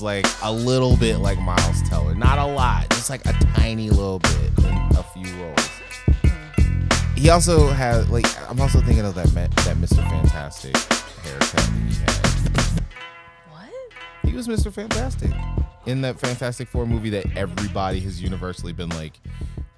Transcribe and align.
like 0.00 0.26
a 0.42 0.52
little 0.52 0.96
bit 0.96 1.18
like 1.18 1.38
Miles 1.40 1.82
Teller. 1.88 2.14
Not 2.14 2.38
a 2.38 2.46
lot, 2.46 2.88
just 2.90 3.10
like 3.10 3.26
a 3.26 3.32
tiny 3.54 3.90
little 3.90 4.20
bit 4.20 4.58
in 4.64 4.74
a 4.96 5.04
few 5.12 5.26
roles. 5.42 5.68
He 7.16 7.28
also 7.30 7.68
had 7.68 8.08
like 8.08 8.26
I'm 8.50 8.60
also 8.60 8.80
thinking 8.80 9.04
of 9.04 9.14
that 9.16 9.26
that 9.28 9.76
Mr. 9.76 9.96
Fantastic 10.08 10.76
haircut 10.76 11.50
that 11.52 11.70
he 11.88 11.94
had. 12.00 12.82
What? 13.50 13.70
He 14.24 14.32
was 14.32 14.48
Mr. 14.48 14.72
Fantastic 14.72 15.30
in 15.86 16.00
that 16.02 16.18
Fantastic 16.18 16.68
Four 16.68 16.86
movie 16.86 17.10
that 17.10 17.36
everybody 17.36 18.00
has 18.00 18.20
universally 18.22 18.72
been 18.72 18.88
like, 18.90 19.20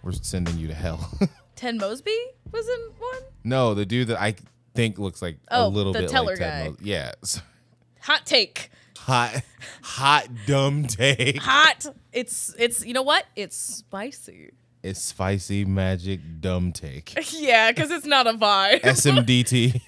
"We're 0.03 0.13
sending 0.13 0.59
you 0.59 0.69
to 0.69 0.75
hell." 0.75 1.11
Ted 1.57 1.77
Mosby 1.77 2.17
was 2.51 2.67
in 2.69 2.81
one. 2.99 3.23
no, 3.45 3.75
the 3.75 3.85
dude 3.87 4.09
that 4.09 4.21
I 4.21 4.35
think 4.75 4.99
looks 4.99 5.21
like 5.23 5.37
a 5.49 5.61
Oh, 5.61 5.69
little 5.69 5.93
the 5.93 6.01
bit 6.01 6.09
Teller 6.11 6.31
like 6.33 6.39
Ted 6.39 6.65
guy. 6.65 6.69
Mos- 6.71 6.79
Yeah, 6.83 7.13
Hot 8.03 8.25
take. 8.27 8.71
Hot, 9.05 9.43
hot, 9.83 10.29
dumb 10.47 10.85
take. 10.87 11.39
Hot. 11.39 11.87
It's 12.13 12.55
it's 12.59 12.85
you 12.85 12.93
know 12.95 13.03
what? 13.03 13.25
It's 13.37 13.57
spicy. 13.57 14.51
It's 14.83 15.01
spicy 15.01 15.65
magic 15.65 16.21
dumb 16.41 16.73
take. 16.73 17.15
Yeah, 17.33 17.71
because 17.73 17.91
it's 17.91 18.07
not 18.07 18.27
a 18.27 18.35
vibe. 18.35 18.81
SMDT. 18.83 19.81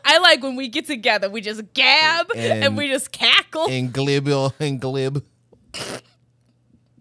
I 0.05 0.17
like 0.19 0.43
when 0.43 0.55
we 0.55 0.67
get 0.67 0.85
together, 0.85 1.29
we 1.29 1.41
just 1.41 1.73
gab 1.73 2.27
and, 2.35 2.63
And- 2.65 2.77
we 2.77 2.87
just 2.89 3.11
cackle. 3.11 3.67
and 3.69 3.91
glib 3.91 4.27
and 4.59 4.79
glib. 4.79 5.23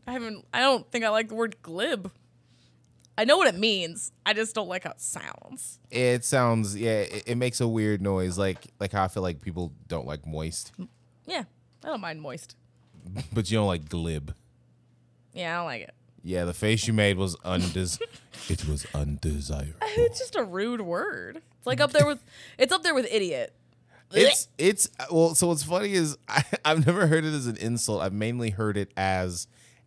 I 0.07 0.13
haven't. 0.13 0.45
I 0.53 0.61
don't 0.61 0.91
think 0.91 1.05
I 1.05 1.11
like 1.11 1.29
the 1.29 1.35
word 1.35 1.57
glib. 1.63 2.11
I 3.17 3.25
know 3.25 3.37
what 3.37 3.49
it 3.49 3.59
means. 3.59 4.11
I 4.25 4.33
just 4.33 4.55
don't 4.55 4.69
like 4.69 4.85
how 4.85 4.91
it 4.91 5.01
sounds. 5.01 5.79
It 5.91 6.25
sounds 6.25 6.77
yeah. 6.77 7.01
It, 7.01 7.25
it 7.27 7.35
makes 7.37 7.61
a 7.61 7.69
weird 7.69 8.01
noise, 8.01 8.39
like 8.39 8.67
like 8.81 8.93
how 8.93 9.05
I 9.05 9.09
feel 9.09 9.23
like 9.23 9.41
people 9.41 9.73
don't 9.89 10.07
like 10.07 10.27
moist, 10.27 10.73
Yeah, 11.27 11.45
I 11.85 11.89
don't 11.89 12.01
mind 12.01 12.23
moist. 12.23 12.57
but 13.33 13.51
you 13.51 13.59
don't 13.59 13.67
like 13.67 13.89
glib. 13.89 14.35
Yeah, 15.35 15.55
I 15.55 15.57
don't 15.59 15.67
like 15.67 15.83
it. 15.83 15.95
Yeah, 16.25 16.45
the 16.45 16.55
face 16.55 16.87
you 16.87 16.93
made 16.93 17.17
was 17.17 17.37
undes. 17.45 17.99
it 18.49 18.67
was 18.67 18.87
undesirable. 18.95 19.75
It's 19.95 20.19
just 20.19 20.37
a 20.37 20.45
rude 20.45 20.81
word. 20.81 21.43
It's 21.59 21.67
like 21.67 21.81
up 21.81 21.93
there 21.93 22.07
with. 22.07 22.23
It's 22.59 22.73
up 22.73 22.83
there 22.83 22.95
with 22.95 23.07
idiot. 23.11 23.53
It's 24.15 24.49
it's 24.59 24.89
well. 25.11 25.35
So 25.35 25.49
what's 25.49 25.63
funny 25.63 25.93
is 25.93 26.17
I, 26.29 26.45
I've 26.65 26.87
never 26.87 27.07
heard 27.07 27.25
it 27.25 27.35
as 27.35 27.47
an 27.47 27.57
insult. 27.57 28.03
I've 28.03 28.13
mainly 28.13 28.51
heard 28.51 28.77
it 28.77 28.91
as 28.97 29.47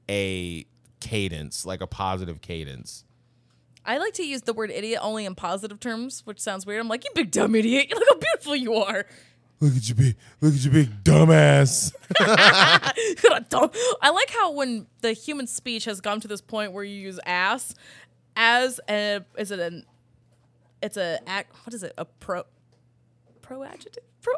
a 0.09 0.65
cadence, 0.99 1.65
like 1.65 1.81
a 1.81 1.87
positive 1.87 2.41
cadence. 2.41 3.03
I 3.85 3.97
like 3.97 4.13
to 4.15 4.23
use 4.25 4.41
the 4.41 4.53
word 4.53 4.71
idiot 4.71 4.99
only 5.01 5.25
in 5.25 5.35
positive 5.35 5.79
terms, 5.79 6.21
which 6.25 6.39
sounds 6.39 6.65
weird. 6.65 6.81
I'm 6.81 6.87
like, 6.87 7.03
you 7.03 7.11
big 7.13 7.31
dumb 7.31 7.55
idiot. 7.55 7.87
Look 7.93 8.03
how 8.09 8.17
beautiful 8.17 8.55
you 8.55 8.73
are. 8.75 9.05
Look 9.61 9.75
at 9.77 9.87
you 9.87 9.95
big, 9.95 10.15
look 10.41 10.53
at 10.53 10.65
you 10.65 10.71
big 10.71 11.03
dumbass. 11.05 11.93
I 12.19 14.09
like 14.13 14.29
how 14.31 14.51
when 14.51 14.87
the 15.01 15.13
human 15.13 15.47
speech 15.47 15.85
has 15.85 16.01
gone 16.01 16.19
to 16.21 16.27
this 16.27 16.41
point 16.41 16.73
where 16.73 16.83
you 16.83 16.95
use 16.99 17.19
ass 17.25 17.73
as 18.35 18.79
a 18.89 19.21
is 19.37 19.51
it 19.51 19.59
an 19.59 19.85
it's 20.81 20.97
a 20.97 21.19
act 21.27 21.55
what 21.65 21.73
is 21.73 21.83
it 21.83 21.93
a 21.97 22.03
pro 22.03 22.43
pro 23.41 23.63
adjective 23.63 24.03
pro 24.21 24.33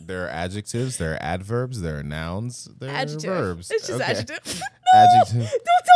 there 0.00 0.24
are 0.26 0.28
adjectives, 0.28 0.98
there 0.98 1.14
are 1.14 1.22
adverbs, 1.22 1.80
there 1.80 1.98
are 1.98 2.02
nouns, 2.02 2.68
there 2.80 2.90
adjective 2.90 3.30
are 3.30 3.34
verbs. 3.54 3.70
it's 3.70 3.86
just 3.86 4.00
Okay. 4.00 4.10
adjective 4.12 4.60
Adjective. 4.94 5.40
don't 5.40 5.84
tell 5.84 5.95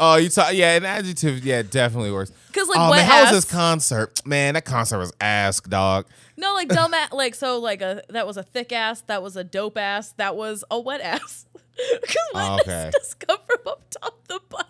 Oh, 0.00 0.16
you 0.16 0.28
talk. 0.28 0.52
Yeah, 0.54 0.76
an 0.76 0.84
adjective. 0.84 1.44
Yeah, 1.44 1.62
definitely 1.62 2.10
worse. 2.12 2.30
Because 2.48 2.68
like, 2.68 2.78
oh 2.78 2.90
wet 2.90 2.98
man, 3.00 3.06
how 3.10 3.20
was 3.22 3.30
this 3.30 3.44
concert? 3.50 4.20
Man, 4.26 4.54
that 4.54 4.64
concert 4.64 4.98
was 4.98 5.12
ass, 5.20 5.60
dog. 5.60 6.06
no 6.36 6.52
like 6.54 6.68
dumb 6.68 6.92
ass 6.94 7.12
like 7.12 7.34
so 7.34 7.58
like 7.60 7.80
a 7.80 8.02
that 8.08 8.26
was 8.26 8.36
a 8.36 8.42
thick 8.42 8.72
ass 8.72 9.02
that 9.02 9.22
was 9.22 9.36
a 9.36 9.44
dope 9.44 9.78
ass 9.78 10.12
that 10.16 10.34
was 10.36 10.64
a 10.70 10.80
wet 10.80 11.00
ass 11.00 11.46
because 12.00 12.16
wet 12.34 12.44
Oh, 12.44 12.58
Okay. 12.60 12.72
ass 12.72 12.92
does 12.92 13.14
come 13.14 13.38
from 13.46 13.58
up 13.66 13.82
top 13.90 14.26
the 14.26 14.40
butt 14.48 14.66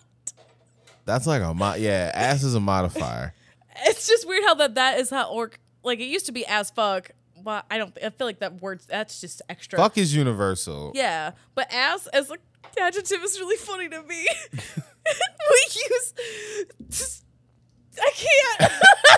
That's 1.06 1.26
like 1.26 1.42
a 1.42 1.54
mod. 1.54 1.80
Yeah, 1.80 2.10
ass 2.14 2.42
is 2.42 2.54
a 2.54 2.60
modifier. 2.60 3.32
it's 3.86 4.06
just 4.06 4.26
weird 4.28 4.44
how 4.44 4.54
that 4.54 4.74
that 4.74 4.98
is 5.00 5.08
how 5.10 5.30
or 5.30 5.50
like 5.82 6.00
it 6.00 6.04
used 6.06 6.26
to 6.26 6.32
be 6.32 6.44
as 6.46 6.70
fuck 6.70 7.10
but 7.42 7.64
I 7.70 7.78
don't 7.78 7.96
I 8.02 8.10
feel 8.10 8.26
like 8.26 8.38
that 8.40 8.60
word 8.62 8.80
that's 8.88 9.20
just 9.20 9.40
extra 9.48 9.78
Fuck 9.78 9.96
is 9.98 10.14
universal. 10.14 10.92
Yeah, 10.94 11.32
but 11.54 11.72
ass 11.72 12.06
as 12.08 12.30
a 12.30 12.36
adjective 12.80 13.22
is 13.22 13.38
really 13.38 13.56
funny 13.56 13.88
to 13.88 14.02
me. 14.02 14.26
we 15.50 15.66
use. 15.91 16.15
Just, 16.88 17.25
I 18.00 18.10
can't. 18.15 18.72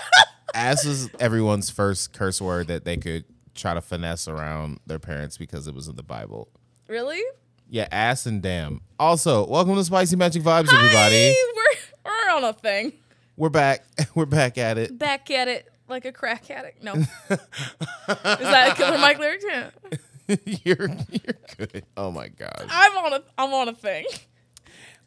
Ass 0.53 0.85
was 0.85 1.09
everyone's 1.19 1.69
first 1.69 2.13
curse 2.13 2.41
word 2.41 2.67
that 2.67 2.83
they 2.85 2.97
could 2.97 3.25
try 3.53 3.73
to 3.73 3.81
finesse 3.81 4.27
around 4.27 4.79
their 4.87 4.99
parents 4.99 5.37
because 5.37 5.67
it 5.67 5.75
was 5.75 5.87
in 5.87 5.95
the 5.95 6.03
Bible. 6.03 6.49
really? 6.87 7.21
Yeah, 7.69 7.87
ass 7.91 8.25
and 8.25 8.41
damn. 8.41 8.79
Also, 8.97 9.45
welcome 9.45 9.75
to 9.75 9.83
Spicy 9.83 10.15
Magic 10.15 10.41
Vibes, 10.41 10.73
everybody. 10.73 11.35
We're 11.53 11.63
we're 12.05 12.35
on 12.35 12.43
a 12.45 12.53
thing. 12.53 12.93
We're 13.35 13.49
back. 13.49 13.83
We're 14.15 14.25
back 14.25 14.57
at 14.57 14.77
it. 14.77 14.97
Back 14.97 15.29
at 15.29 15.49
it 15.49 15.67
like 15.89 16.05
a 16.05 16.11
crack 16.13 16.49
addict. 16.49 16.81
No, 16.81 16.93
is 16.93 17.07
that 18.07 18.69
a 18.71 18.75
Killer 18.75 18.97
Mike 18.97 19.19
lyric? 19.19 19.41
Yeah. 19.45 19.69
you're 20.63 20.87
you're 20.87 21.37
good. 21.57 21.83
Oh 21.97 22.09
my 22.09 22.29
god. 22.29 22.65
I'm 22.69 22.97
on 22.97 23.13
a 23.13 23.23
I'm 23.37 23.53
on 23.53 23.67
a 23.69 23.73
thing. 23.73 24.05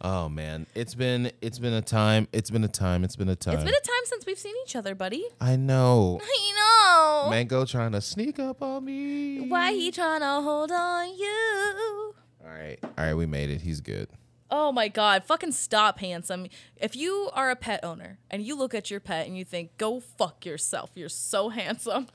Oh 0.03 0.31
man, 0.31 0.67
it's 0.75 0.95
been 0.95 1.31
it's 1.43 1.59
been 1.59 1.75
a 1.75 1.83
time. 1.83 2.27
It's 2.33 2.51
been 2.51 2.65
a 2.65 2.69
time. 2.69 3.05
It's 3.05 3.17
been 3.17 3.29
a 3.29 3.37
time. 3.37 3.55
It's 3.55 3.65
been 3.65 3.75
a 3.75 3.87
time 3.87 4.05
since 4.05 4.25
we've 4.25 4.39
seen 4.39 4.55
each 4.65 4.75
other, 4.75 4.95
buddy. 4.95 5.27
I 5.41 5.57
know. 5.57 6.21
I 6.25 7.25
know. 7.27 7.31
Mango 7.31 7.67
trying 7.67 7.93
to 7.93 8.01
sneak 8.01 8.39
up 8.39 8.63
on 8.63 8.85
me. 8.87 9.41
Why 9.47 9.73
he 9.73 9.91
trying 9.91 10.21
to 10.21 10.41
hold 10.41 10.73
on 10.73 11.09
you? 11.19 12.15
All 12.43 12.49
right, 12.51 12.79
all 12.83 13.05
right, 13.05 13.15
we 13.15 13.27
made 13.27 13.51
it. 13.51 13.61
He's 13.61 13.83
good. 13.83 14.09
Oh 14.51 14.73
my 14.73 14.89
god, 14.89 15.25
fucking 15.25 15.53
stop, 15.53 15.99
handsome. 15.99 16.47
If 16.77 16.97
you 16.97 17.29
are 17.35 17.51
a 17.51 17.57
pet 17.57 17.85
owner 17.85 18.19
and 18.31 18.43
you 18.43 18.57
look 18.57 18.75
at 18.75 18.91
your 18.91 19.01
pet 19.01 19.27
and 19.27 19.37
you 19.37 19.45
think, 19.45 19.77
go 19.77 20.01
fuck 20.01 20.47
yourself, 20.47 20.91
you're 20.95 21.11
so 21.11 21.51
handsome, 21.51 22.07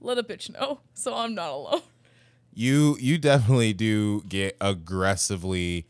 let 0.00 0.18
a 0.18 0.24
bitch 0.24 0.52
know 0.52 0.80
so 0.92 1.14
I'm 1.14 1.36
not 1.36 1.50
alone. 1.50 1.82
You 2.52 2.96
you 2.98 3.16
definitely 3.16 3.72
do 3.74 4.22
get 4.22 4.56
aggressively 4.60 5.86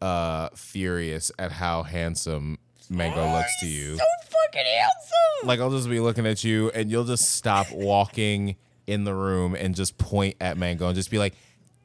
uh 0.00 0.50
furious 0.54 1.32
at 1.38 1.52
how 1.52 1.82
handsome 1.82 2.58
Mango 2.88 3.32
looks 3.32 3.60
to 3.60 3.66
you. 3.66 3.96
So 3.96 4.04
fucking 4.24 4.66
handsome. 4.66 5.48
Like 5.48 5.60
I'll 5.60 5.70
just 5.70 5.88
be 5.88 6.00
looking 6.00 6.26
at 6.26 6.44
you 6.44 6.70
and 6.70 6.90
you'll 6.90 7.04
just 7.04 7.32
stop 7.32 7.66
walking 7.72 8.56
in 8.86 9.04
the 9.04 9.14
room 9.14 9.54
and 9.54 9.74
just 9.74 9.98
point 9.98 10.36
at 10.40 10.56
Mango 10.56 10.86
and 10.86 10.94
just 10.94 11.10
be 11.10 11.18
like, 11.18 11.34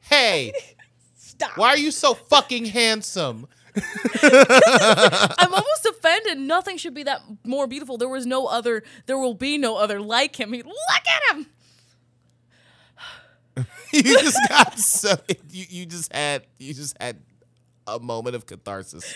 "Hey, 0.00 0.52
stop. 1.16 1.56
why 1.56 1.68
are 1.68 1.78
you 1.78 1.90
so 1.90 2.14
fucking 2.14 2.66
handsome?" 2.66 3.46
I'm 3.74 5.54
almost 5.54 5.86
offended. 5.86 6.38
Nothing 6.38 6.76
should 6.76 6.94
be 6.94 7.04
that 7.04 7.22
more 7.44 7.66
beautiful. 7.66 7.96
There 7.96 8.08
was 8.08 8.26
no 8.26 8.46
other, 8.46 8.82
there 9.06 9.16
will 9.16 9.34
be 9.34 9.56
no 9.56 9.76
other 9.76 10.00
like 10.00 10.38
him. 10.38 10.52
He, 10.52 10.62
look 10.62 10.76
at 11.08 11.34
him. 11.34 11.46
you 13.92 14.02
just 14.02 14.38
got 14.48 14.78
so 14.78 15.14
you, 15.50 15.66
you 15.68 15.86
just 15.86 16.10
had 16.12 16.42
you 16.58 16.72
just 16.72 16.96
had 17.00 17.18
a 17.86 17.98
moment 17.98 18.36
of 18.36 18.46
catharsis. 18.46 19.12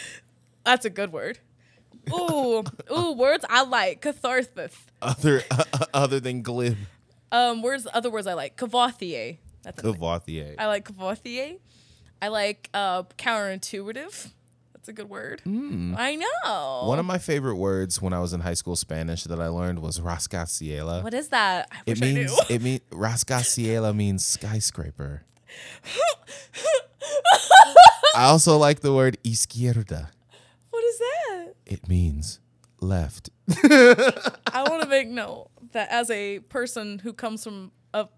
That's 0.65 0.84
a 0.84 0.91
good 0.91 1.12
word. 1.12 1.38
Ooh, 2.12 2.62
ooh, 2.93 3.12
words 3.12 3.44
I 3.49 3.62
like. 3.65 4.00
Catharsis. 4.00 4.75
Other 5.03 5.43
other 5.94 6.21
than 6.21 6.43
glib 6.43 6.77
Um, 7.32 7.62
words, 7.62 7.87
other 7.93 8.10
words 8.10 8.27
I 8.27 8.34
like. 8.34 8.56
Cavothier. 8.56 9.38
That's 9.62 9.78
a 9.81 9.82
Cavothier. 9.82 10.54
I 10.59 10.66
like 10.66 10.87
Cavothier. 10.88 11.59
I 12.22 12.28
like 12.28 12.71
uh, 12.72 13.03
counterintuitive. 13.19 14.31
That's 14.72 14.88
a 14.88 14.93
good 14.93 15.10
word. 15.10 15.43
I 15.44 16.15
know. 16.16 16.83
One 16.86 17.01
of 17.01 17.04
my 17.07 17.19
favorite 17.19 17.57
words 17.57 18.01
when 18.01 18.12
I 18.12 18.21
was 18.21 18.33
in 18.33 18.41
high 18.41 18.54
school 18.54 18.77
Spanish 18.77 19.24
that 19.24 19.41
I 19.41 19.48
learned 19.48 19.80
was 19.80 19.98
rascacielos. 19.98 21.03
what 21.03 21.12
is 21.15 21.28
that? 21.30 21.69
I 21.72 21.78
It 21.86 22.01
means 22.01 22.33
it 22.48 22.62
means 22.62 22.80
rascaciela 22.92 23.95
means 23.95 24.24
skyscraper. 24.24 25.22
I 28.16 28.24
also 28.24 28.57
like 28.57 28.80
the 28.80 28.95
word 28.95 29.18
izquierda. 29.24 30.09
what 30.71 30.84
is 30.84 30.98
that? 30.98 31.48
It 31.66 31.86
means 31.86 32.41
left. 32.80 33.28
I 33.63 34.65
want 34.66 34.83
to 34.83 34.89
make 34.89 35.09
note 35.09 35.51
that 35.72 35.91
as 35.91 36.10
a 36.10 36.39
person 36.41 36.98
who 37.01 37.13
comes 37.13 37.45
from 37.45 37.72
a 37.92 38.09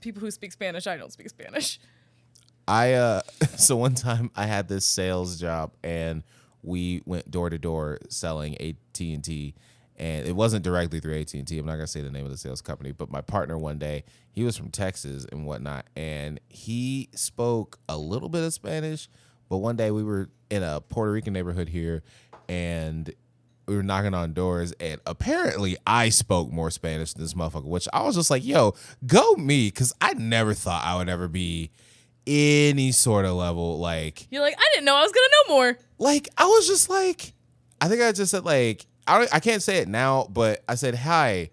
people 0.00 0.20
who 0.20 0.30
speak 0.32 0.50
Spanish, 0.50 0.88
I 0.88 0.96
don't 0.96 1.12
speak 1.12 1.28
Spanish. 1.28 1.78
I 2.66 2.94
uh 2.94 3.20
so 3.56 3.76
one 3.76 3.94
time 3.94 4.32
I 4.34 4.46
had 4.46 4.66
this 4.66 4.84
sales 4.84 5.38
job 5.38 5.72
and 5.84 6.24
we 6.64 7.02
went 7.06 7.30
door 7.30 7.48
to 7.48 7.58
door 7.58 7.98
selling 8.08 8.56
AT&T 8.60 9.54
and 10.02 10.26
it 10.26 10.34
wasn't 10.34 10.64
directly 10.64 10.98
through 10.98 11.16
AT&T. 11.20 11.56
I'm 11.56 11.64
not 11.64 11.74
going 11.74 11.86
to 11.86 11.86
say 11.86 12.00
the 12.00 12.10
name 12.10 12.24
of 12.24 12.32
the 12.32 12.36
sales 12.36 12.60
company, 12.60 12.90
but 12.90 13.08
my 13.08 13.20
partner 13.20 13.56
one 13.56 13.78
day, 13.78 14.02
he 14.32 14.42
was 14.42 14.56
from 14.56 14.68
Texas 14.68 15.24
and 15.30 15.46
whatnot 15.46 15.86
and 15.94 16.40
he 16.48 17.08
spoke 17.14 17.78
a 17.88 17.96
little 17.96 18.28
bit 18.28 18.42
of 18.42 18.52
Spanish, 18.52 19.08
but 19.48 19.58
one 19.58 19.76
day 19.76 19.92
we 19.92 20.02
were 20.02 20.28
in 20.50 20.64
a 20.64 20.80
Puerto 20.80 21.12
Rican 21.12 21.32
neighborhood 21.32 21.68
here 21.68 22.02
and 22.48 23.14
we 23.68 23.76
were 23.76 23.84
knocking 23.84 24.12
on 24.12 24.32
doors, 24.32 24.74
and 24.80 25.00
apparently 25.06 25.76
I 25.86 26.08
spoke 26.08 26.50
more 26.50 26.68
Spanish 26.72 27.12
than 27.12 27.22
this 27.22 27.34
motherfucker, 27.34 27.66
which 27.66 27.86
I 27.92 28.02
was 28.02 28.16
just 28.16 28.28
like, 28.28 28.44
yo, 28.44 28.74
go 29.06 29.34
me, 29.34 29.68
because 29.68 29.94
I 30.00 30.14
never 30.14 30.52
thought 30.52 30.84
I 30.84 30.96
would 30.96 31.08
ever 31.08 31.28
be 31.28 31.70
any 32.26 32.90
sort 32.90 33.24
of 33.24 33.34
level 33.34 33.78
like 33.78 34.26
You're 34.32 34.42
like, 34.42 34.56
I 34.58 34.64
didn't 34.74 34.86
know 34.86 34.96
I 34.96 35.02
was 35.02 35.12
gonna 35.12 35.28
know 35.48 35.54
more. 35.54 35.78
like 35.98 36.28
I 36.36 36.46
was 36.46 36.66
just 36.66 36.90
like, 36.90 37.34
I 37.80 37.86
think 37.86 38.02
I 38.02 38.10
just 38.10 38.32
said 38.32 38.44
like 38.44 38.86
I 39.06 39.26
I 39.32 39.40
can't 39.40 39.62
say 39.62 39.78
it 39.78 39.88
now, 39.88 40.26
but 40.30 40.62
I 40.68 40.74
said 40.74 40.94
hi. 40.96 41.50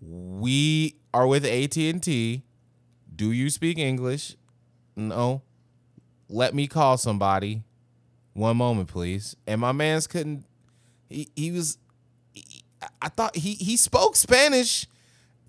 We 0.00 0.96
are 1.14 1.26
with 1.26 1.44
AT 1.44 1.76
and 1.76 2.02
T. 2.02 2.42
Do 3.14 3.30
you 3.32 3.50
speak 3.50 3.78
English? 3.78 4.36
No. 4.96 5.42
Let 6.28 6.54
me 6.54 6.66
call 6.66 6.96
somebody. 6.98 7.62
One 8.32 8.56
moment, 8.56 8.88
please. 8.88 9.36
And 9.46 9.60
my 9.60 9.72
man's 9.72 10.06
couldn't. 10.06 10.44
He 11.08 11.28
he 11.36 11.50
was. 11.50 11.78
he- 12.32 12.62
I 13.00 13.08
thought 13.10 13.36
he 13.36 13.52
he 13.54 13.76
spoke 13.76 14.16
Spanish 14.16 14.88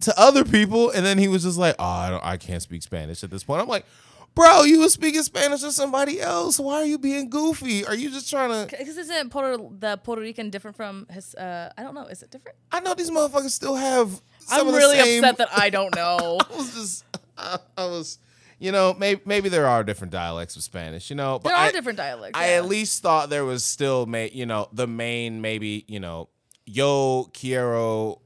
to 0.02 0.14
other 0.20 0.44
people, 0.44 0.92
and 0.92 1.04
then 1.06 1.18
he 1.18 1.28
was 1.28 1.44
just 1.44 1.58
like, 1.58 1.76
"Oh, 1.80 1.84
I 1.84 2.20
I 2.34 2.38
can't 2.38 2.62
speak 2.62 2.84
Spanish 2.84 3.24
at 3.24 3.32
this 3.32 3.44
point." 3.44 3.62
I'm 3.62 3.68
like, 3.68 3.86
"Bro, 4.36 4.64
you 4.64 4.80
were 4.80 4.90
speaking 4.90 5.22
Spanish 5.24 5.62
to 5.62 5.72
somebody 5.72 6.20
else. 6.20 6.60
Why 6.60 6.76
are 6.76 6.86
you 6.86 6.98
being 6.98 7.30
goofy? 7.30 7.86
Are 7.86 7.96
you 7.96 8.10
just 8.10 8.30
trying 8.30 8.50
to?" 8.50 8.78
Because 8.78 8.98
isn't 8.98 9.30
Puerto 9.30 9.70
the 9.78 9.98
Puerto 9.98 10.22
Rican 10.22 10.50
different 10.50 10.76
from 10.76 11.08
his? 11.10 11.36
Uh, 11.36 11.72
I 11.78 11.84
don't 11.84 11.94
know. 11.94 12.06
Is 12.06 12.24
it 12.24 12.32
different? 12.32 12.58
I 12.72 12.80
know 12.80 12.94
these 12.94 13.12
motherfuckers 13.12 13.52
still 13.52 13.76
have. 13.76 14.22
I'm 14.50 14.68
really 14.68 14.98
same- 14.98 15.24
upset 15.24 15.38
that 15.38 15.50
I 15.58 15.70
don't 15.70 15.96
know. 15.96 16.40
I 16.52 16.56
was 16.56 16.74
just, 16.74 17.06
I, 17.38 17.58
I 17.78 17.86
was, 17.86 18.20
you 18.60 18.72
know, 18.72 18.96
maybe 18.98 19.22
maybe 19.26 19.50
there 19.50 19.68
are 19.68 19.84
different 19.84 20.12
dialects 20.12 20.56
of 20.56 20.64
Spanish, 20.64 21.10
you 21.10 21.16
know, 21.16 21.40
but 21.40 21.50
there 21.50 21.58
are 21.58 21.68
I, 21.68 21.72
different 21.72 21.98
dialects. 21.98 22.38
I 22.38 22.52
yeah. 22.52 22.58
at 22.58 22.66
least 22.66 23.02
thought 23.02 23.30
there 23.30 23.46
was 23.46 23.64
still, 23.64 24.06
ma- 24.06 24.30
you 24.32 24.46
know, 24.46 24.68
the 24.74 24.88
main 24.88 25.42
maybe, 25.42 25.86
you 25.88 26.00
know, 26.00 26.30
yo 26.66 27.30
quiero, 27.34 28.22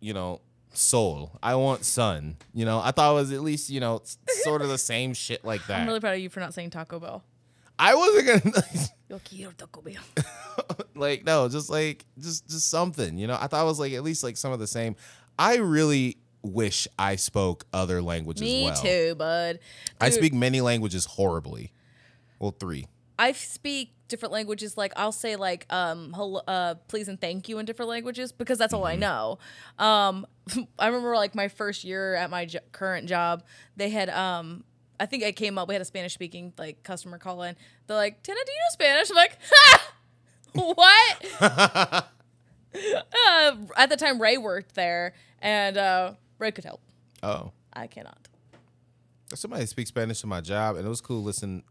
you 0.00 0.14
know, 0.14 0.40
soul. 0.76 1.38
I 1.42 1.54
want 1.54 1.84
sun. 1.84 2.36
You 2.52 2.64
know, 2.64 2.80
I 2.80 2.90
thought 2.90 3.12
it 3.12 3.14
was 3.14 3.32
at 3.32 3.42
least, 3.42 3.70
you 3.70 3.80
know, 3.80 4.02
sort 4.42 4.62
of 4.62 4.68
the 4.68 4.78
same 4.78 5.14
shit 5.14 5.44
like 5.44 5.66
that. 5.66 5.80
I'm 5.80 5.86
really 5.86 6.00
proud 6.00 6.14
of 6.14 6.20
you 6.20 6.28
for 6.28 6.40
not 6.40 6.54
saying 6.54 6.70
Taco 6.70 7.00
Bell. 7.00 7.22
I 7.78 7.94
wasn't 7.94 8.44
gonna 8.44 8.64
Yo 9.08 9.20
quiero 9.24 9.52
Taco 9.56 9.82
Bell. 9.82 10.02
like 10.94 11.24
no, 11.24 11.48
just 11.48 11.70
like 11.70 12.04
just 12.18 12.48
just 12.48 12.70
something. 12.70 13.18
You 13.18 13.26
know, 13.26 13.36
I 13.40 13.46
thought 13.46 13.62
it 13.62 13.66
was 13.66 13.80
like 13.80 13.92
at 13.92 14.02
least 14.02 14.22
like 14.22 14.36
some 14.36 14.52
of 14.52 14.58
the 14.58 14.66
same. 14.66 14.96
I 15.38 15.56
really 15.56 16.18
wish 16.42 16.86
I 16.98 17.16
spoke 17.16 17.64
other 17.72 18.02
languages 18.02 18.42
Me 18.42 18.64
well. 18.64 18.76
too, 18.76 19.14
bud. 19.16 19.58
I 20.00 20.10
speak 20.10 20.34
many 20.34 20.60
languages 20.60 21.06
horribly. 21.06 21.72
Well, 22.38 22.54
three. 22.58 22.86
I 23.18 23.32
speak 23.32 23.93
different 24.08 24.32
languages. 24.32 24.76
Like 24.76 24.92
I'll 24.96 25.12
say 25.12 25.36
like 25.36 25.66
um 25.72 26.12
hello, 26.14 26.40
uh 26.46 26.74
please 26.88 27.08
and 27.08 27.20
thank 27.20 27.48
you 27.48 27.58
in 27.58 27.66
different 27.66 27.88
languages 27.88 28.32
because 28.32 28.58
that's 28.58 28.72
all 28.72 28.84
I 28.84 28.96
know. 28.96 29.38
Um, 29.78 30.26
I 30.78 30.86
remember 30.86 31.14
like 31.14 31.34
my 31.34 31.48
first 31.48 31.84
year 31.84 32.14
at 32.14 32.30
my 32.30 32.44
jo- 32.46 32.58
current 32.72 33.08
job, 33.08 33.42
they 33.76 33.90
had 33.90 34.08
um. 34.10 34.64
I 35.00 35.06
think 35.06 35.24
I 35.24 35.32
came 35.32 35.58
up. 35.58 35.66
We 35.66 35.74
had 35.74 35.82
a 35.82 35.84
Spanish 35.84 36.14
speaking 36.14 36.52
like 36.56 36.84
customer 36.84 37.18
call 37.18 37.42
in. 37.42 37.56
They're 37.88 37.96
like, 37.96 38.22
"Tina, 38.22 38.38
do 38.46 38.52
you 38.52 38.58
know 38.58 38.70
Spanish?" 38.70 39.10
I'm 39.10 39.16
like, 39.16 39.38
"Ha, 39.50 39.92
what?" 41.40 42.04
uh, 43.26 43.56
at 43.76 43.88
the 43.90 43.96
time, 43.96 44.22
Ray 44.22 44.38
worked 44.38 44.76
there, 44.76 45.14
and 45.42 45.76
uh, 45.76 46.12
Ray 46.38 46.52
could 46.52 46.62
help. 46.64 46.80
Oh, 47.24 47.50
I 47.72 47.88
cannot. 47.88 48.28
somebody 49.34 49.66
speaks 49.66 49.88
Spanish 49.88 50.20
to 50.20 50.28
my 50.28 50.40
job, 50.40 50.76
and 50.76 50.86
it 50.86 50.88
was 50.88 51.00
cool 51.00 51.24
listen 51.24 51.64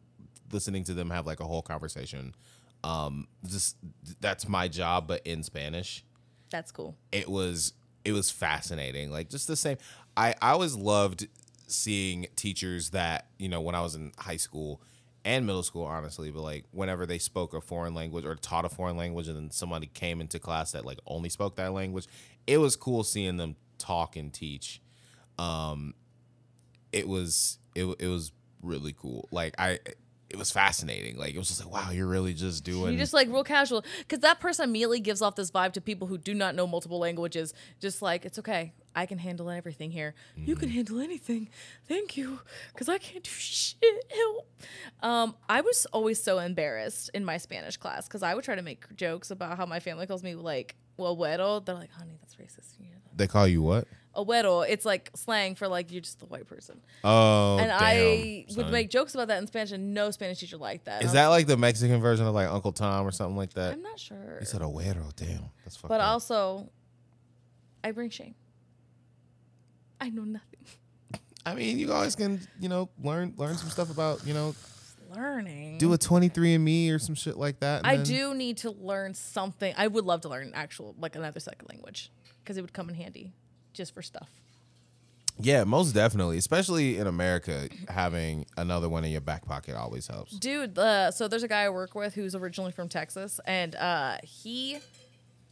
listening 0.54 0.84
to 0.86 0.94
them 0.94 1.10
have 1.10 1.26
like 1.26 1.40
a 1.40 1.46
whole 1.46 1.62
conversation. 1.62 2.36
Um, 2.84 3.28
just 3.48 3.78
that's 4.22 4.48
my 4.48 4.68
job, 4.68 5.08
but 5.08 5.26
in 5.26 5.44
Spanish. 5.44 6.04
That's 6.50 6.72
cool. 6.72 6.96
it 7.12 7.28
was 7.28 7.74
it 8.06 8.12
was 8.12 8.30
fascinating 8.30 9.10
like 9.10 9.28
just 9.30 9.48
the 9.48 9.56
same 9.56 9.78
i 10.16 10.36
i 10.42 10.52
always 10.52 10.76
loved 10.76 11.28
seeing 11.68 12.28
teachers 12.36 12.92
that 12.92 13.28
you 13.40 13.50
know 13.50 13.60
when 13.62 13.74
i 13.74 13.82
was 13.82 13.96
in 13.96 14.12
high 14.20 14.38
school 14.38 14.80
and 15.26 15.46
middle 15.48 15.64
school 15.64 15.84
honestly 15.84 16.30
but 16.30 16.42
like 16.42 16.66
whenever 16.72 17.06
they 17.08 17.18
spoke 17.18 17.54
a 17.56 17.62
foreign 17.62 17.96
language 17.96 18.24
or 18.26 18.36
taught 18.36 18.66
a 18.66 18.70
foreign 18.70 18.98
language 18.98 19.28
and 19.28 19.36
then 19.36 19.50
somebody 19.50 19.88
came 19.88 20.22
into 20.22 20.38
class 20.38 20.74
that 20.74 20.86
like 20.86 21.00
only 21.08 21.30
spoke 21.30 21.56
that 21.56 21.74
language 21.74 22.06
it 22.46 22.58
was 22.60 22.76
cool 22.76 23.04
seeing 23.04 23.38
them 23.38 23.56
talk 23.80 24.16
and 24.16 24.32
teach 24.34 24.80
um 25.40 25.94
it 26.92 27.08
was 27.08 27.58
it, 27.74 27.86
it 28.00 28.08
was 28.08 28.32
really 28.62 28.94
cool 28.94 29.28
like 29.32 29.56
i 29.58 29.80
it 30.34 30.40
was 30.40 30.52
fascinating 30.52 31.16
like 31.16 31.36
it 31.36 31.38
was 31.38 31.48
just 31.48 31.64
like 31.64 31.72
wow 31.72 31.92
you're 31.92 32.08
really 32.08 32.34
just 32.34 32.64
doing 32.64 32.94
You 32.94 32.98
just 32.98 33.14
like 33.14 33.28
real 33.28 33.44
casual 33.44 33.86
because 34.00 34.20
that 34.20 34.40
person 34.40 34.68
immediately 34.68 35.00
gives 35.00 35.22
off 35.22 35.36
this 35.36 35.52
vibe 35.52 35.74
to 35.74 35.82
people 35.82 36.08
who 36.08 36.18
do 36.18 36.34
not 36.34 36.56
know 36.56 36.66
multiple 36.66 36.98
languages. 36.98 37.54
Just 37.80 38.02
like 38.02 38.26
it's 38.26 38.40
okay, 38.40 38.74
I 38.96 39.06
can 39.06 39.20
handle 39.20 39.50
everything 39.52 39.92
here. 39.92 40.16
You 40.36 40.56
can 40.56 40.70
handle 40.70 41.00
anything. 41.00 41.50
Thank 41.88 42.18
you, 42.18 42.40
because 42.74 42.90
I 42.90 42.98
can't 42.98 43.24
do 43.24 43.30
shit. 43.30 43.78
Help. 44.10 44.50
Um, 45.04 45.36
I 45.48 45.62
was 45.62 45.86
always 45.94 46.22
so 46.22 46.40
embarrassed 46.40 47.12
in 47.14 47.24
my 47.24 47.38
Spanish 47.38 47.78
class 47.78 48.08
because 48.08 48.24
I 48.24 48.34
would 48.34 48.44
try 48.44 48.56
to 48.56 48.64
make 48.64 48.94
jokes 48.96 49.30
about 49.30 49.58
how 49.58 49.68
my 49.68 49.80
family 49.80 50.08
calls 50.08 50.24
me 50.24 50.34
like 50.34 50.76
well, 50.98 51.16
güero. 51.16 51.64
They're 51.64 51.76
like, 51.76 51.92
honey, 51.92 52.18
that's 52.22 52.36
racist. 52.36 52.80
You 52.80 52.86
know 52.86 52.98
that. 53.04 53.18
they 53.18 53.28
call 53.28 53.48
you 53.48 53.62
what 53.62 53.88
A 54.16 54.24
güero, 54.24 54.64
it's 54.68 54.86
like 54.86 55.10
slang 55.16 55.56
for 55.56 55.68
like 55.68 55.92
you're 55.92 56.02
just 56.02 56.20
the 56.20 56.26
white 56.28 56.46
person. 56.48 56.80
oh 57.04 57.58
and 57.58 57.70
damn, 57.70 57.80
I 57.82 58.46
would 58.56 58.70
make 58.72 58.90
jokes 58.92 59.16
about 59.16 59.30
that 59.30 59.40
in 59.42 59.48
Spanish, 59.48 59.72
and 59.72 59.94
no 59.96 60.12
Spanish 60.12 60.40
teacher 60.40 60.58
liked 60.58 60.86
that. 60.86 61.04
Is 61.04 61.14
that 61.14 61.28
like 61.28 61.48
the 61.48 61.58
Mexican 61.58 62.00
version 62.00 62.28
of 62.28 62.36
like 62.36 62.48
Uncle 62.48 62.72
Tom 62.72 63.08
or 63.08 63.12
something 63.12 63.36
like 63.38 63.54
that? 63.54 63.74
I'm 63.74 63.82
not 63.82 64.00
sure. 64.00 64.38
He 64.40 64.46
said 64.46 64.62
"Oero." 64.62 65.16
Damn, 65.16 65.50
that's 65.64 65.76
fucked 65.78 65.90
But 65.90 66.00
up. 66.02 66.10
also, 66.10 66.70
I 67.84 67.92
bring 67.92 68.12
shame. 68.12 68.36
I 70.00 70.10
know 70.10 70.24
nothing. 70.24 70.60
I 71.46 71.56
mean, 71.56 71.80
you 71.80 71.88
guys 71.88 72.16
can 72.16 72.40
you 72.60 72.70
know 72.70 72.90
learn 73.04 73.34
learn 73.38 73.58
some 73.58 73.70
stuff 73.70 73.90
about 73.90 74.26
you 74.28 74.34
know 74.34 74.54
Learning. 75.16 75.78
do 75.78 75.94
a 75.94 75.98
23andMe 75.98 76.92
or 76.92 77.00
some 77.00 77.16
shit 77.16 77.38
like 77.38 77.60
that. 77.62 77.80
and 77.86 77.88
I 77.88 78.04
do 78.04 78.34
need 78.34 78.58
to 78.58 78.72
learn 78.72 79.14
something. 79.14 79.74
I 79.78 79.88
would 79.88 80.06
love 80.06 80.22
to 80.22 80.30
learn 80.30 80.52
actual, 80.56 80.96
like 81.00 81.16
another 81.16 81.40
second 81.40 81.68
language, 81.70 82.12
because 82.44 82.58
it 82.58 82.62
would 82.62 82.74
come 82.74 82.90
in 82.90 82.96
handy, 82.96 83.32
just 83.74 83.94
for 83.94 84.02
stuff. 84.02 84.30
Yeah, 85.40 85.64
most 85.64 85.94
definitely, 85.94 86.38
especially 86.38 86.98
in 86.98 87.08
America, 87.08 87.68
having 87.90 88.46
another 88.56 88.88
one 88.88 89.04
in 89.04 89.12
your 89.12 89.22
back 89.22 89.46
pocket 89.46 89.76
always 89.76 90.08
helps. 90.08 90.34
Dude, 90.38 90.78
uh, 90.78 91.10
so 91.12 91.28
there's 91.28 91.44
a 91.44 91.48
guy 91.48 91.64
I 91.64 91.70
work 91.70 91.96
with 91.96 92.14
who's 92.14 92.36
originally 92.36 92.72
from 92.72 92.88
Texas, 92.88 93.40
and 93.46 93.76
uh, 93.76 94.18
he 94.24 94.78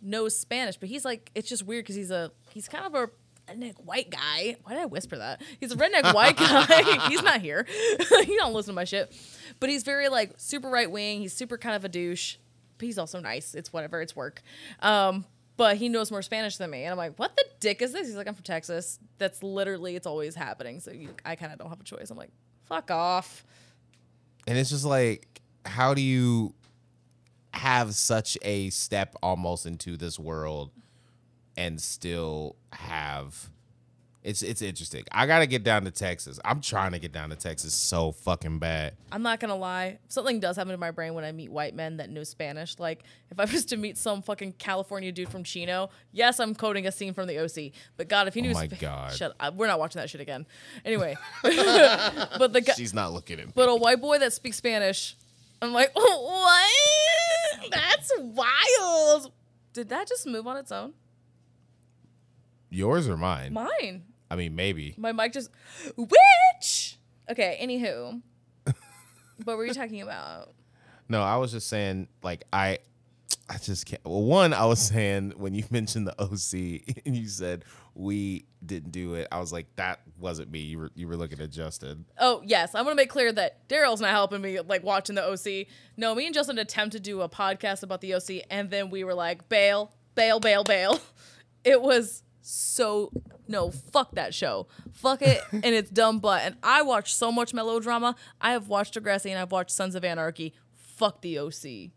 knows 0.02 0.38
Spanish, 0.38 0.78
but 0.78 0.88
he's 0.88 1.04
like, 1.04 1.32
it's 1.34 1.50
just 1.50 1.64
weird 1.66 1.84
because 1.84 1.96
he's 1.96 2.12
a 2.12 2.32
he's 2.52 2.68
kind 2.68 2.86
of 2.86 2.94
a 2.94 3.10
redneck 3.52 3.84
white 3.84 4.10
guy. 4.10 4.56
Why 4.64 4.74
did 4.74 4.82
I 4.82 4.86
whisper 4.86 5.18
that? 5.18 5.42
He's 5.60 5.72
a 5.72 5.76
redneck 5.76 6.14
white 6.14 6.38
guy. 6.38 7.08
he's 7.10 7.24
not 7.24 7.42
here. 7.42 7.66
he 8.24 8.36
don't 8.38 8.54
listen 8.54 8.74
to 8.74 8.76
my 8.76 8.84
shit, 8.84 9.16
but 9.60 9.70
he's 9.70 9.84
very 9.84 10.10
like 10.10 10.34
super 10.38 10.70
right 10.70 10.90
wing. 10.90 11.22
He's 11.22 11.34
super 11.34 11.58
kind 11.58 11.76
of 11.76 11.84
a 11.86 11.90
douche, 11.90 12.38
but 12.78 12.86
he's 12.86 12.98
also 12.98 13.20
nice. 13.20 13.56
It's 13.56 13.74
whatever. 13.74 14.00
It's 14.02 14.16
work. 14.16 14.42
Um, 14.80 15.26
but 15.62 15.78
he 15.78 15.90
knows 15.90 16.10
more 16.10 16.24
Spanish 16.24 16.58
than 16.58 16.72
me, 16.72 16.86
and 16.86 16.92
I'm 16.92 16.98
like, 16.98 17.20
what 17.20 17.36
the 17.36 17.46
dick 17.60 17.84
is 17.84 17.94
this? 17.94 18.08
He's 18.08 18.16
like, 18.16 18.28
I'm 18.28 18.34
from 18.34 18.42
Texas. 18.42 18.98
That's 19.20 19.44
literally 19.44 19.96
it's 19.96 20.08
always 20.08 20.34
happening. 20.34 20.80
So 20.80 20.90
you, 20.90 21.10
I 21.24 21.36
kind 21.36 21.54
of 21.54 21.60
don't 21.60 21.70
have 21.70 21.80
a 21.80 21.84
choice. 21.84 22.10
I'm 22.10 22.18
like, 22.18 22.32
fuck 22.66 22.90
off. 22.90 23.46
And 24.48 24.58
it's 24.58 24.72
just 24.72 24.86
like, 24.86 25.40
how 25.64 25.94
do 25.94 26.02
you 26.02 26.56
have 27.54 27.94
such 27.94 28.40
a 28.42 28.72
step 28.72 29.16
almost 29.22 29.68
into 29.68 29.98
this 29.98 30.18
world 30.18 30.72
and 31.56 31.80
still 31.80 32.56
have 32.74 33.52
it's 34.24 34.44
it's 34.44 34.62
interesting. 34.62 35.04
I 35.12 35.26
gotta 35.26 35.48
get 35.48 35.64
down 35.64 35.84
to 35.86 35.92
Texas. 35.92 36.40
I'm 36.46 36.62
trying 36.62 36.92
to 36.92 37.00
get 37.00 37.12
down 37.12 37.32
to 37.32 37.36
Texas 37.36 37.74
so 37.74 38.12
fucking 38.12 38.60
bad. 38.60 38.94
I'm 39.12 39.24
not 39.24 39.40
gonna 39.40 39.56
lie. 39.56 39.98
Something 40.10 40.40
does 40.40 40.58
happen 40.58 40.72
to 40.72 40.78
my 40.78 40.92
brain 40.92 41.16
when 41.16 41.24
I 41.24 41.32
meet 41.32 41.52
white 41.52 41.74
men 41.76 41.98
that 41.98 42.10
know 42.12 42.24
Spanish. 42.24 42.78
Like 42.78 43.04
if 43.32 43.40
I 43.40 43.46
was 43.52 43.66
to 43.66 43.78
meet 43.78 43.98
some 43.98 44.22
fucking 44.22 44.54
California 44.60 45.12
dude 45.12 45.30
from 45.30 45.44
Chino, 45.44 45.90
yes, 46.12 46.40
I'm 46.40 46.54
quoting 46.54 46.86
a 46.86 46.92
scene 46.92 47.14
from 47.16 47.26
the 47.28 47.40
OC. 47.40 47.72
But 47.98 48.10
God, 48.10 48.28
if 48.28 48.36
he 48.36 48.42
oh 48.42 48.44
knew, 48.44 48.52
Oh 48.52 48.54
my 48.54 48.68
Spa- 48.68 48.76
God. 48.80 49.14
shut. 49.14 49.36
Up. 49.40 49.56
We're 49.56 49.66
not 49.68 49.80
watching 49.80 50.00
that 50.00 50.10
shit 50.10 50.22
again. 50.22 50.46
Anyway, 50.86 51.18
but 51.42 52.54
the 52.54 52.62
guy, 52.62 52.74
She's 52.74 52.94
not 52.94 53.14
looking 53.14 53.40
at 53.40 53.48
me. 53.48 53.54
but 53.56 53.70
a 53.70 53.76
white 53.76 54.02
boy 54.02 54.20
that 54.20 54.34
speaks 54.34 54.58
Spanish, 54.58 55.16
I'm 55.64 55.74
like, 55.74 55.90
what? 55.96 56.70
That's 57.72 58.12
wild. 58.20 59.32
Did 59.74 59.90
that 59.90 60.08
just 60.08 60.28
move 60.28 60.46
on 60.46 60.58
its 60.58 60.72
own? 60.72 60.94
Yours 62.70 63.08
or 63.10 63.18
mine? 63.18 63.54
Mine. 63.54 64.04
I 64.32 64.38
mean, 64.38 64.56
maybe. 64.56 64.96
My 64.98 65.12
mic 65.12 65.34
just 65.34 65.50
witch. 65.98 66.98
Okay. 67.30 67.60
Anywho, 67.62 68.22
what 69.44 69.58
were 69.58 69.66
you 69.66 69.74
talking 69.74 70.02
about? 70.02 70.54
No, 71.10 71.22
I 71.22 71.36
was 71.36 71.52
just 71.52 71.68
saying, 71.68 72.08
like, 72.24 72.46
I, 72.54 72.80
I 73.50 73.58
just 73.58 73.86
can't. 73.86 74.02
Well, 74.06 74.22
one, 74.22 74.54
I 74.54 74.66
was 74.66 74.80
saying 74.80 75.34
when 75.36 75.54
you 75.54 75.66
mentioned 75.70 76.08
the 76.08 76.16
OC 76.18 76.96
and 77.06 77.14
you 77.14 77.28
said 77.28 77.66
we 77.94 78.46
didn't 78.66 78.94
do 78.94 79.16
it, 79.16 79.28
I 79.34 79.42
was 79.42 79.52
like, 79.52 79.68
that 79.76 80.00
wasn't 80.18 80.50
me. 80.50 80.60
You 80.60 80.80
were 80.80 80.92
you 80.96 81.10
were 81.10 81.18
looking 81.18 81.42
at 81.42 81.50
Justin. 81.50 82.06
Oh 82.18 82.42
yes, 82.46 82.74
I 82.74 82.84
want 82.84 82.92
to 82.92 82.96
make 82.96 83.10
clear 83.10 83.34
that 83.34 83.68
Daryl's 83.68 84.00
not 84.00 84.12
helping 84.12 84.42
me 84.42 84.62
like 84.62 84.82
watching 84.86 85.16
the 85.16 85.30
OC. 85.30 85.68
No, 85.98 86.16
me 86.16 86.26
and 86.26 86.34
Justin 86.34 86.58
attempted 86.58 87.04
to 87.04 87.10
do 87.12 87.20
a 87.20 87.28
podcast 87.28 87.84
about 87.84 88.00
the 88.00 88.14
OC, 88.14 88.46
and 88.50 88.70
then 88.70 88.90
we 88.90 89.04
were 89.04 89.14
like, 89.14 89.50
bail, 89.50 89.92
bail, 90.16 90.40
bail, 90.40 90.64
bail. 90.64 91.02
It 91.66 91.82
was 91.82 92.24
so 92.42 93.12
no, 93.48 93.70
fuck 93.70 94.16
that 94.16 94.34
show, 94.34 94.68
fuck 94.94 95.22
it, 95.22 95.42
and 95.52 95.66
it's 95.66 95.90
dumb 95.90 96.20
butt. 96.20 96.42
And 96.44 96.56
I 96.64 96.82
watch 96.82 97.14
so 97.14 97.32
much 97.32 97.54
melodrama. 97.54 98.16
I 98.40 98.52
have 98.52 98.68
watched 98.68 98.96
Degrassi 98.96 99.30
and 99.30 99.40
I've 99.40 99.52
watched 99.52 99.72
Sons 99.72 99.96
of 99.96 100.04
Anarchy. 100.04 100.54
Fuck 100.74 101.22
the 101.22 101.40
OC. 101.40 101.92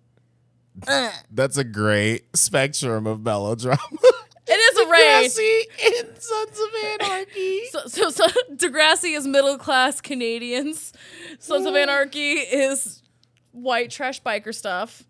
That's 1.31 1.57
a 1.57 1.65
great 1.65 2.37
spectrum 2.37 3.07
of 3.07 3.23
melodrama. 3.23 3.79
It 4.47 4.53
is 4.53 4.79
a 4.79 4.91
range. 4.91 5.33
Degrassi 5.33 5.61
and 5.87 6.19
Sons 6.19 6.61
of 6.61 7.01
Anarchy. 7.01 7.61
So, 7.71 7.87
so, 7.87 8.11
so 8.11 8.27
Degrassi 8.53 9.17
is 9.17 9.27
middle 9.27 9.57
class 9.57 10.03
Canadians. 10.03 10.93
Sons 11.39 11.65
of 11.65 11.75
Anarchy 11.75 12.33
is 12.33 13.03
white 13.53 13.91
trash 13.91 14.21
biker 14.23 14.55
stuff. 14.55 15.05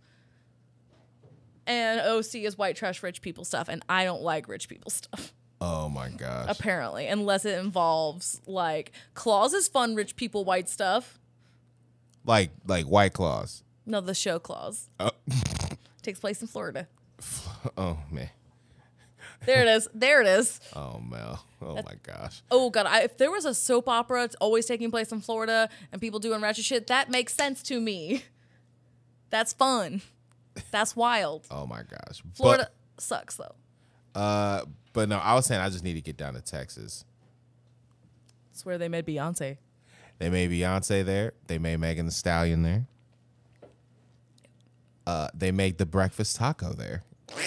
And 1.66 2.00
OC 2.00 2.35
is 2.37 2.59
white 2.59 2.76
trash 2.76 3.02
rich 3.02 3.23
people 3.23 3.44
stuff. 3.44 3.68
And 3.68 3.83
I 3.88 4.04
don't 4.04 4.23
like 4.23 4.49
rich 4.49 4.68
people 4.68 4.90
stuff, 4.90 5.33
Oh 5.61 5.88
my 5.88 6.11
gosh. 6.11 6.47
apparently, 6.49 7.06
unless 7.06 7.44
it 7.44 7.59
involves 7.59 8.40
like 8.47 8.92
claws 9.14 9.54
is 9.54 9.66
fun 9.68 9.94
rich 9.94 10.14
people 10.16 10.44
white 10.44 10.68
stuff. 10.68 11.18
Like 12.26 12.50
like 12.66 12.87
White 12.87 13.12
Claws. 13.12 13.62
No, 13.87 14.00
the 14.00 14.14
show 14.14 14.38
claws. 14.38 14.88
Oh, 14.99 15.11
takes 16.02 16.21
place 16.21 16.40
in 16.42 16.49
Florida. 16.49 16.87
oh 17.76 17.99
man. 18.11 18.30
There 19.47 19.61
it 19.61 19.68
is. 19.68 19.88
There 19.94 20.23
it 20.23 20.26
is. 20.26 20.59
Oh 20.76 21.00
Mel. 21.00 21.44
Oh 21.62 21.76
my 21.76 21.94
gosh. 22.02 22.42
Oh 22.50 22.68
god, 22.71 22.87
I, 22.87 23.02
if 23.02 23.16
there 23.18 23.30
was 23.30 23.44
a 23.47 23.54
soap 23.54 23.88
opera, 23.88 24.25
it's 24.25 24.35
always 24.37 24.66
taking 24.66 24.90
place 24.90 25.12
in 25.12 25.21
Florida 25.23 25.68
and 25.92 26.00
people 26.00 26.18
doing 26.18 26.40
ratchet 26.42 26.64
shit. 26.64 26.87
That 26.88 27.11
makes 27.11 27.35
sense 27.35 27.62
to 27.64 27.80
me. 27.80 28.25
That's 29.30 29.52
fun. 29.52 30.02
That's 30.70 30.94
wild. 30.96 31.46
Oh 31.50 31.66
my 31.66 31.82
gosh. 31.82 32.23
Florida 32.34 32.68
sucks 32.99 33.37
though. 33.37 33.54
But 34.12 34.20
uh 34.20 34.64
but 34.92 35.08
no, 35.08 35.18
I 35.18 35.34
was 35.34 35.46
saying 35.46 35.61
I 35.61 35.68
just 35.70 35.82
need 35.84 35.94
to 35.94 36.00
get 36.00 36.16
down 36.16 36.34
to 36.34 36.40
Texas. 36.40 37.04
It's 38.52 38.64
where 38.64 38.78
they 38.78 38.88
made 38.88 39.04
Beyonce. 39.06 39.56
They 40.18 40.30
made 40.30 40.50
Beyonce 40.50 41.04
there. 41.04 41.32
They 41.49 41.58
made 41.58 41.78
Megan 41.80 42.06
Thee 42.06 42.12
Stallion 42.12 42.62
there. 42.62 42.87
Uh, 45.06 45.28
they 45.34 45.50
made 45.50 45.78
the 45.78 45.87
breakfast 45.87 46.37
taco 46.37 46.73
there. 46.73 47.02
So 47.37 47.40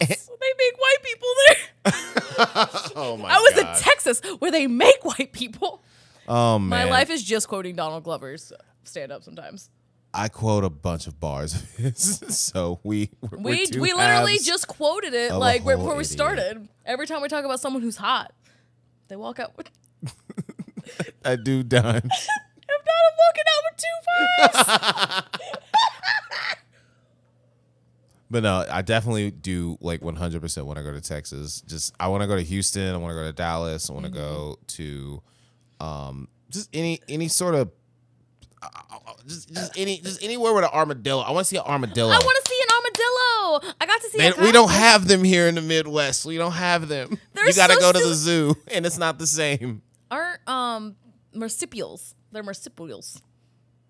they 0.00 0.52
make 0.58 0.78
white 0.78 1.02
people 1.02 1.28
there. 1.46 1.56
Oh 2.94 3.16
my 3.16 3.28
gosh. 3.28 3.36
I 3.36 3.40
was 3.40 3.58
in 3.58 3.82
Texas 3.82 4.20
where 4.38 4.50
they 4.52 4.66
make 4.68 5.04
white 5.04 5.32
people. 5.32 5.82
oh 6.28 6.58
My 6.60 6.84
life 6.84 7.10
is 7.10 7.22
just 7.24 7.48
quoting 7.48 7.74
Donald 7.74 8.04
Glover's 8.04 8.52
stand 8.84 9.10
up 9.10 9.24
sometimes. 9.24 9.70
I 10.18 10.28
quote 10.28 10.64
a 10.64 10.70
bunch 10.70 11.06
of 11.06 11.20
bars 11.20 11.54
of 11.54 11.70
his, 11.76 12.18
so 12.36 12.80
we 12.82 13.10
We 13.30 13.66
we 13.78 13.92
literally 13.92 14.38
just 14.38 14.66
quoted 14.66 15.14
it 15.14 15.32
like 15.32 15.64
right 15.64 15.76
before 15.76 15.94
we 15.94 16.02
started. 16.02 16.68
Every 16.84 17.06
time 17.06 17.22
we 17.22 17.28
talk 17.28 17.44
about 17.44 17.60
someone 17.60 17.82
who's 17.82 17.96
hot, 17.96 18.32
they 19.06 19.14
walk 19.14 19.38
out 19.38 19.56
with 19.56 19.70
I 21.24 21.36
do 21.36 21.62
done. 21.62 21.86
I'm 21.86 22.02
not 22.02 23.12
walking 23.18 23.44
out 23.46 23.62
with 23.70 25.32
two. 25.32 25.38
But 28.30 28.42
no, 28.42 28.66
I 28.70 28.82
definitely 28.82 29.30
do 29.30 29.78
like 29.80 30.00
100% 30.00 30.62
want 30.66 30.76
to 30.78 30.84
go 30.84 30.92
to 30.92 31.00
Texas. 31.00 31.62
Just 31.62 31.94
I 31.98 32.08
want 32.08 32.22
to 32.22 32.26
go 32.26 32.36
to 32.36 32.42
Houston. 32.42 32.94
I 32.94 32.98
want 32.98 33.12
to 33.12 33.14
go 33.14 33.22
to 33.22 33.32
Dallas. 33.32 33.88
I 33.88 33.92
want 33.94 34.04
to 34.04 34.12
go 34.12 34.58
to 34.66 35.22
um 35.80 36.28
just 36.50 36.68
any 36.72 37.00
any 37.08 37.28
sort 37.28 37.54
of 37.54 37.70
just 39.26 39.52
just 39.52 39.76
any 39.78 39.98
just 40.00 40.22
anywhere 40.22 40.52
with 40.54 40.64
an 40.64 40.70
armadillo. 40.72 41.22
I 41.22 41.30
want 41.32 41.44
to 41.46 41.48
see 41.48 41.56
an 41.56 41.64
armadillo. 41.66 42.10
I 42.10 42.18
want 42.18 42.44
to 42.44 42.50
see 42.50 42.60
an 42.62 42.74
armadillo. 42.74 43.74
I 43.80 43.86
got 43.86 44.00
to 44.02 44.10
see. 44.10 44.18
They- 44.18 44.32
we 44.46 44.52
don't 44.52 44.70
have 44.70 45.06
them 45.08 45.24
here 45.24 45.46
in 45.48 45.54
the 45.54 45.60
Midwest. 45.62 46.24
We 46.26 46.36
don't 46.38 46.52
have 46.52 46.88
them. 46.88 47.18
They're 47.34 47.46
you 47.46 47.54
got 47.54 47.68
to 47.68 47.74
so 47.74 47.80
go 47.80 47.92
to 47.92 47.98
the 47.98 48.14
zoo, 48.14 48.56
and 48.72 48.84
it's 48.86 48.98
not 48.98 49.18
the 49.18 49.26
same. 49.26 49.82
aren't 50.10 50.46
um 50.48 50.96
marsupials. 51.34 52.14
They're 52.32 52.42
marsupials. 52.42 53.20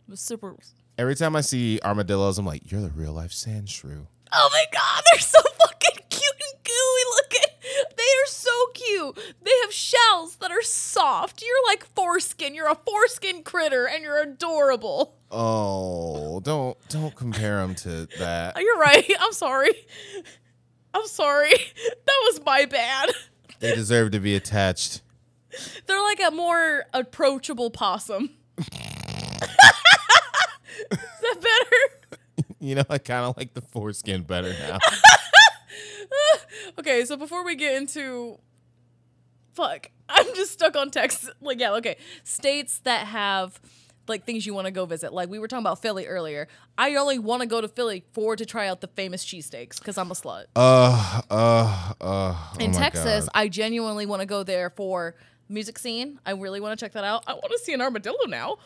Marsupials. 0.07 0.75
Every 0.97 1.15
time 1.15 1.37
I 1.37 1.43
see 1.43 1.79
armadillos, 1.85 2.39
I'm 2.39 2.47
like, 2.47 2.71
"You're 2.71 2.81
the 2.81 2.91
real 2.91 3.13
life 3.13 3.33
sand 3.33 3.69
shrew." 3.69 4.07
Oh 4.33 4.51
my 4.53 4.65
god, 4.73 5.03
they're 5.13 5.21
so 5.21 5.39
fucking 5.43 6.05
cute 6.11 6.23
and 6.53 6.65
gooey 6.65 7.05
looking. 7.17 7.55
They 7.97 8.03
are 8.03 8.27
so 8.27 8.47
cute. 8.75 9.17
They 9.43 9.51
have 9.63 9.73
shells 9.73 10.37
that 10.37 10.51
are 10.51 10.63
soft. 10.63 11.43
You're 11.43 11.67
like 11.67 11.85
foreskin. 11.95 12.55
You're 12.55 12.71
a 12.71 12.75
foreskin 12.75 13.43
critter 13.43 13.87
and 13.87 14.03
you're 14.03 14.21
adorable. 14.23 15.17
Oh, 15.31 16.41
don't 16.41 16.77
don't 16.89 17.15
compare 17.15 17.59
them 17.59 17.75
to 17.77 18.07
that. 18.19 18.57
You're 18.61 18.79
right. 18.79 19.05
I'm 19.21 19.33
sorry. 19.33 19.73
I'm 20.95 21.07
sorry. 21.07 21.53
That 22.07 22.33
was 22.33 22.41
my 22.45 22.65
bad. 22.65 23.11
They 23.61 23.75
deserve 23.75 24.13
to 24.13 24.21
be 24.21 24.35
attached. 24.35 25.03
They're 25.87 26.03
like 26.03 26.21
a 26.27 26.31
more 26.31 26.85
approachable 26.95 27.71
possum. 27.71 28.31
Is 28.59 28.67
that 30.91 31.37
better? 31.41 32.45
You 32.61 32.77
know, 32.77 32.85
I 32.89 32.99
kind 32.99 33.27
of 33.27 33.37
like 33.37 33.55
the 33.55 33.61
foreskin 33.61 34.23
better 34.23 34.55
now. 34.55 34.79
Okay, 36.79 37.05
so 37.05 37.17
before 37.17 37.45
we 37.45 37.57
get 37.57 37.75
into 37.77 38.39
fuck, 39.59 39.91
I'm 40.09 40.27
just 40.35 40.53
stuck 40.53 40.77
on 40.77 40.91
Texas. 40.91 41.31
Like, 41.41 41.61
yeah, 41.61 41.73
okay. 41.75 41.97
States 42.25 42.79
that 42.81 43.07
have 43.07 43.61
like 44.09 44.25
things 44.25 44.47
you 44.47 44.55
want 44.55 44.67
to 44.67 44.71
go 44.71 44.87
visit. 44.87 45.13
Like 45.13 45.29
we 45.29 45.39
were 45.39 45.49
talking 45.49 45.63
about 45.63 45.83
Philly 45.83 46.07
earlier. 46.07 46.49
I 46.79 46.95
only 46.95 47.19
want 47.19 47.43
to 47.43 47.47
go 47.47 47.61
to 47.61 47.69
Philly 47.69 48.05
for 48.13 48.37
to 48.37 48.47
try 48.47 48.69
out 48.69 48.81
the 48.81 48.87
famous 48.89 49.25
cheesesteaks 49.25 49.79
because 49.79 49.99
I'm 49.99 50.11
a 50.11 50.15
slut. 50.15 50.45
Uh, 50.57 51.21
uh, 51.31 51.35
uh. 51.35 51.95
oh 52.01 52.57
In 52.59 52.73
Texas, 52.73 53.25
God. 53.25 53.31
I 53.35 53.49
genuinely 53.49 54.07
want 54.07 54.21
to 54.21 54.27
go 54.27 54.43
there 54.43 54.71
for 54.71 55.15
music 55.49 55.79
scene. 55.79 56.19
I 56.25 56.33
really 56.33 56.61
want 56.61 56.79
to 56.79 56.83
check 56.83 56.93
that 56.93 57.05
out. 57.05 57.25
I 57.27 57.35
want 57.35 57.51
to 57.53 57.59
see 57.59 57.75
an 57.75 57.83
armadillo 57.83 58.25
now. 58.27 58.57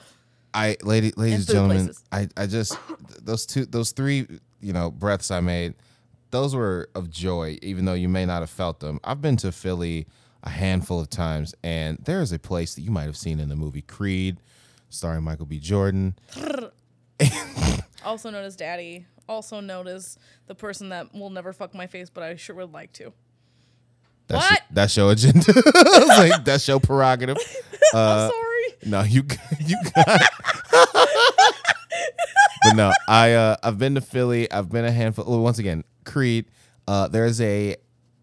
I, 0.54 0.76
lady, 0.82 1.12
ladies 1.16 1.40
and 1.40 1.46
gentlemen, 1.48 1.86
places. 1.86 2.04
I, 2.12 2.28
I 2.36 2.46
just 2.46 2.78
those 3.20 3.46
two, 3.46 3.64
those 3.64 3.92
three, 3.92 4.28
you 4.60 4.72
know, 4.72 4.90
breaths 4.90 5.30
I 5.30 5.40
made, 5.40 5.74
those 6.30 6.54
were 6.54 6.88
of 6.94 7.10
joy, 7.10 7.58
even 7.62 7.84
though 7.84 7.94
you 7.94 8.08
may 8.08 8.26
not 8.26 8.42
have 8.42 8.50
felt 8.50 8.80
them. 8.80 9.00
I've 9.02 9.22
been 9.22 9.36
to 9.38 9.50
Philly 9.50 10.06
a 10.42 10.50
handful 10.50 11.00
of 11.00 11.08
times, 11.10 11.54
and 11.62 11.98
there 12.04 12.20
is 12.20 12.32
a 12.32 12.38
place 12.38 12.74
that 12.74 12.82
you 12.82 12.90
might 12.90 13.04
have 13.04 13.16
seen 13.16 13.38
in 13.40 13.48
the 13.48 13.56
movie 13.56 13.82
Creed, 13.82 14.38
starring 14.90 15.22
Michael 15.24 15.46
B. 15.46 15.58
Jordan. 15.58 16.14
Also 18.04 18.30
known 18.30 18.44
as 18.44 18.56
Daddy. 18.56 19.06
Also 19.28 19.60
known 19.60 19.86
as 19.86 20.18
the 20.48 20.54
person 20.54 20.88
that 20.88 21.14
will 21.14 21.30
never 21.30 21.52
fuck 21.52 21.74
my 21.74 21.86
face, 21.86 22.10
but 22.10 22.24
I 22.24 22.34
sure 22.36 22.56
would 22.56 22.72
like 22.72 22.92
to. 22.94 23.12
That's 24.26 24.50
What? 24.50 24.50
Your, 24.50 24.66
that's 24.72 24.96
your 24.96 25.12
agenda. 25.12 25.62
Like, 26.08 26.44
that's 26.44 26.66
your 26.68 26.80
prerogative. 26.80 27.36
Uh, 27.94 27.98
I'm 27.98 28.30
sorry. 28.30 28.90
No, 28.90 29.02
you 29.02 29.22
you 29.66 29.76
got. 29.94 30.22
but 32.62 32.74
no, 32.74 32.90
I 33.06 33.32
uh, 33.34 33.56
I've 33.62 33.76
been 33.76 33.96
to 33.96 34.00
Philly. 34.00 34.50
I've 34.50 34.70
been 34.70 34.86
a 34.86 34.90
handful. 34.90 35.26
Well, 35.26 35.40
once 35.42 35.58
again, 35.58 35.84
Creed. 36.06 36.46
Uh, 36.88 37.08
there's 37.08 37.38
a 37.42 37.76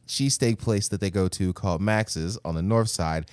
cheesesteak 0.09 0.59
place 0.59 0.87
that 0.89 0.99
they 0.99 1.09
go 1.09 1.27
to 1.29 1.53
called 1.53 1.81
Max's 1.81 2.37
on 2.43 2.55
the 2.55 2.61
north 2.61 2.89
side. 2.89 3.29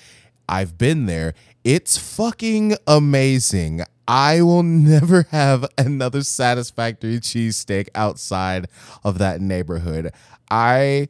I've 0.48 0.78
been 0.78 1.06
there. 1.06 1.34
It's 1.64 1.98
fucking 1.98 2.76
amazing. 2.86 3.82
I 4.06 4.42
will 4.42 4.62
never 4.62 5.22
have 5.30 5.66
another 5.76 6.22
satisfactory 6.22 7.18
cheesesteak 7.18 7.88
outside 7.94 8.68
of 9.02 9.18
that 9.18 9.40
neighborhood. 9.40 10.12
I 10.50 11.08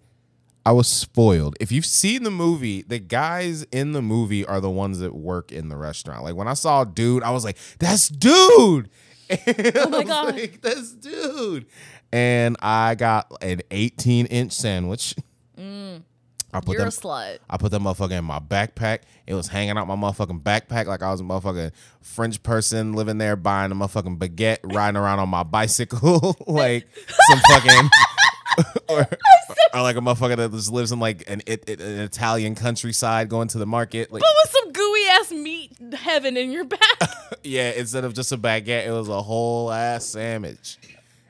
I 0.64 0.72
was 0.72 0.88
spoiled. 0.88 1.56
If 1.60 1.70
you've 1.70 1.86
seen 1.86 2.24
the 2.24 2.30
movie, 2.30 2.82
the 2.82 2.98
guys 2.98 3.62
in 3.70 3.92
the 3.92 4.02
movie 4.02 4.44
are 4.44 4.60
the 4.60 4.70
ones 4.70 4.98
that 4.98 5.14
work 5.14 5.52
in 5.52 5.68
the 5.68 5.76
restaurant. 5.76 6.24
Like 6.24 6.34
when 6.34 6.48
I 6.48 6.54
saw 6.54 6.82
dude, 6.84 7.22
I 7.22 7.30
was 7.30 7.44
like, 7.44 7.58
"That's 7.78 8.08
dude." 8.08 8.88
oh 9.30 9.88
my 9.88 10.04
God. 10.04 10.34
Like, 10.34 10.60
That's 10.62 10.92
dude. 10.92 11.66
And 12.12 12.56
I 12.60 12.94
got 12.94 13.30
an 13.42 13.62
18 13.70 14.26
inch 14.26 14.52
sandwich. 14.52 15.14
I 15.58 16.60
put 16.60 16.68
You're 16.74 16.78
them. 16.78 16.88
a 16.88 16.90
slut. 16.90 17.38
I 17.50 17.56
put 17.56 17.70
that 17.72 17.80
motherfucker 17.80 18.12
in 18.18 18.24
my 18.24 18.38
backpack. 18.38 19.00
It 19.26 19.34
was 19.34 19.48
hanging 19.48 19.76
out 19.76 19.86
my 19.88 19.96
motherfucking 19.96 20.42
backpack 20.42 20.86
like 20.86 21.02
I 21.02 21.10
was 21.10 21.20
a 21.20 21.24
motherfucking 21.24 21.72
French 22.00 22.42
person 22.42 22.92
living 22.92 23.18
there 23.18 23.36
buying 23.36 23.72
a 23.72 23.74
motherfucking 23.74 24.18
baguette, 24.18 24.58
riding 24.62 24.96
around 24.96 25.18
on 25.18 25.28
my 25.28 25.42
bicycle 25.42 26.36
like 26.46 26.86
some 27.28 27.40
fucking. 27.50 27.90
or, 28.88 29.06
or 29.74 29.82
like 29.82 29.96
a 29.96 30.00
motherfucker 30.00 30.36
that 30.36 30.52
just 30.52 30.72
lives 30.72 30.92
in 30.92 30.98
like 31.00 31.24
an, 31.28 31.42
it, 31.46 31.64
it- 31.68 31.80
an 31.80 32.00
Italian 32.00 32.54
countryside 32.54 33.28
going 33.28 33.48
to 33.48 33.58
the 33.58 33.66
market. 33.66 34.10
Like, 34.12 34.22
Put 34.22 34.30
with 34.44 34.50
some 34.52 34.72
gooey 34.72 35.06
ass 35.10 35.32
meat 35.32 35.72
heaven 35.94 36.36
in 36.36 36.52
your 36.52 36.64
back. 36.64 36.80
yeah, 37.44 37.70
instead 37.72 38.04
of 38.04 38.14
just 38.14 38.32
a 38.32 38.38
baguette, 38.38 38.86
it 38.86 38.92
was 38.92 39.08
a 39.08 39.20
whole 39.20 39.70
ass 39.72 40.06
sandwich. 40.06 40.78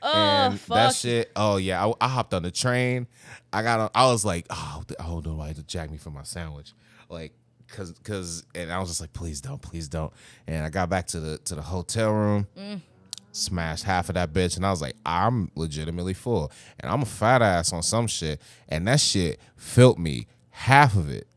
Oh, 0.01 0.11
and 0.13 0.59
that 0.59 0.93
shit. 0.95 1.31
Oh 1.35 1.57
yeah, 1.57 1.85
I, 1.85 1.93
I 1.99 2.07
hopped 2.07 2.33
on 2.33 2.43
the 2.43 2.51
train. 2.51 3.07
I 3.51 3.63
got 3.63 3.79
on. 3.79 3.89
I 3.95 4.05
was 4.11 4.23
like, 4.25 4.45
oh, 4.49 4.83
I 4.99 5.03
hope 5.03 5.25
nobody 5.25 5.53
to 5.55 5.63
jack 5.63 5.89
me 5.91 5.97
for 5.97 6.09
my 6.11 6.23
sandwich, 6.23 6.73
like, 7.09 7.33
cause, 7.67 7.93
cause, 8.03 8.43
and 8.53 8.71
I 8.71 8.79
was 8.79 8.89
just 8.89 9.01
like, 9.01 9.13
please 9.13 9.41
don't, 9.41 9.61
please 9.61 9.87
don't. 9.87 10.13
And 10.47 10.63
I 10.65 10.69
got 10.69 10.89
back 10.89 11.07
to 11.07 11.19
the 11.19 11.37
to 11.39 11.55
the 11.55 11.61
hotel 11.61 12.11
room, 12.11 12.47
Mm. 12.57 12.81
smashed 13.31 13.83
half 13.85 14.09
of 14.09 14.15
that 14.15 14.33
bitch, 14.33 14.55
and 14.57 14.65
I 14.65 14.69
was 14.71 14.81
like, 14.81 14.95
I'm 15.05 15.49
legitimately 15.55 16.13
full, 16.13 16.51
and 16.79 16.91
I'm 16.91 17.01
a 17.01 17.05
fat 17.05 17.41
ass 17.41 17.73
on 17.73 17.81
some 17.83 18.07
shit, 18.07 18.41
and 18.69 18.87
that 18.87 18.99
shit 18.99 19.39
filled 19.55 19.97
me. 19.99 20.27
Half 20.51 20.95
of 20.95 21.09
it, 21.09 21.27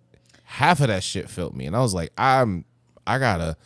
half 0.45 0.81
of 0.81 0.89
that 0.89 1.03
shit 1.03 1.29
filled 1.31 1.55
me, 1.57 1.67
and 1.67 1.77
I 1.77 1.81
was 1.81 1.95
like, 1.95 2.11
I'm, 2.19 2.65
I 3.07 3.19
gotta. 3.19 3.57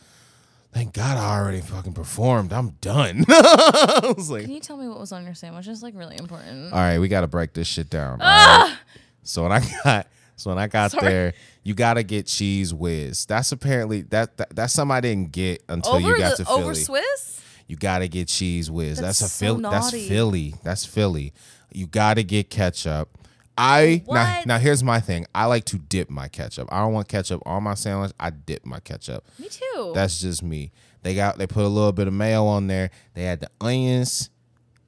Thank 0.75 0.91
God 0.91 1.17
I 1.17 1.39
already 1.39 1.61
fucking 1.61 1.93
performed. 1.93 2.51
I'm 2.51 2.71
done. 2.81 3.23
I 3.29 4.13
was 4.17 4.29
like, 4.29 4.43
Can 4.43 4.51
you 4.51 4.59
tell 4.59 4.75
me 4.75 4.89
what 4.89 4.99
was 4.99 5.13
on 5.13 5.23
your 5.23 5.33
sandwich? 5.33 5.69
It's 5.69 5.81
like 5.81 5.95
really 5.95 6.17
important. 6.17 6.73
all 6.73 6.79
right, 6.79 6.99
we 6.99 7.07
got 7.07 7.21
to 7.21 7.27
break 7.27 7.53
this 7.53 7.65
shit 7.65 7.89
down. 7.89 8.19
all 8.19 8.27
ah! 8.27 8.67
right? 8.67 8.77
So 9.23 9.43
when 9.43 9.53
I 9.53 9.61
got 9.85 10.07
so 10.35 10.49
when 10.49 10.59
I 10.59 10.67
got 10.67 10.91
Sorry. 10.91 11.07
there, 11.07 11.33
you 11.63 11.75
got 11.75 11.93
to 11.93 12.03
get 12.03 12.25
Cheez 12.25 12.73
Whiz. 12.73 13.25
That's 13.25 13.53
apparently 13.53 14.01
that, 14.01 14.35
that 14.35 14.53
that's 14.53 14.73
something 14.73 14.93
I 14.93 14.99
didn't 14.99 15.31
get 15.31 15.63
until 15.69 15.93
over 15.93 16.09
you 16.09 16.17
got 16.17 16.31
the 16.31 16.43
to 16.43 16.45
Philly. 16.45 16.63
over 16.63 16.75
Swiss? 16.75 17.41
You 17.67 17.77
got 17.77 17.99
to 17.99 18.09
get 18.09 18.27
Cheez 18.27 18.69
Whiz. 18.69 18.99
That's, 18.99 19.19
That's 19.19 19.31
a 19.31 19.33
so 19.33 19.45
Philly. 19.45 19.61
That's 19.61 19.93
naughty. 19.93 20.09
Philly. 20.09 20.55
That's 20.61 20.83
Philly. 20.83 21.33
You 21.71 21.87
got 21.87 22.15
to 22.15 22.23
get 22.25 22.49
ketchup. 22.49 23.17
I 23.57 24.03
now, 24.07 24.41
now 24.45 24.57
here's 24.57 24.83
my 24.83 24.99
thing. 24.99 25.25
I 25.33 25.45
like 25.45 25.65
to 25.65 25.77
dip 25.77 26.09
my 26.09 26.27
ketchup. 26.27 26.67
I 26.71 26.81
don't 26.81 26.93
want 26.93 27.07
ketchup 27.07 27.41
on 27.45 27.63
my 27.63 27.75
sandwich. 27.75 28.11
I 28.19 28.29
dip 28.29 28.65
my 28.65 28.79
ketchup. 28.79 29.25
Me 29.39 29.47
too. 29.49 29.91
That's 29.95 30.19
just 30.19 30.43
me. 30.43 30.71
They 31.03 31.15
got 31.15 31.37
they 31.37 31.47
put 31.47 31.63
a 31.63 31.67
little 31.67 31.91
bit 31.91 32.07
of 32.07 32.13
mayo 32.13 32.45
on 32.45 32.67
there. 32.67 32.89
They 33.13 33.23
had 33.23 33.39
the 33.39 33.49
onions 33.61 34.29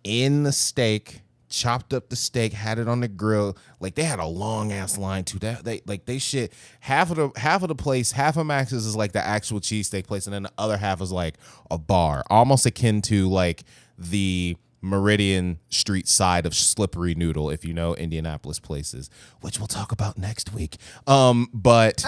in 0.04 0.44
the 0.44 0.52
steak, 0.52 1.22
chopped 1.50 1.94
up 1.94 2.10
the 2.10 2.16
steak, 2.16 2.54
had 2.54 2.80
it 2.80 2.88
on 2.88 3.00
the 3.00 3.08
grill. 3.08 3.58
Like 3.80 3.96
they 3.96 4.04
had 4.04 4.20
a 4.20 4.26
long 4.26 4.74
ass 4.74 4.98
line 4.98 5.24
too. 5.24 5.40
That 5.40 5.64
they 5.64 5.82
like 5.86 6.06
they 6.06 6.18
shit 6.18 6.52
half 6.82 7.12
of 7.12 7.18
the 7.18 7.40
half 7.40 7.62
of 7.62 7.70
the 7.70 7.76
place, 7.76 8.12
half 8.12 8.36
of 8.36 8.46
Max's 8.46 8.86
is 8.86 8.96
like 8.96 9.14
the 9.14 9.24
actual 9.24 9.60
cheesesteak 9.62 10.08
place, 10.08 10.28
and 10.28 10.34
then 10.34 10.44
the 10.44 10.52
other 10.58 10.78
half 10.78 11.02
is 11.02 11.12
like 11.12 11.36
a 11.72 11.78
bar, 11.78 12.24
almost 12.30 12.66
akin 12.66 13.02
to 13.04 13.30
like 13.30 13.64
the 13.98 14.58
Meridian 14.82 15.60
Street 15.70 16.08
side 16.08 16.46
of 16.46 16.54
Slippery 16.56 17.16
Noodle, 17.16 17.50
if 17.50 17.66
you 17.66 17.74
know 17.74 17.96
Indianapolis 17.96 18.60
places, 18.60 19.10
which 19.42 19.60
we'll 19.60 19.68
talk 19.68 19.92
about 19.92 20.18
next 20.18 20.54
week. 20.54 20.78
Um, 21.08 21.50
but 21.54 22.06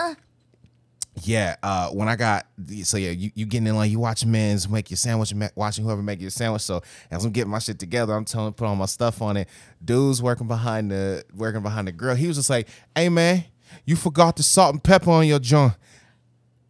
yeah, 1.23 1.55
uh, 1.63 1.89
when 1.89 2.07
I 2.07 2.15
got 2.15 2.45
so 2.83 2.97
yeah, 2.97 3.11
you, 3.11 3.31
you 3.33 3.45
getting 3.45 3.67
in 3.67 3.75
line, 3.75 3.89
you 3.89 3.99
watching 3.99 4.31
men's 4.31 4.69
make 4.69 4.89
your 4.89 4.97
sandwich, 4.97 5.33
watching 5.55 5.83
whoever 5.83 6.01
make 6.01 6.21
your 6.21 6.29
sandwich. 6.29 6.61
So 6.61 6.81
as 7.11 7.25
I'm 7.25 7.31
getting 7.31 7.51
my 7.51 7.59
shit 7.59 7.79
together, 7.79 8.13
I'm 8.13 8.25
telling 8.25 8.53
put 8.53 8.65
all 8.65 8.75
my 8.75 8.85
stuff 8.85 9.21
on 9.21 9.37
it. 9.37 9.49
Dude's 9.83 10.21
working 10.21 10.47
behind 10.47 10.91
the 10.91 11.23
working 11.35 11.61
behind 11.61 11.87
the 11.87 11.91
grill. 11.91 12.15
He 12.15 12.27
was 12.27 12.37
just 12.37 12.49
like, 12.49 12.67
"Hey 12.95 13.09
man, 13.09 13.45
you 13.85 13.95
forgot 13.95 14.35
the 14.35 14.43
salt 14.43 14.73
and 14.73 14.83
pepper 14.83 15.11
on 15.11 15.27
your 15.27 15.39
joint," 15.39 15.73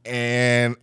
and 0.05 0.75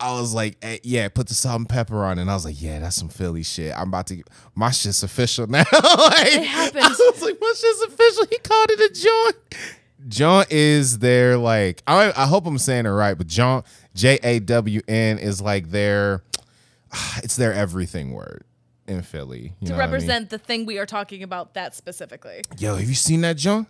I 0.00 0.12
was 0.20 0.32
like, 0.34 0.56
eh, 0.62 0.78
"Yeah, 0.82 1.08
put 1.08 1.26
the 1.28 1.34
salt 1.34 1.56
and 1.60 1.68
pepper 1.68 2.04
on." 2.04 2.18
And 2.18 2.30
I 2.30 2.34
was 2.34 2.44
like, 2.44 2.60
"Yeah, 2.60 2.78
that's 2.80 2.96
some 2.96 3.08
Philly 3.08 3.42
shit. 3.42 3.72
I'm 3.76 3.88
about 3.88 4.06
to 4.08 4.22
my 4.54 4.70
shit's 4.70 5.02
official 5.02 5.46
now." 5.50 5.64
like, 5.72 6.26
It 6.34 6.44
happens. 6.46 6.84
I 6.84 7.10
was 7.12 7.22
like, 7.22 7.36
"My 7.40 7.52
shit's 7.56 7.82
official." 7.82 8.26
He 8.30 8.38
called 8.38 8.70
it 8.70 8.90
a 8.90 9.00
joint. 9.02 9.54
jawn 10.08 10.44
is 10.50 10.98
their 11.00 11.36
like 11.36 11.82
I 11.86 12.12
I 12.16 12.26
hope 12.26 12.46
I'm 12.46 12.58
saying 12.58 12.86
it 12.86 12.90
right, 12.90 13.18
but 13.18 13.26
jawn 13.26 13.64
J 13.94 14.18
A 14.22 14.38
W 14.40 14.80
N 14.86 15.18
is 15.18 15.40
like 15.40 15.70
their 15.70 16.22
it's 17.22 17.36
their 17.36 17.52
everything 17.52 18.12
word 18.12 18.44
in 18.86 19.02
Philly. 19.02 19.54
You 19.60 19.66
to 19.68 19.72
know 19.72 19.78
what 19.78 19.82
I 19.82 19.86
mean? 19.86 19.92
represent 19.92 20.30
the 20.30 20.38
thing 20.38 20.64
we 20.64 20.78
are 20.78 20.86
talking 20.86 21.22
about 21.22 21.54
that 21.54 21.74
specifically. 21.74 22.42
Yo, 22.58 22.76
have 22.76 22.88
you 22.88 22.94
seen 22.94 23.20
that 23.22 23.36
jawn? 23.36 23.66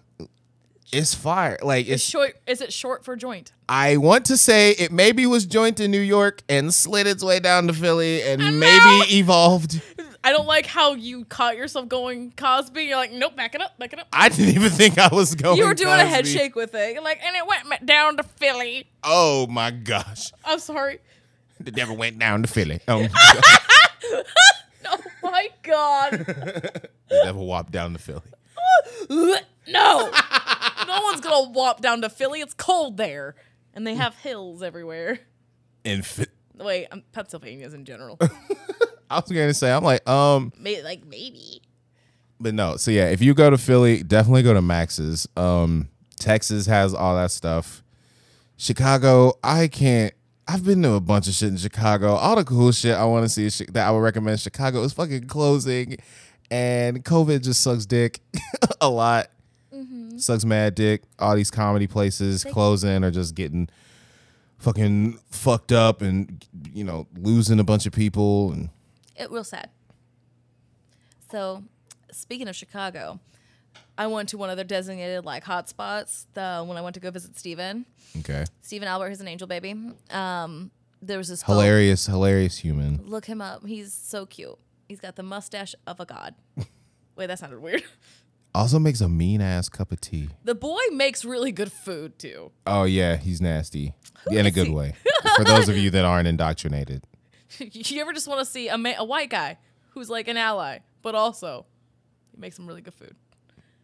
It's 0.92 1.14
fire. 1.14 1.58
Like 1.62 1.86
Is 1.86 1.94
it's 1.94 2.02
short 2.04 2.36
is 2.46 2.60
it 2.60 2.72
short 2.72 3.04
for 3.04 3.16
joint? 3.16 3.52
I 3.68 3.96
want 3.98 4.24
to 4.26 4.36
say 4.36 4.70
it 4.72 4.90
maybe 4.90 5.26
was 5.26 5.44
joint 5.46 5.80
in 5.80 5.90
New 5.90 6.00
York 6.00 6.42
and 6.48 6.72
slid 6.72 7.06
its 7.06 7.22
way 7.22 7.40
down 7.40 7.66
to 7.66 7.72
Philly 7.74 8.22
and 8.22 8.40
know. 8.40 8.50
maybe 8.52 9.14
evolved. 9.18 9.80
I 10.24 10.32
don't 10.32 10.46
like 10.46 10.66
how 10.66 10.94
you 10.94 11.24
caught 11.26 11.56
yourself 11.56 11.88
going 11.88 12.32
Cosby. 12.36 12.84
You're 12.84 12.96
like, 12.96 13.12
nope, 13.12 13.36
back 13.36 13.54
it 13.54 13.60
up, 13.62 13.78
back 13.78 13.92
it 13.92 13.98
up. 13.98 14.08
I 14.12 14.28
didn't 14.28 14.54
even 14.54 14.70
think 14.70 14.98
I 14.98 15.08
was 15.12 15.34
going. 15.34 15.58
You 15.58 15.66
were 15.66 15.74
doing 15.74 15.92
a 15.94 16.04
head 16.06 16.26
shake 16.26 16.56
with 16.56 16.74
it. 16.74 16.94
You're 16.94 17.02
like, 17.04 17.20
and 17.22 17.36
it 17.36 17.46
went 17.46 17.86
down 17.86 18.16
to 18.16 18.22
Philly. 18.22 18.88
Oh 19.04 19.46
my 19.46 19.70
gosh. 19.70 20.32
I'm 20.44 20.58
sorry. 20.58 20.98
It 21.64 21.76
never 21.76 21.92
went 21.92 22.18
down 22.18 22.42
to 22.42 22.48
Philly. 22.48 22.80
Um, 22.88 23.08
Oh 24.90 25.30
my 25.30 25.48
god. 25.62 26.12
it 26.28 26.90
never 27.10 27.38
walked 27.38 27.70
down 27.72 27.92
to 27.92 27.98
Philly. 27.98 28.22
No. 29.68 30.10
no 30.86 31.02
one's 31.02 31.20
gonna 31.20 31.50
walk 31.50 31.80
down 31.80 32.00
to 32.02 32.08
Philly. 32.08 32.40
It's 32.40 32.54
cold 32.54 32.96
there. 32.96 33.34
And 33.74 33.86
they 33.86 33.94
have 33.94 34.16
hills 34.16 34.62
everywhere. 34.62 35.20
In 35.84 36.02
Phi- 36.02 36.26
Wait, 36.56 36.86
um, 36.90 37.04
Pennsylvania's 37.12 37.74
in 37.74 37.84
general. 37.84 38.18
I 39.10 39.16
was 39.20 39.30
gonna 39.30 39.54
say, 39.54 39.70
I'm 39.70 39.84
like, 39.84 40.06
um, 40.08 40.52
May 40.58 40.82
like 40.82 41.06
maybe. 41.06 41.62
but 42.40 42.54
no. 42.54 42.76
So 42.76 42.90
yeah, 42.90 43.08
if 43.08 43.22
you 43.22 43.32
go 43.34 43.48
to 43.50 43.56
Philly, 43.58 44.02
definitely 44.02 44.42
go 44.42 44.54
to 44.54 44.62
Max's. 44.62 45.28
Um, 45.36 45.88
Texas 46.18 46.66
has 46.66 46.94
all 46.94 47.14
that 47.16 47.30
stuff. 47.30 47.82
Chicago, 48.56 49.34
I 49.44 49.68
can't. 49.68 50.12
I've 50.48 50.64
been 50.64 50.82
to 50.82 50.92
a 50.94 51.00
bunch 51.00 51.28
of 51.28 51.34
shit 51.34 51.50
in 51.50 51.56
Chicago. 51.58 52.14
All 52.14 52.34
the 52.34 52.44
cool 52.44 52.72
shit 52.72 52.96
I 52.96 53.04
want 53.04 53.24
to 53.24 53.28
see 53.28 53.46
is 53.46 53.58
that 53.72 53.86
I 53.86 53.90
would 53.90 53.98
recommend 54.00 54.40
Chicago 54.40 54.82
is 54.82 54.92
fucking 54.92 55.26
closing, 55.28 55.98
and 56.50 57.04
COVID 57.04 57.42
just 57.44 57.60
sucks 57.62 57.86
dick 57.86 58.20
a 58.80 58.88
lot. 58.88 59.28
Sucks 60.18 60.44
mad 60.44 60.74
dick. 60.74 61.02
All 61.18 61.34
these 61.36 61.50
comedy 61.50 61.86
places 61.86 62.44
closing 62.44 63.04
or 63.04 63.10
just 63.10 63.34
getting 63.34 63.68
fucking 64.58 65.18
fucked 65.30 65.70
up 65.72 66.02
and 66.02 66.44
you 66.72 66.82
know 66.84 67.06
losing 67.16 67.60
a 67.60 67.64
bunch 67.64 67.86
of 67.86 67.92
people 67.92 68.52
and 68.52 68.70
It 69.16 69.30
real 69.30 69.44
sad. 69.44 69.70
So, 71.30 71.62
speaking 72.10 72.48
of 72.48 72.56
Chicago, 72.56 73.20
I 73.96 74.06
went 74.06 74.30
to 74.30 74.38
one 74.38 74.50
of 74.50 74.56
their 74.56 74.64
designated 74.64 75.24
like 75.24 75.44
hotspots. 75.44 76.26
The 76.34 76.64
when 76.66 76.76
I 76.76 76.80
went 76.80 76.94
to 76.94 77.00
go 77.00 77.10
visit 77.10 77.38
Steven. 77.38 77.84
okay. 78.20 78.44
Steven 78.62 78.88
Albert, 78.88 79.10
he's 79.10 79.20
an 79.20 79.28
angel 79.28 79.46
baby. 79.46 79.74
Um, 80.10 80.70
there 81.02 81.18
was 81.18 81.28
this 81.28 81.42
Hilarious, 81.42 82.06
hilarious 82.06 82.58
human. 82.58 83.00
Look 83.06 83.26
him 83.26 83.40
up. 83.40 83.64
He's 83.66 83.92
so 83.92 84.26
cute. 84.26 84.58
He's 84.88 85.00
got 85.00 85.16
the 85.16 85.22
mustache 85.22 85.74
of 85.86 86.00
a 86.00 86.06
god. 86.06 86.34
Wait, 87.16 87.26
that 87.26 87.38
sounded 87.38 87.60
weird. 87.60 87.82
Also 88.58 88.80
makes 88.80 89.00
a 89.00 89.08
mean 89.08 89.40
ass 89.40 89.68
cup 89.68 89.92
of 89.92 90.00
tea. 90.00 90.30
The 90.42 90.52
boy 90.52 90.80
makes 90.90 91.24
really 91.24 91.52
good 91.52 91.70
food 91.70 92.18
too. 92.18 92.50
Oh 92.66 92.82
yeah, 92.82 93.14
he's 93.14 93.40
nasty 93.40 93.94
in 94.32 94.46
a 94.46 94.50
good 94.50 94.70
way. 94.70 94.94
For 95.36 95.44
those 95.44 95.68
of 95.68 95.76
you 95.76 95.90
that 95.90 96.04
aren't 96.04 96.26
indoctrinated, 96.26 97.04
you 97.60 98.00
ever 98.00 98.12
just 98.12 98.26
want 98.26 98.40
to 98.40 98.44
see 98.44 98.66
a, 98.66 98.76
ma- 98.76 98.94
a 98.98 99.04
white 99.04 99.30
guy 99.30 99.58
who's 99.90 100.10
like 100.10 100.26
an 100.26 100.36
ally, 100.36 100.78
but 101.02 101.14
also 101.14 101.66
he 102.34 102.40
makes 102.40 102.56
some 102.56 102.66
really 102.66 102.80
good 102.80 102.94
food. 102.94 103.14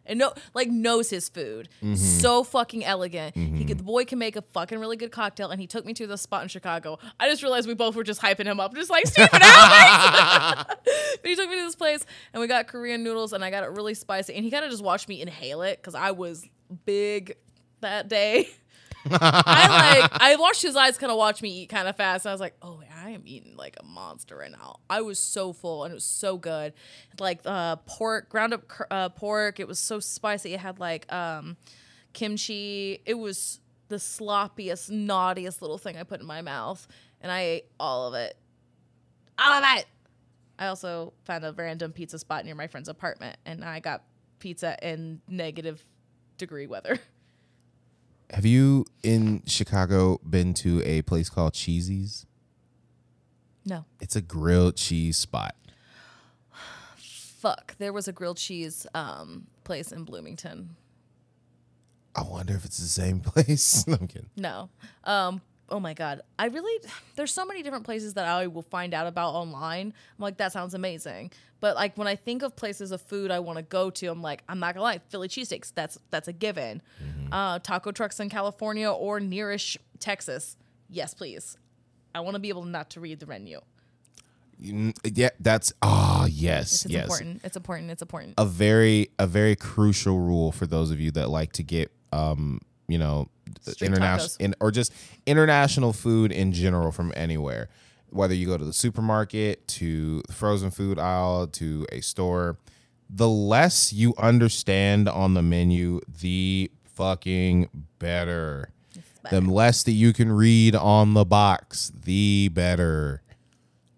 And 0.05 0.19
no, 0.19 0.33
like 0.53 0.69
knows 0.69 1.09
his 1.09 1.29
food. 1.29 1.69
Mm-hmm. 1.83 1.95
So 1.95 2.43
fucking 2.43 2.83
elegant. 2.83 3.35
He 3.35 3.65
could, 3.65 3.79
the 3.79 3.83
boy 3.83 4.05
can 4.05 4.19
make 4.19 4.35
a 4.35 4.41
fucking 4.41 4.79
really 4.79 4.97
good 4.97 5.11
cocktail. 5.11 5.49
And 5.49 5.59
he 5.59 5.67
took 5.67 5.85
me 5.85 5.93
to 5.95 6.07
the 6.07 6.17
spot 6.17 6.43
in 6.43 6.47
Chicago. 6.47 6.99
I 7.19 7.29
just 7.29 7.41
realized 7.41 7.67
we 7.67 7.73
both 7.73 7.95
were 7.95 8.03
just 8.03 8.21
hyping 8.21 8.45
him 8.45 8.59
up, 8.59 8.75
just 8.75 8.89
like 8.89 9.07
Stephen 9.07 9.29
but 9.31 10.77
he 11.23 11.35
took 11.35 11.49
me 11.49 11.55
to 11.55 11.63
this 11.63 11.75
place, 11.75 12.05
and 12.33 12.41
we 12.41 12.47
got 12.47 12.67
Korean 12.67 13.03
noodles, 13.03 13.33
and 13.33 13.43
I 13.43 13.49
got 13.49 13.63
it 13.63 13.71
really 13.71 13.93
spicy. 13.93 14.33
And 14.35 14.43
he 14.43 14.51
kind 14.51 14.63
of 14.65 14.71
just 14.71 14.83
watched 14.83 15.07
me 15.07 15.21
inhale 15.21 15.61
it 15.61 15.79
because 15.81 15.95
I 15.95 16.11
was 16.11 16.47
big 16.85 17.35
that 17.81 18.07
day. 18.07 18.49
I 19.11 19.99
like 20.01 20.21
I 20.21 20.35
watched 20.37 20.63
his 20.63 20.75
eyes 20.75 20.97
kind 20.97 21.11
of 21.11 21.17
watch 21.17 21.41
me 21.41 21.61
eat 21.61 21.69
kind 21.69 21.87
of 21.87 21.95
fast. 21.95 22.25
And 22.25 22.31
I 22.31 22.33
was 22.33 22.41
like, 22.41 22.55
oh, 22.61 22.81
I 23.25 23.27
am 23.27 23.35
eating 23.35 23.55
like 23.55 23.77
a 23.79 23.83
monster 23.83 24.37
right 24.37 24.51
now. 24.51 24.77
I 24.89 25.01
was 25.01 25.19
so 25.19 25.53
full 25.53 25.83
and 25.83 25.91
it 25.91 25.95
was 25.95 26.03
so 26.03 26.37
good. 26.37 26.73
Like 27.19 27.41
uh, 27.45 27.77
pork, 27.77 28.29
ground 28.29 28.53
up 28.53 28.71
uh, 28.91 29.09
pork. 29.09 29.59
It 29.59 29.67
was 29.67 29.79
so 29.79 29.99
spicy. 29.99 30.53
It 30.53 30.59
had 30.59 30.79
like 30.79 31.11
um, 31.11 31.57
kimchi. 32.13 33.01
It 33.05 33.15
was 33.15 33.59
the 33.87 33.97
sloppiest, 33.97 34.89
naughtiest 34.89 35.61
little 35.61 35.77
thing 35.77 35.97
I 35.97 36.03
put 36.03 36.19
in 36.19 36.25
my 36.25 36.41
mouth, 36.41 36.87
and 37.21 37.31
I 37.31 37.41
ate 37.41 37.65
all 37.79 38.07
of 38.07 38.13
it. 38.13 38.37
All 39.39 39.53
of 39.53 39.63
it. 39.77 39.85
I 40.57 40.67
also 40.67 41.13
found 41.25 41.43
a 41.43 41.51
random 41.51 41.91
pizza 41.91 42.17
spot 42.17 42.45
near 42.45 42.55
my 42.55 42.67
friend's 42.67 42.89
apartment, 42.89 43.37
and 43.45 43.63
I 43.63 43.79
got 43.79 44.03
pizza 44.39 44.77
in 44.81 45.21
negative 45.27 45.83
degree 46.37 46.67
weather. 46.67 46.99
have 48.29 48.45
you 48.45 48.85
in 49.03 49.43
Chicago 49.45 50.19
been 50.27 50.53
to 50.55 50.81
a 50.83 51.01
place 51.01 51.29
called 51.29 51.53
Cheesy's? 51.53 52.25
No. 53.65 53.85
It's 53.99 54.15
a 54.15 54.21
grilled 54.21 54.75
cheese 54.77 55.17
spot. 55.17 55.55
fuck 56.97 57.75
there 57.77 57.93
was 57.93 58.07
a 58.07 58.11
grilled 58.11 58.37
cheese 58.37 58.87
um 58.95 59.45
place 59.63 59.91
in 59.91 60.03
bloomington 60.03 60.75
I 62.15 62.23
wonder 62.23 62.53
if 62.55 62.63
it's 62.63 62.77
the 62.77 62.87
same 62.87 63.19
place. 63.31 63.85
No, 63.87 63.97
I'm 63.99 64.07
kidding. 64.07 64.29
no 64.37 64.69
um 65.03 65.41
oh 65.67 65.79
my 65.79 65.93
god, 65.95 66.21
I 66.37 66.45
really 66.45 66.87
there's 67.15 67.33
so 67.33 67.43
many 67.45 67.63
different 67.63 67.85
places 67.85 68.13
that 68.13 68.25
I 68.25 68.47
will 68.47 68.61
find 68.61 68.93
out 68.93 69.07
about 69.07 69.33
online. 69.33 69.87
I'm 70.17 70.21
like, 70.23 70.37
that 70.37 70.51
sounds 70.51 70.75
amazing. 70.75 71.31
But 71.59 71.75
like 71.75 71.97
when 71.97 72.07
I 72.07 72.15
think 72.15 72.43
of 72.43 72.55
places 72.55 72.91
of 72.91 73.01
food 73.01 73.31
I 73.31 73.39
want 73.39 73.57
to 73.57 73.63
go 73.63 73.89
to, 73.89 74.05
I'm 74.07 74.21
like, 74.21 74.43
I'm 74.47 74.59
not 74.59 74.75
gonna 74.75 74.83
lie, 74.83 74.99
Philly 75.09 75.27
cheesesteaks, 75.27 75.73
that's 75.73 75.97
that's 76.11 76.27
a 76.27 76.33
given. 76.33 76.81
Uh, 77.31 77.57
taco 77.59 77.91
trucks 77.91 78.19
in 78.19 78.29
California 78.29 78.89
or 78.89 79.19
nearish 79.19 79.75
Texas, 79.99 80.55
yes, 80.89 81.13
please. 81.15 81.57
I 82.15 82.21
want 82.21 82.35
to 82.35 82.39
be 82.39 82.49
able 82.49 82.63
not 82.63 82.89
to 82.91 83.01
read 83.01 83.19
the 83.19 83.25
menu. 83.25 83.59
Yeah, 84.57 85.29
that's 85.41 85.73
ah 85.81 86.27
yes, 86.27 86.85
It's 86.85 86.93
yes. 86.93 87.03
important. 87.03 87.41
It's 87.43 87.57
important. 87.57 87.91
It's 87.91 88.01
important. 88.01 88.35
A 88.37 88.45
very 88.45 89.09
a 89.19 89.27
very 89.27 89.55
crucial 89.57 90.17
rule 90.19 90.53
for 90.53 90.65
those 90.65 90.91
of 90.91 90.99
you 91.01 91.11
that 91.11 91.29
like 91.29 91.51
to 91.53 91.63
get 91.63 91.91
um 92.13 92.61
you 92.87 92.97
know 92.97 93.27
international 93.81 94.29
in, 94.39 94.55
or 94.61 94.71
just 94.71 94.93
international 95.25 95.91
food 95.91 96.31
in 96.31 96.53
general 96.53 96.93
from 96.93 97.11
anywhere. 97.17 97.67
Whether 98.11 98.33
you 98.33 98.47
go 98.47 98.57
to 98.57 98.63
the 98.63 98.71
supermarket, 98.71 99.67
to 99.67 100.21
the 100.25 100.31
frozen 100.31 100.71
food 100.71 100.97
aisle, 100.97 101.47
to 101.47 101.85
a 101.91 101.99
store, 101.99 102.57
the 103.09 103.27
less 103.27 103.91
you 103.91 104.13
understand 104.17 105.09
on 105.09 105.33
the 105.33 105.41
menu, 105.41 105.99
the 106.21 106.71
fucking 106.85 107.67
better. 107.99 108.69
The 109.31 109.41
less 109.41 109.83
that 109.83 109.91
you 109.91 110.13
can 110.13 110.31
read 110.31 110.75
on 110.75 111.13
the 111.13 111.25
box, 111.25 111.91
the 112.03 112.49
better. 112.49 113.21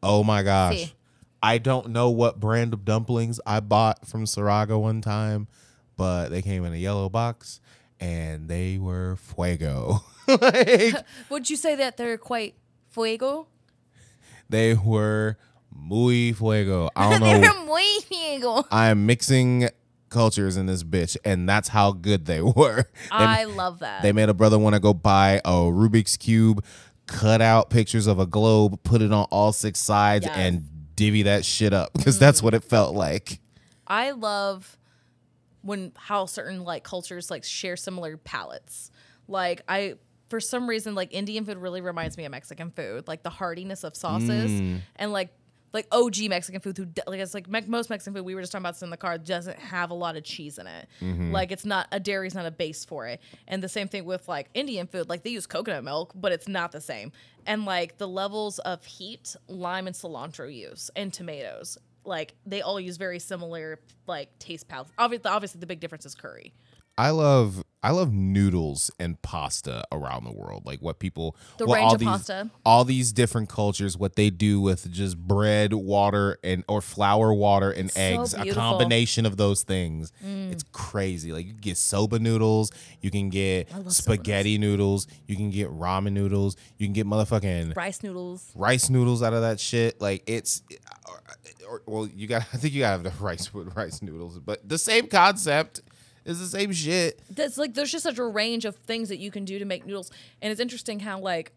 Oh 0.04 0.24
my 0.24 0.44
gosh. 0.44 0.76
See. 0.78 0.94
I 1.42 1.58
don't 1.60 1.90
know 1.90 2.10
what 2.10 2.40
brand 2.40 2.74
of 2.74 2.84
dumplings 2.84 3.40
I 3.46 3.60
bought 3.60 4.08
from 4.08 4.26
Saraga 4.26 4.80
one 4.80 5.02
time, 5.02 5.48
but 5.96 6.30
they 6.30 6.42
came 6.42 6.66
in 6.66 6.74
a 6.74 6.78
yellow 6.78 7.10
box 7.10 7.60
and 8.00 8.48
they 8.50 8.78
were 8.78 9.16
fuego. 9.18 10.04
like, 10.28 10.94
Would 11.30 11.50
you 11.50 11.56
say 11.56 11.76
that 11.76 11.98
they're 11.98 12.18
quite 12.18 12.56
fuego? 12.90 13.48
they 14.50 14.74
were 14.74 15.38
muy 15.74 16.34
fuego. 16.34 16.90
I 16.96 17.10
don't 17.12 17.20
know. 17.22 17.40
they're 17.40 17.66
muy 17.66 18.00
fuego. 18.08 18.66
I'm 18.72 19.06
mixing 19.06 19.70
cultures 20.10 20.58
in 20.58 20.65
this 20.65 20.84
bitch, 20.84 21.17
and 21.26 21.48
that's 21.48 21.70
how 21.70 21.91
good 21.91 22.26
they 22.26 22.41
were. 22.56 22.84
They, 22.84 23.10
I 23.12 23.43
love 23.46 23.80
that. 23.80 24.02
they 24.02 24.12
made 24.12 24.30
a 24.30 24.34
brother 24.34 24.58
want 24.60 24.74
to 24.76 24.80
go 24.80 24.93
buy 24.93 25.41
a 25.46 25.52
Rubik's 25.52 26.17
Cube, 26.17 26.63
cut 27.06 27.41
out 27.41 27.70
pictures 27.70 28.08
of 28.08 28.20
a 28.20 28.26
globe, 28.26 28.82
put 28.84 29.02
it 29.02 29.12
on 29.12 29.26
all 29.32 29.52
six 29.54 29.80
sides, 29.80 30.26
Yes. 30.26 30.36
and 30.38 30.67
divvy 30.96 31.24
that 31.24 31.46
shit 31.46 31.74
up 31.74 31.93
because 31.93 32.17
that's 32.17 32.41
what 32.41 32.54
it 32.54 32.63
felt 32.63 32.96
like. 32.96 33.39
I 33.86 34.12
love 34.12 34.78
when 35.62 35.91
how 35.96 36.26
certain 36.26 36.63
like 36.63 36.84
cultures 36.84 37.30
like 37.30 37.43
share 37.43 37.76
similar 37.78 38.17
palates. 38.17 38.89
Like 39.28 39.62
I 39.67 39.96
for 40.30 40.39
some 40.39 40.67
reason 40.67 40.96
like 40.96 41.13
Indian 41.13 41.46
food 41.46 41.58
really 41.58 41.82
reminds 41.82 42.17
me 42.17 42.26
of 42.26 42.32
Mexican 42.32 42.72
food, 42.72 43.08
like 43.08 43.24
the 43.24 43.30
heartiness 43.30 43.84
of 43.84 43.96
sauces 43.96 44.52
Mm. 44.52 44.80
and 44.96 45.12
like 45.13 45.30
like 45.73 45.88
OG 45.91 46.30
Mexican 46.30 46.62
food 46.62 46.77
who 46.77 46.88
like 47.08 47.19
it's 47.19 47.34
like 47.34 47.49
me- 47.49 47.62
most 47.67 47.89
Mexican 47.89 48.13
food 48.13 48.25
we 48.25 48.36
were 48.36 48.41
just 48.41 48.51
talking 48.51 48.63
about 48.63 48.75
this 48.75 48.84
in 48.84 48.89
the 48.89 48.97
car 48.97 49.17
doesn't 49.17 49.58
have 49.60 49.91
a 49.91 49.93
lot 49.93 50.15
of 50.15 50.23
cheese 50.23 50.58
in 50.58 50.67
it. 50.67 50.88
Mm-hmm. 51.01 51.32
Like 51.32 51.51
it's 51.51 51.65
not 51.65 51.88
a 51.91 51.99
dairy's 51.99 52.36
not 52.36 52.45
a 52.45 52.51
base 52.51 52.86
for 52.86 53.08
it. 53.08 53.21
And 53.47 53.62
the 53.62 53.69
same 53.69 53.88
thing 53.88 54.06
with 54.06 54.27
like 54.27 54.49
Indian 54.53 54.88
food, 54.88 55.10
like 55.10 55.23
they 55.23 55.30
use 55.30 55.45
coconut 55.45 55.84
milk, 55.84 56.13
but 56.15 56.32
it's 56.32 56.47
not 56.47 56.71
the 56.71 56.82
same. 56.82 57.12
And 57.45 57.65
like 57.65 57.97
the 57.97 58.08
levels 58.08 58.60
of 58.60 58.84
heat, 58.86 59.36
lime 59.47 59.88
and 59.88 59.95
cilantro 59.95 60.53
use 60.53 60.89
and 60.95 61.13
tomatoes 61.13 61.77
like 62.08 62.34
they 62.45 62.62
all 62.62 62.80
use 62.80 62.97
very 62.97 63.19
similar 63.19 63.80
like 64.08 64.38
taste 64.39 64.67
palettes. 64.67 64.91
Obviously, 64.97 65.30
obviously 65.30 65.60
the 65.60 65.67
big 65.67 65.80
difference 65.80 66.06
is 66.06 66.15
curry. 66.15 66.53
I 66.97 67.12
love 67.12 67.63
I 67.83 67.91
love 67.91 68.12
noodles 68.12 68.89
and 68.99 69.21
pasta 69.21 69.83
around 69.91 70.25
the 70.25 70.31
world. 70.33 70.65
Like 70.65 70.81
what 70.81 70.97
people 70.99 71.38
The 71.57 71.67
what 71.67 71.75
range 71.75 71.86
all 71.86 71.93
of 71.93 71.99
these, 71.99 72.07
pasta. 72.07 72.49
All 72.65 72.83
these 72.83 73.12
different 73.13 73.49
cultures, 73.49 73.95
what 73.95 74.15
they 74.15 74.29
do 74.31 74.60
with 74.60 74.91
just 74.91 75.15
bread, 75.17 75.73
water, 75.73 76.39
and 76.43 76.63
or 76.67 76.81
flour, 76.81 77.33
water, 77.33 77.69
and 77.71 77.91
So 77.91 78.01
eggs. 78.01 78.33
A 78.33 78.41
beautiful. 78.41 78.63
Mm. 78.63 78.69
combination 78.69 79.25
of 79.27 79.38
those 79.38 79.62
things. 79.63 80.12
It's 80.25 80.63
crazy. 80.71 81.31
Like 81.31 81.45
you 81.45 81.51
can 81.53 81.62
get 81.62 81.77
soba 81.77 82.17
noodles, 82.19 82.71
you 82.99 83.12
can 83.12 83.29
get 83.29 83.69
spaghetti 83.91 84.57
noodles, 84.57 85.05
you 85.27 85.36
can 85.36 85.51
get 85.51 85.69
ramen 85.69 86.13
noodles, 86.13 86.57
you 86.79 86.88
can 86.88 86.93
get 86.93 87.05
motherfucking 87.05 87.75
Rice 87.75 88.01
noodles. 88.01 88.51
rice 88.55 88.89
noodles 88.89 89.21
out 89.21 89.33
of 89.33 89.41
that 89.41 89.60
shit. 89.60 90.01
Like 90.01 90.23
it's, 90.25 90.63
or, 91.07 91.21
or, 91.69 91.81
well, 91.86 92.07
you 92.07 92.27
got. 92.27 92.41
I 92.53 92.57
think 92.57 92.73
you 92.73 92.79
gotta 92.81 93.03
have 93.03 93.03
the 93.03 93.23
rice 93.23 93.53
with 93.53 93.75
rice 93.75 94.01
noodles, 94.01 94.39
but 94.39 94.67
the 94.67 94.77
same 94.79 95.07
concept 95.07 95.81
is 96.28 96.40
the 96.40 96.46
same 96.46 96.72
shit. 96.72 97.22
That's 97.30 97.58
like 97.58 97.74
there's 97.74 97.92
just 97.92 98.04
such 98.04 98.18
a 98.18 98.26
range 98.26 98.66
of 98.66 98.76
things 98.76 99.10
that 99.10 99.18
you 99.18 99.32
can 99.32 99.46
do 99.46 99.58
to 99.60 99.66
make 99.66 99.86
noodles, 99.86 100.12
and 100.42 100.52
it's 100.52 100.62
interesting 100.62 101.00
how 101.00 101.20
like 101.20 101.54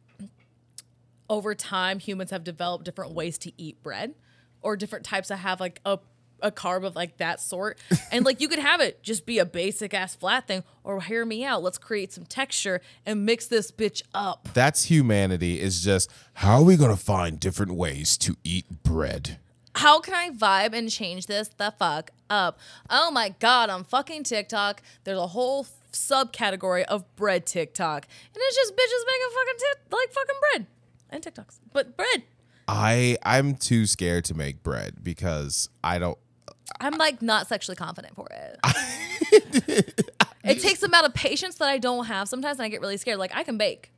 over 1.29 1.55
time 1.55 1.99
humans 1.99 2.31
have 2.31 2.45
developed 2.45 2.85
different 2.85 3.13
ways 3.13 3.37
to 3.39 3.53
eat 3.57 3.83
bread, 3.83 4.15
or 4.63 4.77
different 4.77 5.05
types 5.05 5.29
that 5.29 5.37
have 5.39 5.61
like 5.61 5.81
a 5.85 5.99
a 6.43 6.51
carb 6.51 6.87
of 6.87 6.97
like 6.97 7.19
that 7.19 7.41
sort, 7.41 7.79
and 8.13 8.25
like 8.25 8.41
you 8.41 8.49
could 8.49 8.59
have 8.59 8.81
it 8.81 9.03
just 9.03 9.27
be 9.27 9.39
a 9.39 9.45
basic 9.45 9.93
ass 9.93 10.15
flat 10.15 10.47
thing, 10.47 10.63
or 10.85 11.01
hear 11.03 11.27
me 11.27 11.45
out, 11.45 11.63
let's 11.63 11.79
create 11.79 12.13
some 12.13 12.25
texture 12.25 12.81
and 13.05 13.27
mix 13.27 13.47
this 13.47 13.71
bitch 13.71 14.03
up. 14.15 14.49
That's 14.55 14.85
humanity. 14.85 15.61
Is 15.61 15.83
just 15.83 16.11
how 16.35 16.59
are 16.59 16.63
we 16.63 16.77
gonna 16.77 16.97
find 16.97 17.39
different 17.41 17.73
ways 17.73 18.17
to 18.19 18.37
eat 18.45 18.67
bread? 18.83 19.39
How 19.77 20.01
can 20.01 20.15
I 20.15 20.31
vibe 20.31 20.75
and 20.75 20.91
change 20.91 21.27
this 21.27 21.49
the 21.49 21.73
fuck 21.79 22.11
up? 22.29 22.59
Oh 22.89 23.11
my 23.11 23.35
god, 23.39 23.71
on 23.71 23.85
fucking 23.85 24.25
TikTok, 24.25 24.83
there's 25.05 25.19
a 25.19 25.29
whole 25.29 25.67
subcategory 25.93 26.85
of 26.85 27.05
bread 27.17 27.47
TikTok, 27.47 28.07
and 28.07 28.37
it's 28.37 28.57
just 28.57 28.73
bitches 28.73 29.07
making 29.07 29.29
fucking 29.35 29.55
tit 29.59 29.79
like 29.93 30.13
fucking 30.13 30.37
bread 30.41 30.67
and 31.11 31.23
TikToks, 31.23 31.61
but 31.73 31.97
bread. 31.97 32.25
I 32.69 33.17
I'm 33.25 33.57
too 33.57 33.87
scared 33.87 34.25
to 34.27 34.35
make 34.35 34.63
bread 34.63 34.97
because 35.03 35.69
I 35.83 35.99
don't. 35.99 36.19
Uh, 36.49 36.53
I'm 36.81 36.97
like 36.99 37.21
not 37.23 37.49
sexually 37.49 37.77
confident 37.77 38.15
for 38.15 38.29
it. 38.31 38.59
it 40.45 40.61
takes 40.61 40.83
amount 40.83 41.07
of 41.07 41.15
patience 41.15 41.57
that 41.57 41.69
I 41.69 41.79
don't 41.79 42.07
have 42.07 42.29
sometimes, 42.29 42.59
and 42.59 42.67
I 42.67 42.69
get 42.69 42.81
really 42.81 42.97
scared. 42.97 43.19
Like 43.19 43.35
I 43.35 43.43
can 43.43 43.59
bake. 43.59 43.93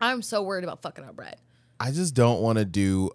I'm 0.00 0.22
so 0.22 0.42
worried 0.42 0.64
about 0.64 0.82
fucking 0.82 1.04
up 1.04 1.16
bread. 1.16 1.36
I 1.80 1.90
just 1.90 2.14
don't 2.14 2.40
want 2.40 2.58
to 2.58 2.64
do 2.64 3.10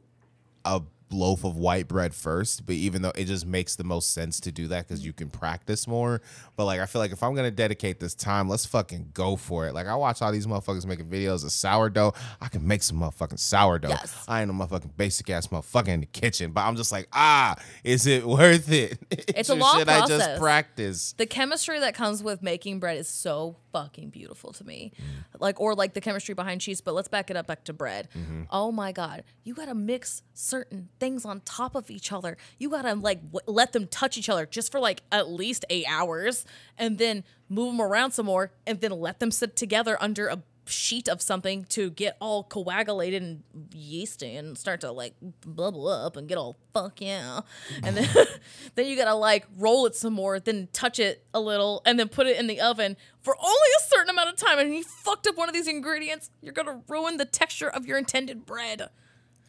a 0.65 0.81
loaf 1.11 1.43
of 1.43 1.55
white 1.57 1.87
bread 1.87 2.13
first, 2.13 2.65
but 2.65 2.75
even 2.75 3.01
though 3.01 3.11
it 3.15 3.25
just 3.25 3.45
makes 3.45 3.75
the 3.75 3.83
most 3.83 4.13
sense 4.13 4.39
to 4.41 4.51
do 4.51 4.67
that 4.67 4.87
because 4.87 5.05
you 5.05 5.13
can 5.13 5.29
practice 5.29 5.87
more. 5.87 6.21
But 6.55 6.65
like, 6.65 6.79
I 6.79 6.85
feel 6.85 6.99
like 6.99 7.11
if 7.11 7.23
I'm 7.23 7.35
gonna 7.35 7.51
dedicate 7.51 7.99
this 7.99 8.13
time, 8.15 8.47
let's 8.49 8.65
fucking 8.65 9.11
go 9.13 9.35
for 9.35 9.67
it. 9.67 9.73
Like, 9.73 9.87
I 9.87 9.95
watch 9.95 10.21
all 10.21 10.31
these 10.31 10.47
motherfuckers 10.47 10.85
making 10.85 11.07
videos 11.07 11.43
of 11.43 11.51
sourdough. 11.51 12.13
I 12.41 12.47
can 12.47 12.67
make 12.67 12.83
some 12.83 12.99
motherfucking 12.99 13.39
sourdough. 13.39 13.89
Yes. 13.89 14.25
I 14.27 14.41
ain't 14.41 14.51
a 14.51 14.53
motherfucking 14.53 14.95
basic 14.97 15.29
ass 15.29 15.47
motherfucker 15.47 15.89
in 15.89 16.01
the 16.01 16.05
kitchen, 16.05 16.51
but 16.51 16.61
I'm 16.61 16.75
just 16.75 16.91
like, 16.91 17.07
ah, 17.13 17.55
is 17.83 18.05
it 18.07 18.25
worth 18.25 18.71
it? 18.71 18.99
It's 19.39 19.49
a 19.49 19.55
long 19.55 19.79
Should 19.79 19.89
I 19.89 19.99
just 19.99 20.09
process. 20.11 20.39
practice? 20.39 21.13
the 21.17 21.25
chemistry 21.25 21.79
that 21.79 21.93
comes 21.93 22.21
with 22.23 22.41
making 22.41 22.79
bread 22.79 22.97
is 22.97 23.07
so 23.07 23.55
fucking 23.71 24.09
beautiful 24.09 24.51
to 24.53 24.63
me. 24.65 24.91
Mm. 24.97 25.39
Like, 25.39 25.59
or 25.59 25.75
like 25.75 25.93
the 25.93 26.01
chemistry 26.01 26.33
behind 26.35 26.61
cheese, 26.61 26.81
but 26.81 26.93
let's 26.93 27.07
back 27.07 27.29
it 27.29 27.37
up 27.37 27.47
back 27.47 27.63
to 27.65 27.73
bread. 27.73 28.09
Mm-hmm. 28.17 28.43
Oh 28.49 28.71
my 28.71 28.91
God. 28.91 29.23
You 29.43 29.53
gotta 29.53 29.75
mix 29.75 30.23
certain 30.33 30.89
things 30.99 31.25
on 31.25 31.41
top 31.41 31.75
of 31.75 31.89
each 31.89 32.11
other. 32.11 32.37
You 32.57 32.69
gotta 32.69 32.93
like 32.95 33.21
w- 33.31 33.41
let 33.45 33.73
them 33.73 33.87
touch 33.87 34.17
each 34.17 34.29
other 34.29 34.45
just 34.45 34.71
for 34.71 34.79
like 34.79 35.01
at 35.11 35.29
least 35.29 35.65
eight 35.69 35.85
hours 35.87 36.45
and 36.77 36.97
then 36.97 37.23
move 37.47 37.75
them 37.75 37.81
around 37.81 38.11
some 38.11 38.25
more 38.25 38.51
and 38.67 38.79
then 38.81 38.91
let 38.91 39.19
them 39.19 39.31
sit 39.31 39.55
together 39.55 39.97
under 39.99 40.27
a 40.27 40.43
sheet 40.65 41.07
of 41.09 41.19
something 41.19 41.63
to 41.63 41.89
get 41.89 42.15
all 42.21 42.43
coagulated 42.43 43.23
and 43.23 43.43
yeasty 43.73 44.35
and 44.35 44.55
start 44.55 44.81
to 44.81 44.91
like 44.91 45.15
bubble 45.43 45.87
up 45.87 46.15
and 46.15 46.27
get 46.29 46.37
all 46.37 46.57
fuck 46.73 47.01
yeah 47.01 47.41
and 47.81 47.97
then 47.97 48.07
then 48.75 48.85
you 48.85 48.95
gotta 48.95 49.15
like 49.15 49.47
roll 49.57 49.87
it 49.87 49.95
some 49.95 50.13
more 50.13 50.39
then 50.39 50.67
touch 50.71 50.99
it 50.99 51.25
a 51.33 51.39
little 51.39 51.81
and 51.87 51.97
then 51.99 52.07
put 52.07 52.27
it 52.27 52.37
in 52.37 52.45
the 52.45 52.61
oven 52.61 52.95
for 53.21 53.35
only 53.41 53.69
a 53.79 53.83
certain 53.83 54.09
amount 54.09 54.29
of 54.29 54.35
time. 54.35 54.59
And 54.59 54.73
you 54.73 54.83
fucked 54.83 55.27
up 55.27 55.37
one 55.37 55.49
of 55.49 55.53
these 55.53 55.67
ingredients 55.67 56.29
you're 56.41 56.53
gonna 56.53 56.81
ruin 56.87 57.17
the 57.17 57.25
texture 57.25 57.69
of 57.69 57.85
your 57.85 57.97
intended 57.97 58.45
bread 58.45 58.89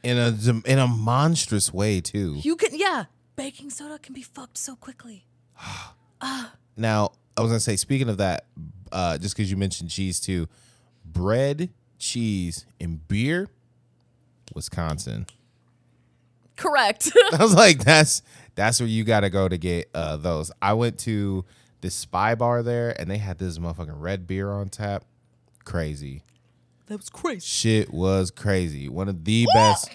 In 0.02 0.16
a 0.18 0.34
in 0.64 0.78
a 0.78 0.86
monstrous 0.86 1.72
way 1.72 2.00
too. 2.00 2.36
you 2.42 2.56
can 2.56 2.70
yeah 2.72 3.04
baking 3.36 3.70
soda 3.70 3.98
can 3.98 4.14
be 4.14 4.22
fucked 4.22 4.58
so 4.58 4.74
quickly 4.76 5.24
Now, 6.76 7.12
I 7.36 7.42
was 7.42 7.50
gonna 7.50 7.60
say, 7.60 7.76
speaking 7.76 8.08
of 8.08 8.18
that, 8.18 8.46
uh, 8.92 9.18
just 9.18 9.36
because 9.36 9.50
you 9.50 9.56
mentioned 9.56 9.90
cheese 9.90 10.20
too, 10.20 10.48
bread, 11.04 11.70
cheese, 11.98 12.64
and 12.80 13.06
beer, 13.06 13.48
Wisconsin. 14.54 15.26
correct 16.56 17.12
I 17.32 17.42
was 17.42 17.54
like, 17.54 17.78
that's 17.84 18.22
that's 18.54 18.80
where 18.80 18.88
you 18.88 19.04
gotta 19.04 19.30
go 19.30 19.48
to 19.48 19.58
get 19.58 19.90
uh, 19.94 20.16
those. 20.16 20.50
I 20.62 20.72
went 20.74 20.98
to 21.00 21.44
this 21.80 21.94
spy 21.94 22.34
bar 22.34 22.62
there, 22.62 22.98
and 22.98 23.10
they 23.10 23.18
had 23.18 23.38
this 23.38 23.58
motherfucking 23.58 24.00
red 24.00 24.26
beer 24.26 24.50
on 24.50 24.68
tap. 24.68 25.04
Crazy 25.64 26.22
that 26.90 26.98
was 26.98 27.08
crazy 27.08 27.40
shit 27.46 27.92
was 27.94 28.30
crazy. 28.30 28.88
One 28.88 29.08
of 29.08 29.24
the 29.24 29.46
best. 29.54 29.88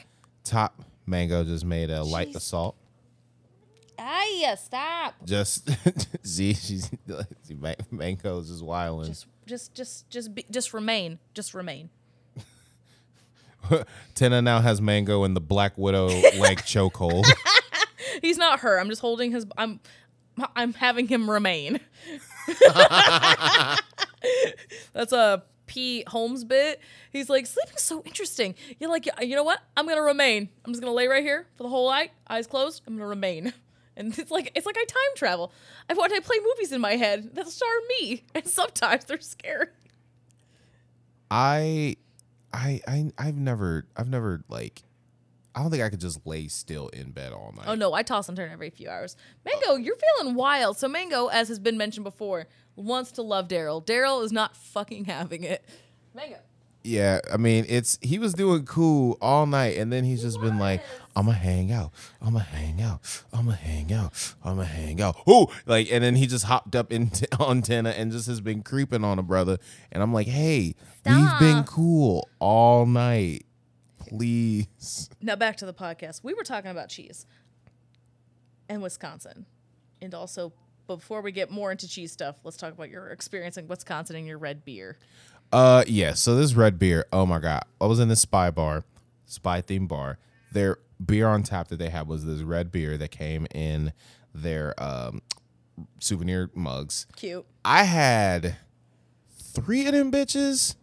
Top 0.44 0.82
mango 1.06 1.44
just 1.44 1.64
made 1.66 1.92
a 1.92 2.04
light 2.04 2.30
Jeez. 2.30 2.36
assault. 2.38 2.76
ah 4.00 4.24
yeah 4.38 4.56
stop 4.56 5.14
Just 5.26 5.70
see, 6.26 6.54
she's 6.54 6.90
mango's 7.92 8.50
just 8.50 8.64
wilding. 8.64 9.10
just 9.10 9.28
just 9.46 9.74
just 9.76 10.10
just 10.10 10.34
be, 10.34 10.46
just 10.50 10.74
remain 10.74 11.20
just 11.34 11.54
remain 11.54 11.90
Tina 14.16 14.42
now 14.42 14.62
has 14.62 14.80
mango 14.82 15.24
in 15.26 15.34
the 15.34 15.42
Black 15.42 15.78
Widow 15.78 16.08
leg 16.40 16.60
chokehold. 16.60 17.26
He's 18.22 18.38
not 18.38 18.60
her. 18.60 18.80
I'm 18.80 18.90
just 18.90 19.02
holding 19.02 19.32
his. 19.32 19.46
I'm. 19.58 19.80
I'm 20.56 20.74
having 20.74 21.08
him 21.08 21.28
remain. 21.32 21.80
That's 24.94 25.12
a 25.14 25.44
P 25.65 26.04
Holmes 26.08 26.43
bit. 26.43 26.80
He's 27.12 27.30
like 27.30 27.45
sleeping's 27.45 27.84
so 27.84 28.01
interesting. 28.04 28.56
You're 28.80 28.89
like, 28.89 29.08
you 29.21 29.36
know 29.36 29.43
what? 29.43 29.62
I'm 29.75 29.88
gonna 29.88 30.01
remain. 30.01 30.49
I'm 30.63 30.71
just 30.73 30.82
gonna 30.82 30.93
lay 30.93 31.08
right 31.08 31.23
here 31.23 31.47
for 31.56 31.63
the 31.63 31.69
whole 31.69 31.89
night, 31.89 32.12
eyes 32.30 32.47
closed. 32.47 32.82
I'm 32.88 32.95
gonna 32.95 33.08
remain. 33.08 33.54
And 33.97 34.17
it's 34.19 34.30
like 34.30 34.51
it's 34.56 34.65
like 34.65 34.75
I 34.78 34.84
time 34.84 35.15
travel. 35.15 35.54
I 35.89 35.93
want 35.93 36.12
I 36.12 36.19
play 36.19 36.36
movies 36.45 36.73
in 36.73 36.82
my 36.82 36.97
head 36.97 37.34
that 37.36 37.47
star 37.47 37.69
me, 37.88 38.25
and 38.36 38.45
sometimes 38.45 39.06
they're 39.06 39.21
scary. 39.21 39.67
I, 41.32 41.97
I, 42.54 42.82
I, 42.88 43.12
I've 43.17 43.36
never, 43.38 43.88
I've 43.95 44.10
never 44.10 44.43
like, 44.49 44.84
I 45.54 45.62
don't 45.62 45.71
think 45.71 45.84
I 45.84 45.89
could 45.89 45.99
just 45.99 46.25
lay 46.25 46.47
still 46.47 46.89
in 46.89 47.12
bed 47.12 47.32
all 47.32 47.54
night. 47.56 47.65
Oh 47.67 47.75
no, 47.75 47.93
I 47.93 48.04
toss 48.04 48.28
and 48.28 48.38
turn 48.38 48.51
every 48.51 48.69
few 48.69 48.89
hours. 48.89 49.15
Mango, 49.45 49.75
you're 49.75 49.95
feeling 50.17 50.36
wild. 50.36 50.78
So 50.78 50.88
Mango, 50.88 51.28
as 51.28 51.47
has 51.47 51.60
been 51.60 51.78
mentioned 51.78 52.04
before, 52.04 52.47
wants 52.76 53.12
to 53.14 53.22
love 53.22 53.48
Daryl. 53.48 53.86
Daryl 53.86 54.24
is 54.24 54.32
not 54.32 54.56
fucking 54.56 55.06
having 55.06 55.44
it. 55.44 55.64
Mango. 56.14 56.38
Yeah, 56.84 57.20
I 57.34 57.38
mean, 57.38 57.66
it's 57.68 57.98
he 58.02 58.20
was 58.20 58.36
doing 58.36 58.64
cool 58.66 59.18
all 59.20 59.48
night, 59.48 59.78
and 59.78 59.92
then 59.92 60.04
he's 60.04 60.22
just 60.22 60.40
been 60.40 60.60
like, 60.60 60.84
"I'ma 61.16 61.32
hang 61.32 61.72
out, 61.72 61.92
I'ma 62.22 62.40
hang 62.40 62.80
out, 62.80 63.02
I'ma 63.34 63.54
hang 63.54 63.92
out, 63.92 64.36
I'ma 64.44 64.62
hang 64.62 65.02
out." 65.02 65.18
Ooh, 65.28 65.48
like, 65.66 65.92
and 65.92 66.04
then 66.04 66.16
he 66.16 66.28
just 66.28 66.46
hopped 66.46 66.76
up 66.76 66.94
in 66.94 67.10
on 67.40 67.64
Tina 67.64 67.90
and 67.90 68.12
just 68.12 68.28
has 68.28 68.40
been 68.40 68.62
creeping 68.62 69.04
on 69.04 69.18
a 69.18 69.24
brother, 69.24 69.58
and 69.92 70.04
I'm 70.04 70.14
like, 70.14 70.28
"Hey, 70.28 70.76
we've 71.08 71.40
been 71.40 71.64
cool 71.64 72.30
all 72.38 72.86
night, 72.86 73.48
please." 73.98 75.10
Now 75.24 75.36
back 75.36 75.58
to 75.58 75.66
the 75.66 75.74
podcast. 75.74 76.24
We 76.24 76.36
were 76.36 76.44
talking 76.44 76.70
about 76.70 76.90
cheese 76.90 77.26
and 78.70 78.82
Wisconsin. 78.82 79.46
And 80.02 80.14
also, 80.14 80.54
before 80.88 81.21
we 81.21 81.32
get 81.32 81.50
more 81.52 81.71
into 81.71 81.88
cheese 81.88 82.12
stuff, 82.12 82.38
let's 82.43 82.58
talk 82.58 82.74
about 82.74 82.89
your 82.89 83.10
experience 83.10 83.58
in 83.58 83.67
Wisconsin 83.67 84.15
and 84.15 84.26
your 84.26 84.38
red 84.38 84.65
beer. 84.65 84.98
Uh, 85.52 85.84
yeah. 85.88 86.13
So 86.13 86.36
this 86.36 86.54
red 86.54 86.80
beer. 86.80 87.06
Oh 87.13 87.26
my 87.26 87.39
god, 87.39 87.63
I 87.80 87.86
was 87.86 88.00
in 88.00 88.08
this 88.08 88.21
spy 88.21 88.52
bar, 88.52 88.84
spy 89.26 89.62
themed 89.62 89.88
bar. 89.88 90.17
Their 90.52 90.78
beer 91.04 91.28
on 91.28 91.43
tap 91.43 91.67
that 91.69 91.78
they 91.78 91.89
had 91.89 92.08
was 92.08 92.26
this 92.26 92.41
red 92.41 92.71
beer 92.71 92.98
that 92.98 93.12
came 93.12 93.48
in 93.54 93.93
their 94.34 94.74
um 94.82 95.21
souvenir 96.00 96.50
mugs. 96.54 97.08
Cute. 97.15 97.45
I 97.63 97.84
had 97.84 98.58
three 99.38 99.86
of 99.88 99.93
them 99.93 100.12
bitches, 100.12 100.76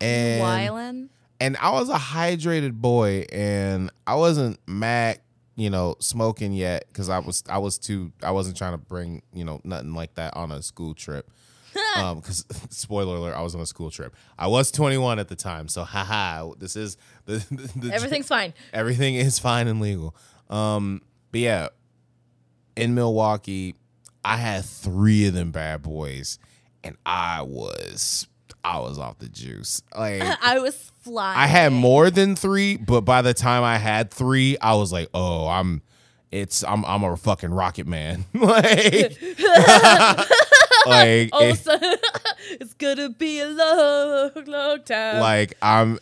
and 0.00 1.10
and 1.40 1.56
I 1.56 1.70
was 1.70 1.88
a 1.88 1.94
hydrated 1.94 2.74
boy, 2.74 3.24
and 3.32 3.90
I 4.06 4.14
wasn't 4.16 4.58
mad, 4.66 5.20
you 5.56 5.70
know, 5.70 5.96
smoking 5.98 6.52
yet 6.52 6.84
because 6.88 7.08
I 7.08 7.18
was 7.18 7.42
I 7.48 7.58
was 7.58 7.78
too 7.78 8.12
I 8.22 8.30
wasn't 8.30 8.56
trying 8.56 8.72
to 8.72 8.78
bring 8.78 9.22
you 9.32 9.44
know 9.44 9.60
nothing 9.64 9.94
like 9.94 10.14
that 10.14 10.36
on 10.36 10.50
a 10.52 10.62
school 10.62 10.94
trip. 10.94 11.30
um, 11.96 12.18
because 12.18 12.44
spoiler 12.70 13.16
alert, 13.16 13.34
I 13.34 13.42
was 13.42 13.54
on 13.54 13.60
a 13.60 13.66
school 13.66 13.90
trip. 13.90 14.14
I 14.38 14.48
was 14.48 14.70
21 14.72 15.18
at 15.18 15.28
the 15.28 15.36
time, 15.36 15.68
so 15.68 15.84
haha, 15.84 16.50
this 16.58 16.74
is 16.74 16.96
the, 17.26 17.34
the, 17.50 17.78
the 17.88 17.94
Everything's 17.94 18.26
fine. 18.26 18.54
everything 18.72 19.14
is 19.14 19.38
fine 19.38 19.68
and 19.68 19.80
legal. 19.80 20.16
Um, 20.48 21.02
but 21.30 21.40
yeah, 21.40 21.68
in 22.74 22.94
Milwaukee, 22.94 23.76
I 24.24 24.36
had 24.36 24.64
three 24.64 25.26
of 25.26 25.34
them 25.34 25.52
bad 25.52 25.82
boys, 25.82 26.38
and 26.82 26.96
I 27.06 27.42
was 27.42 28.26
I 28.64 28.78
was 28.80 28.98
off 28.98 29.18
the 29.18 29.28
juice. 29.28 29.82
Like 29.96 30.22
I 30.42 30.58
was 30.60 30.76
flying. 31.02 31.38
I 31.38 31.46
had 31.46 31.72
more 31.72 32.10
than 32.10 32.36
three, 32.36 32.76
but 32.76 33.02
by 33.02 33.22
the 33.22 33.34
time 33.34 33.62
I 33.64 33.78
had 33.78 34.10
three, 34.10 34.56
I 34.58 34.74
was 34.74 34.92
like, 34.92 35.08
oh, 35.14 35.46
I'm 35.48 35.82
it's 36.30 36.62
I'm 36.64 36.84
I'm 36.84 37.02
a 37.04 37.16
fucking 37.16 37.52
rocket 37.52 37.86
man. 37.86 38.24
like 38.34 39.16
like 40.86 41.30
All 41.32 41.42
of 41.50 41.66
a 41.66 41.78
it- 41.82 42.00
it's 42.60 42.74
gonna 42.74 43.10
be 43.10 43.40
a 43.40 43.48
long, 43.48 44.30
long 44.46 44.82
time. 44.82 45.20
like 45.20 45.54
I'm 45.62 45.98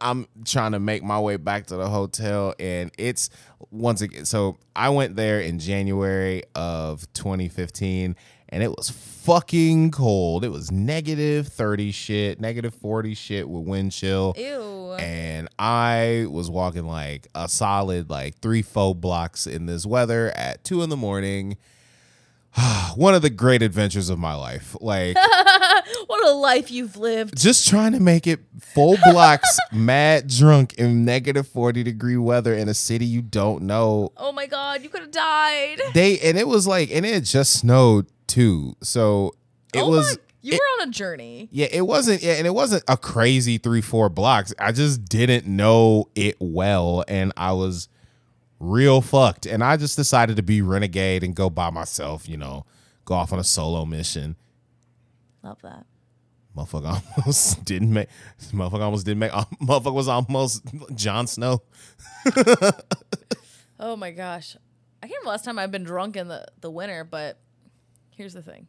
I'm 0.00 0.26
trying 0.44 0.72
to 0.72 0.78
make 0.80 1.02
my 1.02 1.18
way 1.20 1.36
back 1.36 1.66
to 1.66 1.76
the 1.76 1.88
hotel 1.88 2.54
and 2.58 2.90
it's 2.98 3.30
once 3.70 4.00
again 4.02 4.24
so 4.24 4.58
I 4.74 4.90
went 4.90 5.16
there 5.16 5.40
in 5.40 5.58
January 5.58 6.42
of 6.54 7.10
2015 7.14 8.16
and 8.48 8.62
it 8.62 8.70
was 8.70 8.90
fucking 8.90 9.90
cold. 9.90 10.44
It 10.44 10.50
was 10.50 10.70
negative 10.70 11.48
30 11.48 11.90
shit, 11.90 12.40
negative 12.40 12.74
40 12.74 13.14
shit 13.14 13.48
with 13.48 13.66
wind 13.66 13.92
chill. 13.92 14.34
Ew. 14.36 14.94
And 15.00 15.48
I 15.58 16.26
was 16.30 16.48
walking 16.48 16.86
like 16.86 17.26
a 17.34 17.48
solid 17.48 18.08
like 18.08 18.38
three, 18.38 18.62
four 18.62 18.94
blocks 18.94 19.46
in 19.46 19.66
this 19.66 19.84
weather 19.84 20.30
at 20.36 20.62
two 20.62 20.82
in 20.82 20.90
the 20.90 20.96
morning. 20.96 21.56
One 22.94 23.14
of 23.14 23.22
the 23.22 23.30
great 23.30 23.62
adventures 23.62 24.10
of 24.10 24.18
my 24.18 24.34
life. 24.34 24.76
Like 24.80 25.16
what 26.06 26.24
a 26.24 26.30
life 26.30 26.70
you've 26.70 26.96
lived. 26.96 27.36
just 27.36 27.68
trying 27.68 27.92
to 27.92 28.00
make 28.00 28.26
it 28.28 28.40
full 28.60 28.96
blocks, 29.10 29.58
mad 29.72 30.28
drunk 30.28 30.74
in 30.74 31.04
negative 31.04 31.48
40 31.48 31.82
degree 31.82 32.16
weather 32.16 32.54
in 32.54 32.68
a 32.68 32.74
city 32.74 33.04
you 33.04 33.22
don't 33.22 33.64
know. 33.64 34.12
Oh 34.16 34.30
my 34.32 34.46
god, 34.46 34.82
you 34.82 34.88
could 34.88 35.02
have 35.02 35.10
died. 35.10 35.80
They 35.94 36.18
and 36.20 36.38
it 36.38 36.46
was 36.46 36.66
like, 36.66 36.90
and 36.92 37.04
it 37.04 37.24
just 37.24 37.52
snowed 37.54 38.06
too. 38.26 38.76
So 38.82 39.34
it 39.72 39.80
oh 39.80 39.88
was 39.88 40.16
my, 40.16 40.22
you 40.42 40.52
were 40.54 40.82
on 40.82 40.88
a 40.88 40.92
journey. 40.92 41.48
yeah, 41.50 41.66
it 41.70 41.82
wasn't 41.86 42.22
yeah, 42.22 42.34
and 42.34 42.46
it 42.46 42.54
wasn't 42.54 42.84
a 42.88 42.96
crazy 42.96 43.58
three, 43.58 43.80
four 43.80 44.08
blocks. 44.08 44.54
I 44.58 44.72
just 44.72 45.04
didn't 45.04 45.46
know 45.46 46.08
it 46.14 46.36
well, 46.38 47.04
and 47.08 47.32
I 47.36 47.52
was 47.52 47.88
real 48.58 49.00
fucked. 49.00 49.46
And 49.46 49.62
I 49.62 49.76
just 49.76 49.96
decided 49.96 50.36
to 50.36 50.42
be 50.42 50.62
renegade 50.62 51.22
and 51.22 51.34
go 51.34 51.50
by 51.50 51.70
myself, 51.70 52.28
you 52.28 52.36
know, 52.36 52.64
go 53.04 53.14
off 53.14 53.32
on 53.32 53.38
a 53.38 53.44
solo 53.44 53.84
mission. 53.84 54.36
Love 55.42 55.60
that. 55.62 55.86
Motherfucker 56.56 57.02
almost 57.18 57.64
didn't 57.66 57.92
make. 57.92 58.08
Motherfucker 58.52 58.80
almost 58.80 59.04
didn't 59.04 59.18
make. 59.18 59.30
Motherfucker 59.62 59.92
was 59.92 60.08
almost 60.08 60.62
Jon 60.94 61.26
Snow. 61.26 61.62
Oh 63.78 63.96
my 63.96 64.10
gosh. 64.10 64.56
I 65.02 65.06
can't 65.06 65.18
remember 65.18 65.30
last 65.30 65.44
time 65.44 65.58
I've 65.58 65.70
been 65.70 65.84
drunk 65.84 66.16
in 66.16 66.28
the, 66.28 66.46
the 66.60 66.70
winter, 66.70 67.04
but 67.04 67.38
here's 68.16 68.34
the 68.34 68.42
thing. 68.42 68.66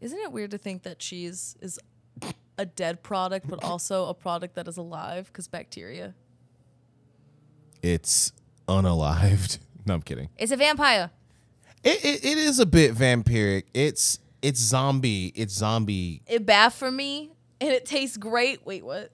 Isn't 0.00 0.18
it 0.18 0.32
weird 0.32 0.50
to 0.52 0.58
think 0.58 0.82
that 0.82 0.98
cheese 0.98 1.56
is 1.60 1.78
a 2.58 2.66
dead 2.66 3.02
product, 3.02 3.48
but 3.48 3.62
also 3.62 4.06
a 4.06 4.14
product 4.14 4.54
that 4.54 4.68
is 4.68 4.76
alive? 4.76 5.26
Because 5.26 5.48
bacteria. 5.48 6.14
It's 7.82 8.32
unalived. 8.68 9.58
No, 9.86 9.92
I'm 9.92 10.00
kidding. 10.00 10.30
It's 10.38 10.50
a 10.50 10.56
vampire. 10.56 11.10
It, 11.82 12.02
it, 12.02 12.24
it 12.24 12.38
is 12.38 12.58
a 12.58 12.64
bit 12.64 12.94
vampiric. 12.94 13.64
It's 13.74 14.18
it's 14.40 14.58
zombie. 14.58 15.26
It's 15.36 15.52
zombie. 15.52 16.22
It 16.26 16.46
bad 16.46 16.72
for 16.72 16.90
me 16.90 17.32
and 17.60 17.70
it 17.70 17.84
tastes 17.84 18.16
great. 18.16 18.64
Wait, 18.64 18.82
what? 18.82 19.12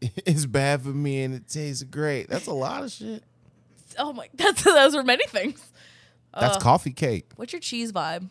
It's 0.00 0.46
bad 0.46 0.80
for 0.80 0.88
me 0.88 1.24
and 1.24 1.34
it 1.34 1.46
tastes 1.46 1.82
great. 1.82 2.30
That's 2.30 2.46
a 2.46 2.54
lot 2.54 2.84
of 2.84 2.90
shit. 2.90 3.22
Oh 3.98 4.14
my, 4.14 4.30
that's 4.34 4.62
those 4.62 4.94
are 4.94 5.02
many 5.02 5.26
things. 5.26 5.62
That's 6.32 6.56
uh, 6.56 6.60
coffee 6.60 6.92
cake. 6.92 7.30
What's 7.36 7.52
your 7.52 7.60
cheese 7.60 7.92
vibe? 7.92 8.30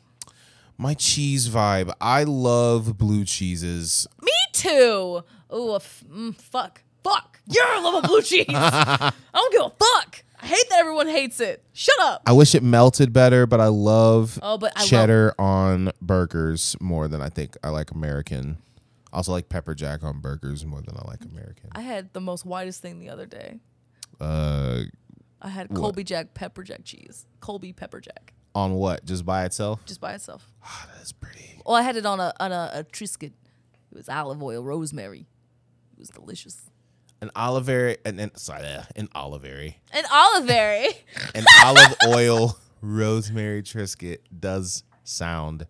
My 0.77 0.93
cheese 0.93 1.47
vibe. 1.49 1.93
I 2.01 2.23
love 2.23 2.97
blue 2.97 3.23
cheeses. 3.25 4.07
Me 4.21 4.31
too. 4.53 5.23
Oh, 5.49 5.79
mm, 5.79 6.35
fuck, 6.35 6.81
fuck. 7.03 7.39
You're 7.47 7.65
a 7.75 7.79
love 7.79 8.03
of 8.03 8.09
blue 8.09 8.21
cheese. 8.21 8.45
I 8.49 9.11
don't 9.33 9.51
give 9.53 9.61
a 9.61 9.69
fuck. 9.69 10.23
I 10.41 10.47
hate 10.47 10.69
that 10.69 10.79
everyone 10.79 11.07
hates 11.07 11.39
it. 11.39 11.63
Shut 11.73 11.95
up. 12.01 12.21
I 12.25 12.33
wish 12.33 12.55
it 12.55 12.61
melted 12.63 13.13
better, 13.13 13.45
but 13.47 13.61
I 13.61 13.67
love 13.67 14.37
Oh, 14.41 14.57
but 14.57 14.73
I 14.75 14.81
love- 14.81 14.89
cheddar 14.89 15.33
on 15.39 15.91
burgers 16.01 16.75
more 16.81 17.07
than 17.07 17.21
I 17.21 17.29
think 17.29 17.55
I 17.63 17.69
like 17.69 17.91
American. 17.91 18.57
Also 19.13 19.31
like 19.31 19.47
pepper 19.47 19.73
jack 19.75 20.03
on 20.03 20.19
burgers 20.19 20.65
more 20.65 20.81
than 20.81 20.97
I 20.97 21.07
like 21.07 21.23
American. 21.23 21.69
I 21.71 21.81
had 21.81 22.11
the 22.11 22.19
most 22.19 22.45
widest 22.45 22.81
thing 22.81 22.99
the 22.99 23.09
other 23.09 23.25
day. 23.25 23.59
Uh, 24.19 24.81
I 25.41 25.47
had 25.49 25.73
Colby 25.73 26.03
Jack 26.03 26.33
pepper 26.33 26.63
jack 26.63 26.81
cheese. 26.83 27.25
Colby 27.39 27.71
pepper 27.71 28.01
jack, 28.01 28.33
on 28.55 28.73
what? 28.73 29.05
Just 29.05 29.25
by 29.25 29.45
itself? 29.45 29.85
just 29.85 30.01
by 30.01 30.13
itself. 30.13 30.51
Ah, 30.63 30.87
that's 30.97 31.11
pretty. 31.11 31.61
Well, 31.65 31.75
I 31.75 31.81
had 31.81 31.95
it 31.97 32.05
on 32.05 32.19
a 32.19 32.33
on 32.39 32.51
a, 32.51 32.71
a 32.73 32.83
Triscuit. 32.83 33.33
It 33.91 33.97
was 33.97 34.09
olive 34.09 34.41
oil, 34.41 34.63
rosemary. 34.63 35.27
It 35.93 35.99
was 35.99 36.09
delicious. 36.09 36.69
An 37.21 37.31
olivary 37.35 37.97
and, 38.05 38.19
and 38.19 38.37
sorry, 38.37 38.65
an 38.95 39.07
olivary. 39.15 39.75
And 39.91 40.05
olivary. 40.07 40.93
An 41.35 41.45
olive 41.63 41.95
oil 42.07 42.57
rosemary 42.81 43.63
Triscuit 43.63 44.19
does 44.37 44.83
sound 45.03 45.65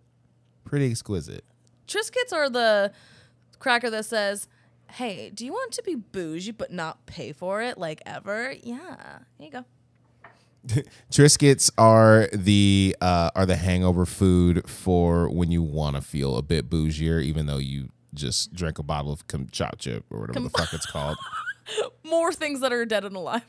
pretty 0.64 0.90
exquisite. 0.90 1.44
Triscuits 1.86 2.32
are 2.32 2.50
the 2.50 2.92
cracker 3.60 3.90
that 3.90 4.04
says, 4.04 4.48
"Hey, 4.90 5.30
do 5.32 5.46
you 5.46 5.52
want 5.52 5.72
to 5.72 5.82
be 5.82 5.94
bougie 5.94 6.50
but 6.50 6.72
not 6.72 7.06
pay 7.06 7.32
for 7.32 7.62
it 7.62 7.78
like 7.78 8.02
ever?" 8.04 8.52
Yeah, 8.62 9.20
here 9.38 9.46
you 9.46 9.50
go. 9.50 9.64
Triscuits 11.10 11.70
are 11.78 12.28
the 12.32 12.96
uh, 13.00 13.30
are 13.34 13.46
the 13.46 13.56
hangover 13.56 14.04
food 14.06 14.68
for 14.68 15.28
when 15.30 15.50
you 15.50 15.62
want 15.62 15.96
to 15.96 16.02
feel 16.02 16.36
a 16.36 16.42
bit 16.42 16.68
bougier, 16.68 17.22
even 17.22 17.46
though 17.46 17.58
you 17.58 17.88
just 18.14 18.52
drank 18.54 18.78
a 18.78 18.82
bottle 18.82 19.12
of 19.12 19.26
kombucha 19.28 20.02
or 20.10 20.20
whatever 20.20 20.40
the 20.40 20.50
fuck 20.50 20.72
it's 20.72 20.86
called. 20.86 21.16
More 22.04 22.32
things 22.32 22.60
that 22.60 22.72
are 22.72 22.84
dead 22.84 23.04
and 23.04 23.16
alive. 23.16 23.42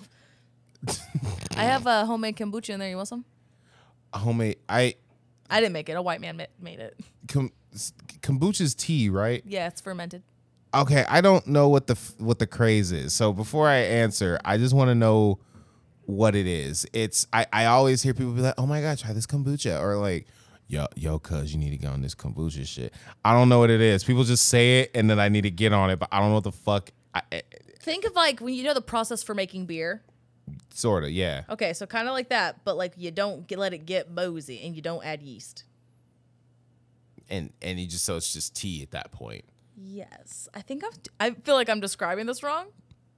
I 1.55 1.63
have 1.63 1.85
a 1.87 2.05
homemade 2.05 2.35
kombucha 2.35 2.69
in 2.71 2.79
there. 2.79 2.89
You 2.89 2.97
want 2.97 3.07
some? 3.07 3.25
Homemade. 4.13 4.57
I 4.69 4.95
I 5.49 5.59
didn't 5.59 5.73
make 5.73 5.89
it. 5.89 5.93
A 5.93 6.01
white 6.01 6.21
man 6.21 6.37
ma- 6.37 6.45
made 6.59 6.79
it. 6.79 6.99
com, 7.27 7.51
kombucha's 8.21 8.75
tea, 8.75 9.09
right? 9.09 9.41
Yeah, 9.45 9.67
it's 9.67 9.81
fermented. 9.81 10.23
Okay, 10.73 11.05
I 11.07 11.21
don't 11.21 11.47
know 11.47 11.69
what 11.69 11.87
the 11.87 11.93
f- 11.93 12.15
what 12.19 12.39
the 12.39 12.47
craze 12.47 12.91
is. 12.91 13.13
So 13.13 13.33
before 13.33 13.67
I 13.67 13.77
answer, 13.77 14.37
I 14.45 14.57
just 14.57 14.73
want 14.75 14.89
to 14.89 14.95
know 14.95 15.39
what 16.07 16.35
it 16.35 16.47
is. 16.47 16.85
It's 16.93 17.27
I 17.31 17.45
I 17.53 17.65
always 17.65 18.01
hear 18.01 18.13
people 18.15 18.31
be 18.33 18.41
like, 18.41 18.55
"Oh 18.57 18.65
my 18.65 18.81
god, 18.81 18.97
try 18.97 19.13
this 19.13 19.27
kombucha," 19.27 19.79
or 19.79 19.97
like, 19.97 20.25
"Yo, 20.67 20.87
yo, 20.95 21.19
cuz 21.19 21.53
you 21.53 21.59
need 21.59 21.69
to 21.69 21.77
get 21.77 21.91
on 21.91 22.01
this 22.01 22.15
kombucha 22.15 22.65
shit." 22.65 22.93
I 23.23 23.33
don't 23.33 23.47
know 23.49 23.59
what 23.59 23.69
it 23.69 23.81
is. 23.81 24.03
People 24.03 24.23
just 24.23 24.47
say 24.47 24.79
it, 24.81 24.91
and 24.95 25.09
then 25.09 25.19
I 25.19 25.29
need 25.29 25.43
to 25.43 25.51
get 25.51 25.71
on 25.73 25.89
it, 25.91 25.99
but 25.99 26.09
I 26.11 26.19
don't 26.19 26.29
know 26.29 26.35
what 26.35 26.43
the 26.43 26.51
fuck. 26.51 26.89
I, 27.13 27.21
eh, 27.31 27.41
Think 27.81 28.03
of 28.05 28.15
like 28.15 28.39
when 28.41 28.53
you 28.53 28.63
know 28.63 28.73
the 28.73 28.81
process 28.81 29.21
for 29.23 29.33
making 29.35 29.65
beer. 29.67 30.01
sort 30.73 31.03
of, 31.03 31.09
yeah. 31.11 31.43
Okay, 31.49 31.73
so 31.73 31.85
kind 31.85 32.07
of 32.07 32.13
like 32.13 32.29
that, 32.29 32.63
but 32.65 32.77
like 32.77 32.93
you 32.97 33.11
don't 33.11 33.47
get, 33.47 33.59
let 33.59 33.73
it 33.73 33.85
get 33.85 34.13
boozy 34.15 34.61
and 34.63 34.75
you 34.75 34.81
don't 34.81 35.03
add 35.05 35.21
yeast. 35.21 35.63
And 37.29 37.51
and 37.61 37.79
you 37.79 37.87
just 37.87 38.05
so 38.05 38.15
it's 38.15 38.31
just 38.31 38.55
tea 38.55 38.81
at 38.81 38.91
that 38.91 39.11
point. 39.11 39.43
Yes, 39.75 40.47
I 40.53 40.61
think 40.61 40.83
I've. 40.83 40.97
I 41.19 41.31
feel 41.31 41.55
like 41.55 41.69
I'm 41.69 41.79
describing 41.81 42.25
this 42.25 42.41
wrong, 42.43 42.67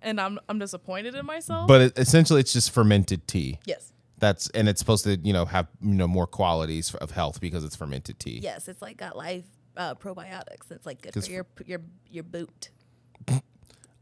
and 0.01 0.19
I'm 0.19 0.39
I'm 0.49 0.59
disappointed 0.59 1.15
in 1.15 1.25
myself. 1.25 1.67
But 1.67 1.81
it, 1.81 1.99
essentially, 1.99 2.39
it's 2.41 2.53
just 2.53 2.71
fermented 2.71 3.27
tea. 3.27 3.59
yes, 3.65 3.91
That's 4.17 4.49
and 4.51 4.67
it's 4.69 4.79
supposed 4.79 5.03
to 5.05 5.17
you 5.17 5.33
know 5.33 5.45
have 5.45 5.67
you 5.81 5.93
know 5.95 6.07
more 6.07 6.27
qualities 6.27 6.93
of 6.95 7.11
health 7.11 7.39
because 7.41 7.63
it's 7.63 7.75
fermented 7.75 8.19
tea. 8.19 8.39
yes, 8.41 8.67
it's 8.67 8.81
like 8.81 8.97
got 8.97 9.15
live 9.17 9.43
uh, 9.77 9.95
probiotics. 9.95 10.71
It's 10.71 10.85
like 10.85 11.01
good 11.01 11.13
for 11.23 11.29
your 11.31 11.45
your 11.65 11.81
your 12.09 12.23
boot. 12.23 12.69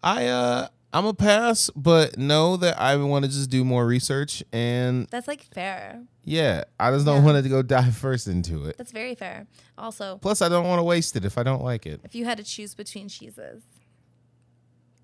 I 0.03 0.27
uh 0.27 0.67
I'm 0.93 1.05
a 1.05 1.13
pass, 1.13 1.69
but 1.75 2.17
know 2.17 2.55
that 2.57 2.79
I 2.79 2.95
want 2.95 3.25
to 3.25 3.29
just 3.31 3.49
do 3.49 3.65
more 3.65 3.85
research 3.85 4.41
and 4.53 5.05
That's 5.11 5.27
like 5.27 5.43
fair. 5.53 6.01
yeah, 6.23 6.63
I 6.79 6.91
just 6.91 7.05
don't 7.05 7.17
Yeah. 7.19 7.25
want 7.33 7.43
to 7.43 7.49
go 7.49 7.61
dive 7.61 7.95
first 8.05 8.27
into 8.27 8.65
it. 8.65 8.77
That's 8.77 8.93
very 8.93 9.13
fair. 9.13 9.47
Also, 9.77 10.17
Plus, 10.21 10.41
I 10.41 10.47
don't 10.49 10.65
want 10.65 10.79
to 10.79 10.83
waste 10.83 11.15
it 11.17 11.25
if 11.25 11.37
I 11.37 11.43
don't 11.43 11.61
like 11.63 11.85
it. 11.85 11.99
if 12.05 12.15
you 12.15 12.23
had 12.25 12.37
to 12.37 12.43
choose 12.43 12.73
between 12.73 13.09
cheeses, 13.09 13.63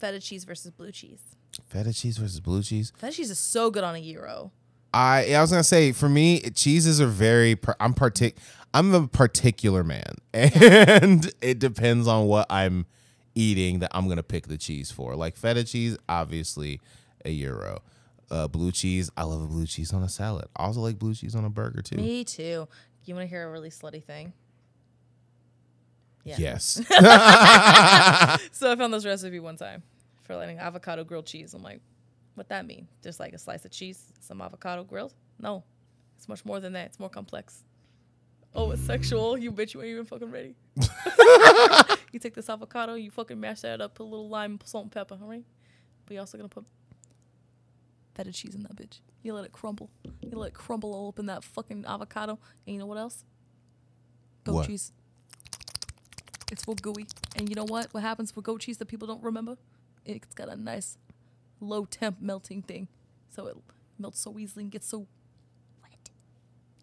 feta 0.04 0.20
cheese 0.20 0.44
versus 0.44 0.72
blue 0.72 0.92
cheese. 0.92 1.22
Feta 1.68 1.94
cheese 1.94 2.18
versus 2.18 2.40
blue 2.42 2.62
cheese. 2.62 2.92
Feta 2.98 3.14
cheese 3.14 3.30
is 3.30 3.40
so 3.40 3.72
good 3.72 3.84
on 3.84 3.96
a 3.96 4.02
gyro. 4.02 4.52
I 4.94 5.34
I 5.34 5.42
was 5.42 5.50
gonna 5.50 5.64
say 5.64 5.92
for 5.92 6.10
me, 6.10 6.42
cheeses 6.42 7.00
are 7.00 7.08
very. 7.08 7.58
I'm 7.80 7.94
partic. 7.94 8.36
I'm 8.74 8.94
a 8.94 9.08
particular 9.08 9.84
man, 9.84 10.16
and 10.34 11.32
it 11.42 11.60
depends 11.60 12.08
on 12.08 12.28
what 12.28 12.48
I'm 12.50 12.86
eating 13.36 13.80
that 13.80 13.92
I'm 13.94 14.08
gonna 14.10 14.24
pick 14.24 14.48
the 14.48 14.58
cheese 14.58 14.92
for. 14.92 15.16
Like 15.16 15.38
feta 15.38 15.64
cheese, 15.64 15.98
obviously 16.10 16.82
a 17.24 17.36
gyro. 17.36 17.82
Uh, 18.30 18.48
blue 18.48 18.72
cheese, 18.72 19.12
I 19.16 19.24
love 19.24 19.44
a 19.44 19.46
blue 19.48 19.68
cheese 19.68 19.94
on 19.94 20.02
a 20.02 20.10
salad. 20.10 20.46
I 20.56 20.64
also 20.64 20.82
like 20.82 20.98
blue 20.98 21.14
cheese 21.14 21.36
on 21.36 21.46
a 21.46 21.50
burger 21.50 21.82
too. 21.82 21.98
Me 21.98 22.24
too. 22.24 22.68
You 23.06 23.16
want 23.16 23.26
to 23.26 23.30
hear 23.30 23.48
a 23.48 23.52
really 23.52 23.70
slutty 23.70 24.04
thing? 24.04 24.34
Yeah. 26.24 26.36
Yes. 26.40 26.82
So 28.52 28.72
I 28.72 28.76
found 28.76 28.94
this 28.94 29.06
recipe 29.06 29.40
one 29.40 29.58
time 29.58 29.84
for 30.24 30.36
letting 30.36 30.58
avocado 30.60 31.04
grilled 31.04 31.26
cheese. 31.26 31.54
I'm 31.54 31.62
like, 31.64 31.82
what 32.36 32.50
that 32.50 32.66
mean? 32.66 32.88
Just 33.04 33.20
like 33.20 33.34
a 33.34 33.38
slice 33.38 33.66
of 33.66 33.72
cheese, 33.72 34.12
some 34.20 34.42
avocado 34.42 34.84
grilled? 34.84 35.14
No, 35.40 35.64
it's 36.18 36.28
much 36.28 36.44
more 36.46 36.60
than 36.60 36.74
that. 36.74 36.88
It's 36.88 37.00
more 37.00 37.10
complex. 37.10 37.64
Oh, 38.56 38.72
it's 38.72 38.82
sexual. 38.82 39.38
You 39.38 39.52
bitch, 39.52 39.74
you 39.74 39.82
ain't 39.82 39.92
even 39.92 40.06
fucking 40.06 40.32
ready. 40.32 40.56
you 42.12 42.20
take 42.20 42.34
this 42.36 42.50
avocado, 42.50 42.94
you 42.96 43.12
fucking 43.12 43.40
mash 43.40 43.62
that 43.62 43.82
up, 43.82 43.96
put 43.96 44.04
a 44.04 44.06
little 44.06 44.30
lime, 44.30 44.60
salt, 44.64 44.86
and 44.86 44.92
pepper, 44.92 45.18
all 45.22 45.28
right? 45.28 45.44
But 46.06 46.14
you're 46.14 46.22
also 46.22 46.38
gonna 46.38 46.50
put 46.50 46.66
feta 48.16 48.32
cheese 48.32 48.54
in 48.56 48.64
that 48.64 48.76
bitch. 48.76 49.00
You 49.24 49.34
let 49.34 49.46
it 49.46 49.52
crumble. 49.52 49.90
You 50.22 50.38
let 50.38 50.50
it 50.50 50.54
crumble 50.54 50.94
all 50.94 51.08
up 51.10 51.20
in 51.20 51.26
that 51.28 51.44
fucking 51.44 51.86
avocado. 51.88 52.40
And 52.68 52.74
you 52.74 52.80
know 52.80 52.86
what 52.86 52.98
else? 52.98 53.24
Goat 54.44 54.54
What? 54.54 54.68
cheese. 54.68 54.92
It's 56.52 56.68
real 56.68 56.76
gooey. 56.76 57.08
And 57.36 57.50
you 57.50 57.56
know 57.56 57.66
what? 57.66 57.94
What 57.94 58.04
happens 58.04 58.36
with 58.36 58.46
goat 58.46 58.62
cheese 58.62 58.78
that 58.78 58.88
people 58.88 59.08
don't 59.08 59.24
remember? 59.24 59.58
It's 60.06 60.34
got 60.36 60.50
a 60.50 60.56
nice 60.56 60.98
low 61.60 61.86
temp 61.86 62.22
melting 62.22 62.62
thing. 62.62 62.88
So 63.30 63.48
it 63.48 63.58
melts 63.98 64.20
so 64.20 64.38
easily 64.38 64.64
and 64.64 64.72
gets 64.72 64.88
so 64.88 65.08
wet. 65.82 66.10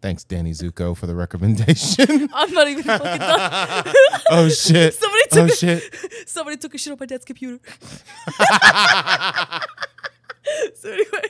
Thanks, 0.01 0.23
Danny 0.23 0.51
Zuko, 0.51 0.95
for 0.97 1.07
the 1.07 1.15
recommendation. 1.15 2.29
I'm 2.33 2.51
not 2.51 2.67
even 2.67 2.83
fucking 2.83 3.19
done. 3.19 3.93
oh 4.31 4.49
shit. 4.49 4.93
Somebody 4.95 5.23
took 5.29 5.39
Oh 5.39 5.45
a, 5.45 5.55
shit. 5.55 5.83
somebody 6.27 6.57
took 6.57 6.73
a 6.73 6.77
shit 6.77 6.91
on 6.91 6.97
my 6.99 7.05
dad's 7.05 7.25
computer. 7.25 7.59
so 10.75 10.89
anyway, 10.89 11.29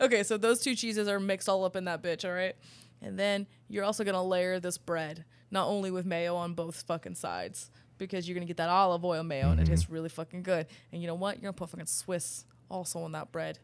okay, 0.00 0.22
so 0.22 0.36
those 0.36 0.60
two 0.60 0.74
cheeses 0.74 1.08
are 1.08 1.20
mixed 1.20 1.48
all 1.48 1.64
up 1.64 1.76
in 1.76 1.84
that 1.84 2.02
bitch, 2.02 2.24
all 2.24 2.34
right? 2.34 2.56
And 3.00 3.18
then 3.18 3.46
you're 3.68 3.84
also 3.84 4.04
gonna 4.04 4.22
layer 4.22 4.60
this 4.60 4.76
bread, 4.76 5.24
not 5.50 5.68
only 5.68 5.90
with 5.90 6.04
mayo 6.04 6.36
on 6.36 6.54
both 6.54 6.82
fucking 6.82 7.14
sides, 7.14 7.70
because 8.06 8.28
you're 8.28 8.34
gonna 8.34 8.46
get 8.46 8.56
that 8.56 8.68
olive 8.68 9.04
oil 9.04 9.22
mayo 9.22 9.50
and 9.50 9.60
it 9.60 9.64
mm-hmm. 9.64 9.72
tastes 9.72 9.88
really 9.88 10.08
fucking 10.08 10.42
good. 10.42 10.66
And 10.92 11.00
you 11.00 11.06
know 11.06 11.14
what? 11.14 11.36
You're 11.36 11.42
gonna 11.42 11.52
put 11.52 11.70
fucking 11.70 11.86
Swiss 11.86 12.44
also 12.68 13.00
on 13.00 13.12
that 13.12 13.30
bread 13.30 13.58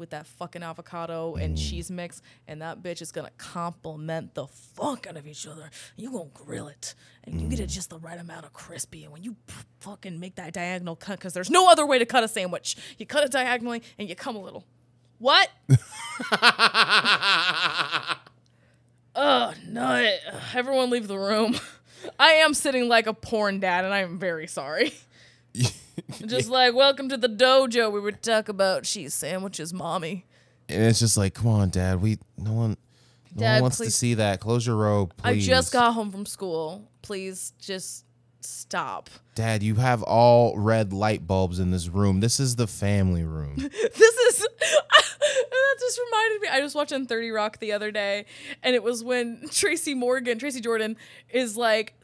with 0.00 0.10
that 0.10 0.26
fucking 0.26 0.62
avocado 0.64 1.36
and 1.36 1.56
mm. 1.56 1.58
cheese 1.70 1.90
mix, 1.90 2.22
and 2.48 2.62
that 2.62 2.82
bitch 2.82 3.02
is 3.02 3.12
gonna 3.12 3.30
complement 3.36 4.34
the 4.34 4.48
fuck 4.48 5.06
out 5.06 5.16
of 5.16 5.28
each 5.28 5.46
other. 5.46 5.70
You 5.94 6.10
gonna 6.10 6.30
grill 6.32 6.66
it, 6.68 6.94
and 7.22 7.40
you 7.40 7.46
get 7.46 7.60
it 7.60 7.68
mm. 7.68 7.72
just 7.72 7.90
the 7.90 7.98
right 7.98 8.18
amount 8.18 8.46
of 8.46 8.52
crispy. 8.52 9.04
And 9.04 9.12
when 9.12 9.22
you 9.22 9.36
p- 9.46 9.54
fucking 9.80 10.18
make 10.18 10.34
that 10.36 10.54
diagonal 10.54 10.96
cut, 10.96 11.18
because 11.18 11.34
there's 11.34 11.50
no 11.50 11.70
other 11.70 11.86
way 11.86 11.98
to 11.98 12.06
cut 12.06 12.24
a 12.24 12.28
sandwich, 12.28 12.76
you 12.98 13.06
cut 13.06 13.22
it 13.22 13.30
diagonally 13.30 13.82
and 13.98 14.08
you 14.08 14.16
come 14.16 14.34
a 14.34 14.40
little. 14.40 14.64
What? 15.18 15.50
oh 19.14 19.52
no! 19.68 20.16
Everyone 20.54 20.90
leave 20.90 21.06
the 21.06 21.18
room. 21.18 21.56
I 22.18 22.32
am 22.32 22.54
sitting 22.54 22.88
like 22.88 23.06
a 23.06 23.14
porn 23.14 23.60
dad, 23.60 23.84
and 23.84 23.92
I 23.92 23.98
am 23.98 24.18
very 24.18 24.46
sorry. 24.46 24.92
Just 26.26 26.48
like, 26.48 26.74
welcome 26.74 27.08
to 27.08 27.16
the 27.16 27.28
dojo. 27.28 27.92
We 27.92 28.00
would 28.00 28.22
talk 28.22 28.48
about 28.48 28.84
cheese 28.84 29.14
sandwiches, 29.14 29.72
mommy. 29.72 30.26
And 30.68 30.84
it's 30.84 31.00
just 31.00 31.16
like, 31.16 31.34
come 31.34 31.48
on, 31.48 31.70
Dad. 31.70 32.00
We 32.00 32.18
no 32.38 32.52
one, 32.52 32.76
no 33.34 33.40
Dad, 33.40 33.54
one 33.54 33.62
wants 33.62 33.78
to 33.78 33.90
see 33.90 34.14
that. 34.14 34.40
Close 34.40 34.66
your 34.66 34.76
robe, 34.76 35.12
I 35.24 35.38
just 35.38 35.72
got 35.72 35.92
home 35.94 36.10
from 36.12 36.26
school. 36.26 36.88
Please 37.02 37.52
just 37.58 38.04
stop. 38.44 39.10
Dad, 39.34 39.62
you 39.62 39.76
have 39.76 40.02
all 40.02 40.58
red 40.58 40.92
light 40.92 41.26
bulbs 41.26 41.58
in 41.58 41.70
this 41.70 41.88
room. 41.88 42.20
This 42.20 42.40
is 42.40 42.56
the 42.56 42.66
family 42.66 43.24
room. 43.24 43.56
This 43.70 44.16
is 44.38 44.46
that 45.20 45.76
just 45.78 45.98
reminded 45.98 46.40
me. 46.42 46.48
I 46.48 46.60
was 46.60 46.74
watching 46.74 47.06
30 47.06 47.30
Rock 47.30 47.58
the 47.58 47.72
other 47.72 47.90
day, 47.90 48.26
and 48.62 48.74
it 48.74 48.82
was 48.82 49.02
when 49.04 49.48
Tracy 49.50 49.94
Morgan, 49.94 50.38
Tracy 50.38 50.60
Jordan, 50.60 50.96
is 51.28 51.56
like 51.56 51.94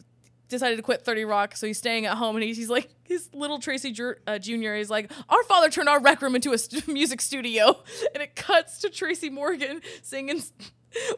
decided 0.49 0.77
to 0.77 0.83
quit 0.83 1.05
30 1.05 1.25
Rock, 1.25 1.57
so 1.57 1.67
he's 1.67 1.79
staying 1.79 2.07
at 2.07 2.17
home, 2.17 2.37
and 2.37 2.45
he's, 2.45 2.57
he's 2.57 2.71
like 2.71 2.89
his 3.05 3.29
little 3.35 3.59
Tracy 3.59 3.91
Jur- 3.93 4.19
uh, 4.27 4.39
Jr. 4.39 4.75
is 4.75 4.91
like, 4.91 5.11
our 5.29 5.43
father 5.45 5.71
turned 5.71 5.89
our 5.89 6.01
rec 6.01 6.23
room 6.23 6.35
into 6.37 6.53
a 6.53 6.59
st- 6.59 6.87
music 6.93 7.21
studio, 7.21 7.83
and 8.15 8.23
it 8.23 8.37
cuts 8.37 8.79
to 8.81 8.91
Tracy 8.91 9.31
Morgan 9.31 9.81
singing. 10.03 10.43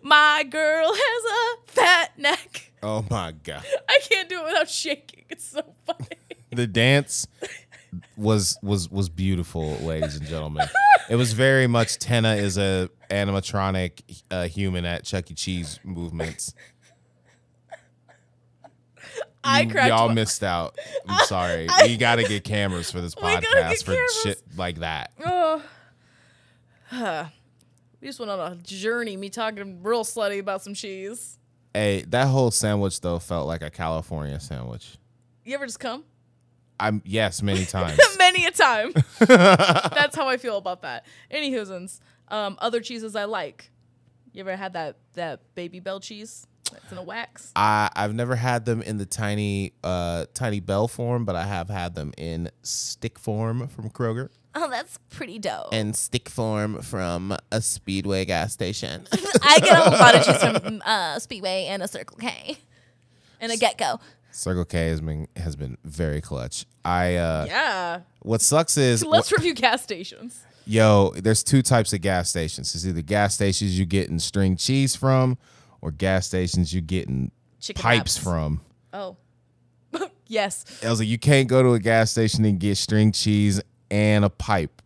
My 0.02 0.44
girl 0.48 0.92
has 0.92 1.24
a 1.68 1.72
fat 1.72 2.18
neck. 2.18 2.72
oh 2.82 3.04
my 3.10 3.32
god. 3.42 3.64
I 3.88 3.98
can't 4.02 4.28
do 4.28 4.40
it 4.40 4.44
without 4.46 4.68
shaking. 4.70 5.24
It's 5.28 5.44
so 5.48 5.62
funny. 5.86 6.08
The 6.50 6.66
dance 6.66 7.26
was 8.16 8.58
was 8.62 8.90
was 8.90 9.10
beautiful, 9.10 9.72
ladies 9.80 10.16
and 10.16 10.26
gentlemen. 10.26 10.66
It 11.10 11.16
was 11.16 11.34
very 11.34 11.66
much 11.66 11.98
Tenna 11.98 12.36
is 12.36 12.56
a 12.56 12.88
animatronic 13.10 14.22
uh, 14.30 14.44
human 14.48 14.86
at 14.86 15.04
Chuck 15.04 15.30
E. 15.30 15.34
Cheese 15.34 15.78
movements. 15.84 16.54
I 19.44 19.60
You- 19.62 19.70
cracked. 19.70 19.88
Y'all 19.88 20.08
missed 20.08 20.42
out. 20.42 20.78
I'm 21.06 21.24
sorry. 21.26 21.68
we 21.82 21.96
got 21.98 22.16
to 22.16 22.24
get 22.24 22.44
cameras 22.44 22.90
for 22.90 23.00
this 23.02 23.14
podcast 23.14 23.84
for 23.84 23.92
cameras. 23.92 24.20
shit 24.22 24.42
like 24.56 24.78
that. 24.78 25.12
Oh. 25.24 25.62
we 28.00 28.08
just 28.08 28.18
went 28.18 28.30
on 28.30 28.52
a 28.52 28.56
journey, 28.56 29.16
me 29.16 29.28
talking 29.30 29.82
real 29.82 30.04
slutty 30.04 30.38
about 30.38 30.62
some 30.62 30.74
cheese. 30.74 31.38
Hey, 31.74 32.04
that 32.08 32.28
whole 32.28 32.50
sandwich 32.50 33.00
though 33.00 33.18
felt 33.18 33.46
like 33.46 33.62
a 33.62 33.70
California 33.70 34.38
sandwich. 34.40 34.98
You 35.44 35.54
ever 35.54 35.66
just 35.66 35.80
come? 35.80 36.04
I'm 36.80 37.02
yes, 37.04 37.42
many 37.42 37.64
times. 37.66 37.98
Many 38.18 38.46
a 38.46 38.50
time. 38.50 38.92
That's 39.18 40.16
how 40.16 40.29
I 40.29 40.37
feel 40.37 40.56
about 40.56 40.83
that. 40.83 41.06
Anywho's, 41.31 42.00
um, 42.29 42.56
other 42.60 42.81
cheeses 42.81 43.16
I 43.16 43.25
like. 43.25 43.70
You 44.33 44.40
ever 44.40 44.56
had 44.56 44.75
that 44.75 44.96
that 45.14 45.54
Babybel 45.56 46.00
cheese? 46.02 46.46
That's 46.70 46.92
in 46.92 46.98
a 46.98 47.02
wax. 47.02 47.50
I 47.56 47.90
I've 47.96 48.14
never 48.14 48.37
had 48.37 48.64
them 48.64 48.83
in 48.83 48.98
the 48.98 49.06
tiny 49.06 49.73
uh 49.83 50.27
tiny 50.35 50.60
bell 50.60 50.87
form, 50.87 51.25
but 51.25 51.35
I 51.35 51.44
have 51.44 51.68
had 51.68 51.94
them 51.94 52.12
in 52.16 52.50
stick 52.62 53.18
form 53.18 53.68
from 53.68 53.90
Kroger 53.90 54.29
Oh, 54.55 54.69
that's 54.71 54.99
pretty 55.11 55.38
dope. 55.38 55.69
and 55.73 55.94
stick 55.94 56.29
form 56.29 56.81
from 56.83 57.37
a 57.53 57.61
Speedway 57.61 58.25
gas 58.25 58.53
station. 58.53 59.07
I 59.42 59.61
get 59.61 59.79
a 59.87 59.90
lot 59.90 60.15
of 60.15 60.25
cheese 60.25 60.63
from 60.63 60.83
uh, 60.87 61.19
Speedway 61.19 61.67
and 61.69 61.83
a 61.83 61.88
Circle 61.88 62.17
K 62.19 62.59
and 63.40 63.53
a 63.53 63.57
GetGo. 63.57 64.01
Circle 64.33 64.65
K 64.65 64.88
has 64.88 65.01
been 65.01 65.29
has 65.37 65.55
been 65.57 65.77
very 65.85 66.21
clutch. 66.21 66.67
I 66.85 67.17
uh 67.17 67.44
Yeah. 67.46 68.01
what 68.23 68.40
sucks 68.40 68.77
is 68.77 69.05
Let's 69.05 69.31
review 69.33 69.55
gas 69.55 69.83
stations. 69.83 70.42
yo, 70.67 71.13
there's 71.17 71.42
two 71.44 71.63
types 71.63 71.92
of 71.92 72.01
gas 72.01 72.31
stations. 72.31 72.75
It's 72.75 72.87
either 72.87 73.03
gas 73.03 73.35
stations 73.35 73.79
you 73.79 73.85
getting 73.87 74.19
string 74.19 74.57
cheese 74.57 74.96
from 74.96 75.38
or 75.81 75.90
gas 75.90 76.27
stations 76.27 76.73
you 76.73 76.81
getting 76.81 77.31
Chicken 77.61 77.83
pipes 77.83 78.17
wraps. 78.17 78.19
from. 78.19 78.61
Oh. 78.92 79.17
yes, 80.27 80.65
I 80.85 80.90
was 80.90 80.99
like, 81.01 81.09
you 81.09 81.19
can't 81.19 81.49
go 81.49 81.63
to 81.63 81.73
a 81.73 81.79
gas 81.81 82.11
station 82.11 82.44
and 82.44 82.59
get 82.61 82.77
string 82.77 83.13
cheese 83.13 83.61
and 83.90 84.24
a 84.24 84.30
pipe. 84.30 84.82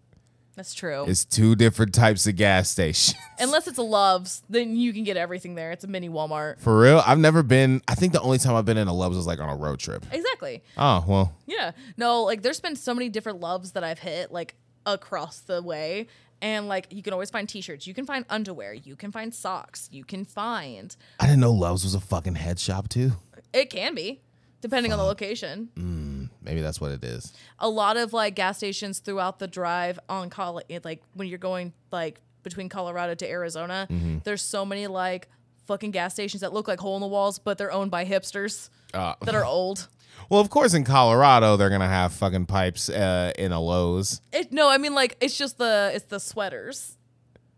that's 0.55 0.75
true. 0.75 1.05
It's 1.09 1.25
two 1.25 1.55
different 1.57 1.95
types 1.95 2.27
of 2.27 2.37
gas 2.37 2.69
stations. 2.71 3.15
Unless 3.39 3.67
it's 3.69 3.79
a 3.79 3.83
Love's, 3.83 4.43
then 4.49 4.77
you 4.77 4.93
can 4.93 5.03
get 5.05 5.17
everything 5.17 5.55
there. 5.55 5.73
It's 5.73 5.85
a 5.85 5.89
mini 5.89 6.09
Walmart. 6.09 6.61
For 6.61 6.79
real, 6.79 7.03
I've 7.07 7.19
never 7.19 7.43
been. 7.43 7.81
I 7.89 7.95
think 7.95 8.13
the 8.13 8.21
only 8.21 8.39
time 8.39 8.55
I've 8.55 8.65
been 8.67 8.77
in 8.77 8.87
a 8.89 8.93
Love's 8.95 9.17
was 9.17 9.27
like 9.27 9.41
on 9.41 9.49
a 9.49 9.57
road 9.57 9.79
trip. 9.79 10.05
Exactly. 10.13 10.63
Oh 10.77 11.05
well, 11.09 11.35
Yeah. 11.47 11.73
No, 11.97 12.23
like 12.23 12.43
there's 12.43 12.61
been 12.61 12.77
so 12.77 12.95
many 12.95 13.09
different 13.09 13.41
Loves 13.41 13.73
that 13.73 13.83
I've 13.85 13.99
hit 13.99 14.31
like 14.31 14.55
across 14.87 15.41
the 15.41 15.63
way. 15.63 16.07
And 16.41 16.67
like 16.67 16.89
you 16.91 17.03
can 17.05 17.13
always 17.13 17.31
find 17.31 17.49
t-shirts, 17.49 17.87
you 17.87 17.95
can 17.95 18.05
find 18.05 18.25
underwear, 18.29 18.75
you 18.75 18.97
can 18.97 19.13
find 19.13 19.33
socks, 19.33 19.89
you 19.93 20.05
can 20.05 20.25
find 20.25 20.95
I 21.21 21.27
didn't 21.27 21.39
know 21.41 21.53
Love's 21.53 21.85
was 21.85 21.95
a 21.95 22.01
fucking 22.01 22.35
head 22.35 22.59
shop 22.59 22.89
too. 22.89 23.13
it 23.53 23.71
can 23.71 23.95
be 23.95 24.21
depending 24.61 24.93
on 24.93 24.99
the 24.99 25.05
location. 25.05 25.69
Mm. 25.77 26.12
Maybe 26.45 26.61
that's 26.61 26.81
what 26.81 26.91
it 26.91 27.05
is. 27.05 27.33
a 27.59 27.69
lot 27.69 27.97
of 27.97 28.13
like 28.13 28.35
gas 28.35 28.57
stations 28.59 28.99
throughout 28.99 29.39
the 29.39 29.47
drive 29.47 29.99
on 30.09 30.29
Col- 30.31 30.63
like 30.85 31.03
when 31.15 31.29
you're 31.29 31.39
going 31.39 31.73
like 31.91 32.21
between 32.43 32.69
Colorado 32.69 33.15
to 33.15 33.29
Arizona, 33.29 33.87
Mm-hmm. 33.91 34.19
there's 34.25 34.43
so 34.43 34.65
many 34.65 34.87
like 34.89 35.29
fucking 35.67 35.93
gas 35.93 36.13
stations 36.15 36.41
that 36.41 36.53
look 36.53 36.67
like 36.69 36.81
hole 36.81 36.97
in 36.97 37.01
the 37.01 37.07
walls, 37.07 37.39
but 37.39 37.57
they're 37.59 37.73
owned 37.73 37.91
by 37.91 38.05
hipsters 38.05 38.69
Uh, 38.93 39.15
that 39.23 39.35
are 39.35 39.45
old. 39.45 39.89
well, 40.29 40.41
of 40.41 40.51
course, 40.51 40.75
in 40.75 40.85
Colorado 40.85 41.57
they're 41.57 41.71
gonna 41.71 41.89
have 41.89 42.13
fucking 42.13 42.47
pipes 42.47 42.89
uh, 42.89 43.33
in 43.39 43.53
a 43.53 43.61
Lowe's. 43.61 44.21
It, 44.33 44.53
no, 44.53 44.69
I 44.69 44.79
mean 44.79 44.95
like 44.95 45.17
it's 45.21 45.37
just 45.39 45.59
the 45.59 45.93
it's 45.95 46.07
the 46.07 46.19
sweaters. 46.21 46.97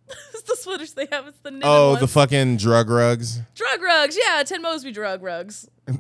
it's 0.35 0.43
the 0.43 0.57
sweaters 0.57 0.93
they 0.93 1.07
have. 1.11 1.27
It's 1.29 1.39
the 1.41 1.59
Oh, 1.63 1.91
ones. 1.93 2.01
the 2.01 2.09
fucking 2.09 2.59
drug 2.59 2.91
rugs. 2.91 3.41
drug 3.55 3.81
rugs. 3.83 4.19
Yeah, 4.23 4.43
Ted 4.43 4.61
Mosby 4.61 4.93
drug 4.93 5.23
rugs. 5.23 5.67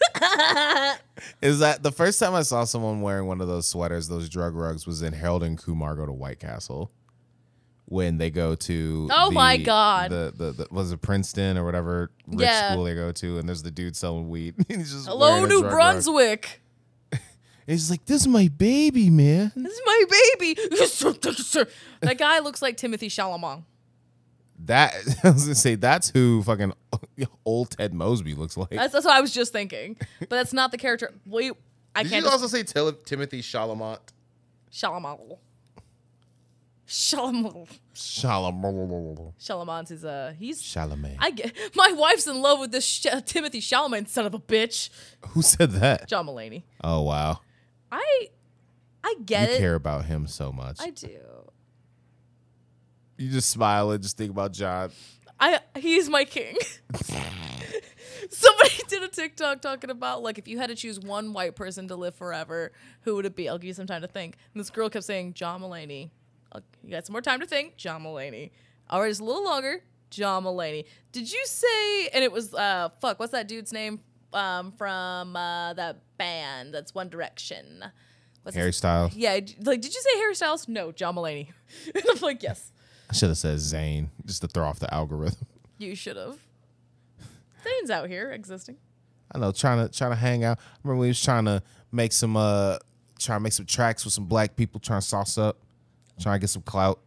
Is 1.42 1.58
that 1.60 1.82
the 1.82 1.92
first 1.92 2.18
time 2.18 2.34
I 2.34 2.42
saw 2.42 2.64
someone 2.64 3.00
wearing 3.00 3.26
one 3.26 3.40
of 3.40 3.48
those 3.48 3.66
sweaters, 3.68 4.08
those 4.08 4.28
drug 4.28 4.54
rugs, 4.54 4.86
was 4.86 5.02
in 5.02 5.12
Harold 5.12 5.42
and 5.42 5.58
Kumar 5.58 5.94
go 5.96 6.06
to 6.06 6.12
White 6.12 6.38
Castle 6.40 6.90
when 7.86 8.18
they 8.18 8.30
go 8.30 8.54
to. 8.54 9.08
Oh 9.12 9.30
my 9.30 9.56
God. 9.56 10.10
The, 10.10 10.32
the 10.36 10.52
the 10.52 10.66
was 10.70 10.92
it 10.92 11.00
Princeton 11.02 11.58
or 11.58 11.64
whatever 11.64 12.10
rich 12.26 12.40
Yeah. 12.40 12.72
school 12.72 12.84
they 12.84 12.94
go 12.94 13.12
to, 13.12 13.38
and 13.38 13.48
there's 13.48 13.62
the 13.62 13.70
dude 13.70 13.96
selling 13.96 14.28
weed. 14.28 14.54
He's 14.68 14.92
just 14.92 15.06
Hello, 15.06 15.44
New. 15.44 15.62
Brunswick. 15.62 16.62
He's 17.66 17.90
like, 17.90 18.04
"This 18.06 18.22
is 18.22 18.28
my 18.28 18.48
baby, 18.48 19.10
man." 19.10 19.52
This 19.54 19.72
is 19.74 19.82
my 19.84 20.04
baby. 20.38 20.60
Yes, 20.72 20.92
sir. 20.94 21.14
Yes, 21.24 21.36
sir. 21.46 21.66
that 22.00 22.18
guy 22.18 22.38
looks 22.40 22.62
like 22.62 22.76
Timothy 22.76 23.08
Chalamet. 23.08 23.64
That 24.66 24.94
I 25.24 25.30
was 25.30 25.44
gonna 25.44 25.54
say 25.54 25.74
that's 25.74 26.10
who 26.10 26.42
fucking 26.42 26.72
old 27.44 27.70
Ted 27.70 27.94
Mosby 27.94 28.34
looks 28.34 28.56
like. 28.56 28.70
That's, 28.70 28.92
that's 28.92 29.04
what 29.04 29.14
I 29.16 29.20
was 29.20 29.32
just 29.32 29.52
thinking. 29.52 29.96
But 30.20 30.30
that's 30.30 30.52
not 30.52 30.70
the 30.70 30.78
character. 30.78 31.12
Wait, 31.26 31.52
I 31.94 32.02
Did 32.02 32.12
can't. 32.12 32.24
you 32.24 32.30
also 32.30 32.46
say 32.46 32.62
Til- 32.62 32.92
Timothy 32.92 33.40
Chalamet? 33.42 33.98
Chalamet. 34.72 35.38
Chalamet. 36.86 37.68
Chalamet. 37.94 39.32
Chalamet 39.40 39.90
is 39.92 40.04
uh 40.04 40.34
he's. 40.38 40.60
Chalamet. 40.62 41.16
I 41.20 41.30
get 41.30 41.54
my 41.76 41.92
wife's 41.92 42.26
in 42.26 42.42
love 42.42 42.58
with 42.58 42.72
this 42.72 42.84
sh- 42.84 43.06
Timothy 43.26 43.60
Chalamet 43.60 44.08
son 44.08 44.26
of 44.26 44.34
a 44.34 44.38
bitch. 44.38 44.90
Who 45.28 45.42
said 45.42 45.70
that? 45.72 46.08
John 46.08 46.26
Mulaney. 46.26 46.64
Oh 46.82 47.02
wow, 47.02 47.40
I 47.92 48.28
I 49.04 49.14
you 49.18 49.24
get 49.24 49.50
it. 49.50 49.52
You 49.54 49.58
care 49.58 49.74
about 49.76 50.06
him 50.06 50.26
so 50.26 50.50
much. 50.52 50.78
I 50.80 50.90
do. 50.90 51.08
You 53.20 53.30
just 53.30 53.50
smile 53.50 53.90
and 53.90 54.02
just 54.02 54.16
think 54.16 54.30
about 54.30 54.52
John. 54.52 54.90
I 55.38 55.60
he's 55.78 56.08
my 56.08 56.24
king. 56.24 56.56
Somebody 58.30 58.70
did 58.88 59.02
a 59.02 59.08
TikTok 59.08 59.60
talking 59.60 59.90
about 59.90 60.22
like 60.22 60.38
if 60.38 60.48
you 60.48 60.58
had 60.58 60.68
to 60.68 60.74
choose 60.74 60.98
one 61.00 61.32
white 61.32 61.54
person 61.56 61.88
to 61.88 61.96
live 61.96 62.14
forever, 62.14 62.72
who 63.02 63.16
would 63.16 63.26
it 63.26 63.36
be? 63.36 63.48
I'll 63.48 63.58
give 63.58 63.68
you 63.68 63.74
some 63.74 63.86
time 63.86 64.02
to 64.02 64.08
think. 64.08 64.36
And 64.54 64.60
this 64.60 64.70
girl 64.70 64.88
kept 64.88 65.04
saying 65.04 65.34
John 65.34 65.60
Mulaney. 65.62 66.10
I'll- 66.52 66.62
You 66.82 66.90
got 66.90 67.06
some 67.06 67.12
more 67.12 67.20
time 67.22 67.40
to 67.40 67.46
think. 67.46 67.76
John 67.76 68.02
Mulaney. 68.02 68.50
All 68.88 69.00
right, 69.00 69.08
just 69.08 69.20
a 69.20 69.24
little 69.24 69.44
longer. 69.44 69.82
John 70.10 70.44
Mulaney. 70.44 70.84
Did 71.12 71.30
you 71.30 71.42
say? 71.46 72.08
And 72.08 72.24
it 72.24 72.32
was 72.32 72.54
uh 72.54 72.88
fuck. 73.00 73.18
What's 73.20 73.32
that 73.32 73.48
dude's 73.48 73.72
name? 73.72 74.00
Um, 74.32 74.72
from 74.72 75.36
uh 75.36 75.74
that 75.74 75.98
band 76.16 76.72
that's 76.74 76.94
One 76.94 77.08
Direction. 77.08 77.84
What's 78.42 78.56
Harry 78.56 78.72
Styles. 78.72 79.14
Yeah, 79.14 79.34
like 79.34 79.80
did 79.82 79.94
you 79.94 80.00
say 80.00 80.18
Harry 80.18 80.34
Styles? 80.34 80.68
No, 80.68 80.92
John 80.92 81.14
Mulaney. 81.16 81.48
and 81.94 82.02
I'm 82.10 82.20
like, 82.20 82.42
yes, 82.42 82.72
I 83.10 83.12
should 83.12 83.28
have 83.28 83.38
said 83.38 83.56
Zayn 83.58 84.08
just 84.24 84.40
to 84.42 84.48
throw 84.48 84.64
off 84.64 84.78
the 84.78 84.92
algorithm. 84.94 85.46
you 85.78 85.96
should 85.96 86.16
have. 86.16 86.38
Zayn's 87.64 87.90
out 87.90 88.08
here 88.08 88.30
existing. 88.30 88.76
I 89.34 89.38
know, 89.38 89.50
trying 89.52 89.86
to 89.86 89.92
trying 89.96 90.12
to 90.12 90.16
hang 90.16 90.44
out. 90.44 90.58
I 90.58 90.62
remember 90.84 91.00
we 91.00 91.08
was 91.08 91.20
trying 91.22 91.44
to 91.46 91.62
make 91.92 92.12
some 92.12 92.36
uh 92.36 92.78
trying 93.18 93.38
to 93.40 93.42
make 93.42 93.52
some 93.52 93.66
tracks 93.66 94.04
with 94.04 94.14
some 94.14 94.26
black 94.26 94.54
people, 94.56 94.80
trying 94.80 95.00
to 95.00 95.06
sauce 95.06 95.36
up, 95.38 95.58
trying 96.20 96.36
to 96.36 96.40
get 96.40 96.50
some 96.50 96.62
clout. 96.62 97.00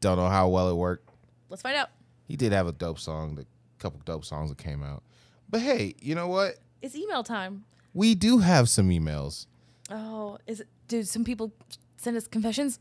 Don't 0.00 0.16
know 0.18 0.28
how 0.28 0.48
well 0.48 0.68
it 0.68 0.74
worked. 0.74 1.08
Let's 1.48 1.62
find 1.62 1.76
out. 1.76 1.90
He 2.26 2.36
did 2.36 2.52
have 2.52 2.66
a 2.66 2.72
dope 2.72 2.98
song, 2.98 3.38
a 3.40 3.44
couple 3.82 4.00
dope 4.04 4.24
songs 4.24 4.50
that 4.50 4.58
came 4.58 4.82
out. 4.82 5.02
But 5.48 5.60
hey, 5.60 5.94
you 6.00 6.14
know 6.16 6.26
what? 6.28 6.56
It's 6.82 6.96
email 6.96 7.22
time. 7.22 7.64
We 7.94 8.14
do 8.16 8.38
have 8.38 8.68
some 8.68 8.88
emails. 8.90 9.46
Oh, 9.90 10.38
is 10.46 10.60
it? 10.60 10.66
Dude, 10.88 11.06
some 11.08 11.24
people 11.24 11.52
send 11.96 12.16
us 12.16 12.26
confessions. 12.26 12.80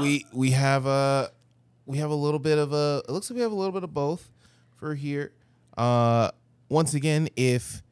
We 0.00 0.26
we 0.32 0.50
have 0.52 0.86
a 0.86 1.30
we 1.86 1.98
have 1.98 2.10
a 2.10 2.14
little 2.14 2.40
bit 2.40 2.58
of 2.58 2.72
a 2.72 3.02
it 3.08 3.12
looks 3.12 3.30
like 3.30 3.36
we 3.36 3.42
have 3.42 3.52
a 3.52 3.56
little 3.56 3.72
bit 3.72 3.84
of 3.84 3.92
both 3.94 4.28
for 4.76 4.94
here. 4.94 5.32
Uh 5.76 6.30
once 6.68 6.94
again 6.94 7.28
if 7.36 7.82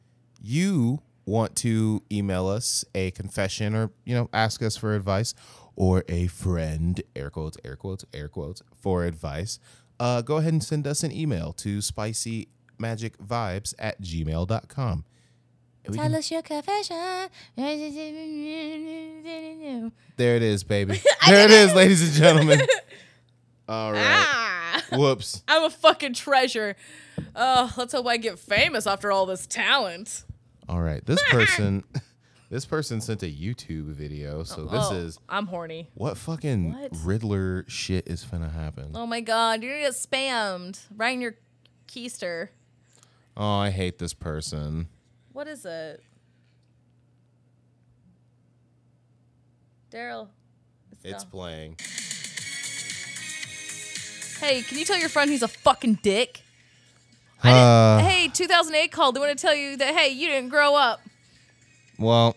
you 0.41 0.99
want 1.25 1.55
to 1.57 2.01
email 2.11 2.47
us 2.47 2.85
a 2.95 3.11
confession 3.11 3.75
or 3.75 3.91
you 4.05 4.15
know 4.15 4.29
ask 4.33 4.61
us 4.61 4.77
for 4.77 4.95
advice 4.95 5.33
or 5.75 6.03
a 6.07 6.27
friend 6.27 7.01
air 7.15 7.29
quotes 7.29 7.57
air 7.65 7.75
quotes 7.75 8.05
air 8.13 8.27
quotes 8.29 8.61
for 8.79 9.03
advice 9.03 9.59
uh 9.99 10.21
go 10.21 10.37
ahead 10.37 10.53
and 10.53 10.63
send 10.63 10.87
us 10.87 11.03
an 11.03 11.11
email 11.11 11.51
to 11.51 11.79
spicymagicvibes 11.79 13.73
at 13.77 14.01
gmail.com 14.01 15.03
We 15.89 15.99
us 15.99 16.31
your 16.31 16.41
confession. 16.41 17.29
there 20.17 20.35
it 20.35 20.41
is 20.41 20.63
baby 20.63 20.99
there 21.27 21.45
it 21.45 21.51
is 21.51 21.73
ladies 21.73 22.03
and 22.03 22.11
gentlemen 22.11 22.59
all 23.69 23.91
right 23.91 24.03
ah, 24.03 24.83
whoops 24.91 25.43
I'm 25.47 25.63
a 25.63 25.69
fucking 25.69 26.13
treasure. 26.13 26.75
Oh, 27.35 27.73
let's 27.77 27.93
hope 27.93 28.07
I 28.07 28.17
get 28.17 28.39
famous 28.39 28.87
after 28.87 29.11
all 29.11 29.25
this 29.25 29.47
talent. 29.47 30.23
All 30.69 30.81
right. 30.81 31.05
This 31.05 31.21
person 31.29 31.83
this 32.49 32.65
person 32.65 33.01
sent 33.01 33.23
a 33.23 33.27
YouTube 33.27 33.93
video. 33.93 34.43
So 34.43 34.65
this 34.65 34.85
oh, 34.89 34.95
is 34.95 35.19
I'm 35.27 35.47
horny. 35.47 35.89
what 35.93 36.17
fucking 36.17 36.73
What? 36.73 36.91
Riddler 37.03 37.65
shit 37.67 38.07
is 38.07 38.23
finna 38.23 38.53
happen. 38.53 38.91
Oh 38.95 39.05
my 39.05 39.21
god, 39.21 39.63
you're 39.63 39.73
gonna 39.73 39.87
get 39.87 39.93
spammed 39.93 40.79
right 40.95 41.13
in 41.13 41.21
your 41.21 41.35
keister. 41.87 42.49
Oh, 43.35 43.57
I 43.57 43.69
hate 43.69 43.99
this 43.99 44.13
person. 44.13 44.87
What 45.37 45.47
is 45.47 45.65
it? 45.65 46.01
Daryl. 49.91 50.29
It's 51.03 51.23
playing. 51.25 51.77
Hey, 54.39 54.63
can 54.63 54.79
you 54.79 54.83
tell 54.83 54.97
your 54.97 55.09
friend 55.09 55.29
he's 55.29 55.43
a 55.43 55.47
fucking 55.47 55.99
dick? 56.01 56.41
Uh, 57.43 57.99
Hey, 57.99 58.29
2008 58.29 58.91
called. 58.91 59.15
They 59.15 59.19
want 59.19 59.37
to 59.37 59.39
tell 59.39 59.53
you 59.53 59.77
that 59.77 59.93
hey, 59.93 60.09
you 60.09 60.27
didn't 60.27 60.49
grow 60.49 60.73
up. 60.73 61.01
well, 61.99 62.35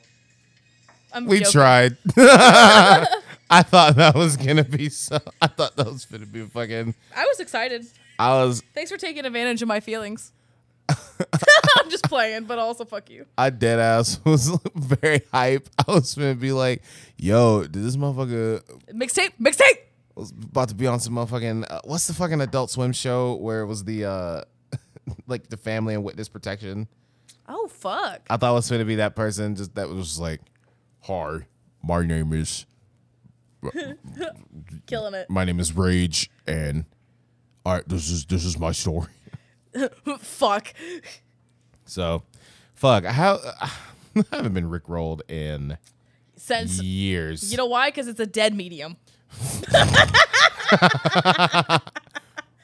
I'm 1.11 1.24
we 1.24 1.38
joking. 1.38 1.53
tried. 1.53 1.96
I 2.18 3.62
thought 3.62 3.96
that 3.96 4.14
was 4.14 4.36
gonna 4.36 4.62
be 4.62 4.90
so 4.90 5.20
I 5.40 5.46
thought 5.46 5.74
that 5.76 5.86
was 5.86 6.05
gonna 6.05 6.26
be 6.26 6.42
fucking 6.44 6.94
I 7.16 7.24
was 7.24 7.40
excited. 7.40 7.86
I 8.18 8.44
was 8.44 8.62
Thanks 8.74 8.90
for 8.90 8.98
taking 8.98 9.24
advantage 9.24 9.62
of 9.62 9.68
my 9.68 9.80
feelings. 9.80 10.32
I'm 11.76 11.91
just 11.91 12.05
playing, 12.05 12.45
but 12.45 12.59
also 12.59 12.84
fuck 12.84 13.11
you. 13.11 13.26
I 13.38 13.51
dead 13.51 13.78
ass 13.78 14.20
was 14.24 14.57
very 14.74 15.22
hype. 15.32 15.68
I 15.86 15.93
was 15.93 16.14
gonna 16.14 16.34
be 16.34 16.53
like, 16.53 16.82
yo, 17.16 17.62
did 17.62 17.72
this 17.72 17.97
motherfucker 17.97 18.62
Mixtape, 18.93 19.32
mixtape. 19.41 19.78
was 20.14 20.30
about 20.32 20.68
to 20.70 20.74
be 20.74 20.86
on 20.86 21.01
some 21.01 21.14
motherfucking 21.14 21.66
uh, 21.70 21.80
what's 21.84 22.07
the 22.07 22.14
fucking 22.14 22.41
adult 22.41 22.70
swim 22.70 22.93
show 22.93 23.34
where 23.36 23.61
it 23.62 23.66
was 23.66 23.84
the 23.84 24.05
uh 24.05 24.43
like 25.26 25.49
the 25.49 25.57
family 25.57 25.95
and 25.95 26.05
witness 26.05 26.28
protection 26.28 26.88
Oh 27.49 27.66
fuck. 27.68 28.20
i 28.30 28.36
thought 28.36 28.51
it 28.53 28.55
was 28.55 28.68
going 28.68 28.78
to 28.80 28.84
be 28.84 28.97
that 28.97 29.16
person 29.16 29.55
just 29.57 29.74
that 29.74 29.88
was 29.88 30.07
just 30.09 30.20
like 30.20 30.41
hi 31.03 31.47
my 31.82 32.05
name 32.05 32.32
is 32.32 32.66
Killing 34.86 35.14
it. 35.14 35.28
my 35.30 35.45
name 35.45 35.61
is 35.61 35.74
rage 35.76 36.30
and 36.47 36.84
all 37.64 37.74
right 37.74 37.88
this 37.88 38.11
is 38.11 38.24
this 38.26 38.45
is 38.45 38.59
my 38.59 38.72
story 38.72 39.09
fuck. 40.18 40.72
So, 41.84 42.22
fuck. 42.74 43.04
How 43.04 43.38
I 43.60 43.70
haven't 44.32 44.54
been 44.54 44.70
rickrolled 44.70 45.20
in 45.30 45.78
Since 46.36 46.80
years. 46.82 47.50
you 47.50 47.56
know 47.56 47.66
why? 47.66 47.88
Because 47.88 48.08
it's 48.08 48.20
a 48.20 48.26
dead 48.26 48.54
medium. 48.54 48.96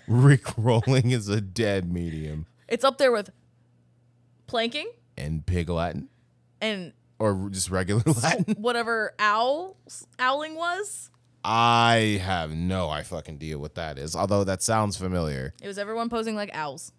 Rickrolling 0.09 1.13
is 1.13 1.29
a 1.29 1.41
dead 1.41 1.93
medium. 1.93 2.47
It's 2.69 2.85
up 2.85 2.99
there 2.99 3.13
with 3.13 3.31
planking 4.47 4.87
And 5.17 5.45
pig 5.45 5.69
Latin 5.69 6.09
and 6.61 6.93
or 7.19 7.49
just 7.51 7.71
regular 7.71 8.03
Latin. 8.23 8.55
whatever 8.59 9.15
owl 9.19 9.77
owling 10.19 10.55
was. 10.57 11.11
I 11.45 12.21
have 12.25 12.53
no 12.53 12.89
I 12.89 13.03
fucking 13.03 13.37
idea 13.37 13.59
what 13.59 13.75
that 13.77 13.99
is. 13.99 14.15
Although 14.17 14.45
that 14.45 14.63
sounds 14.63 14.97
familiar. 14.97 15.55
It 15.63 15.67
was 15.69 15.79
everyone 15.79 16.09
posing 16.09 16.35
like 16.37 16.51
owls. 16.53 16.93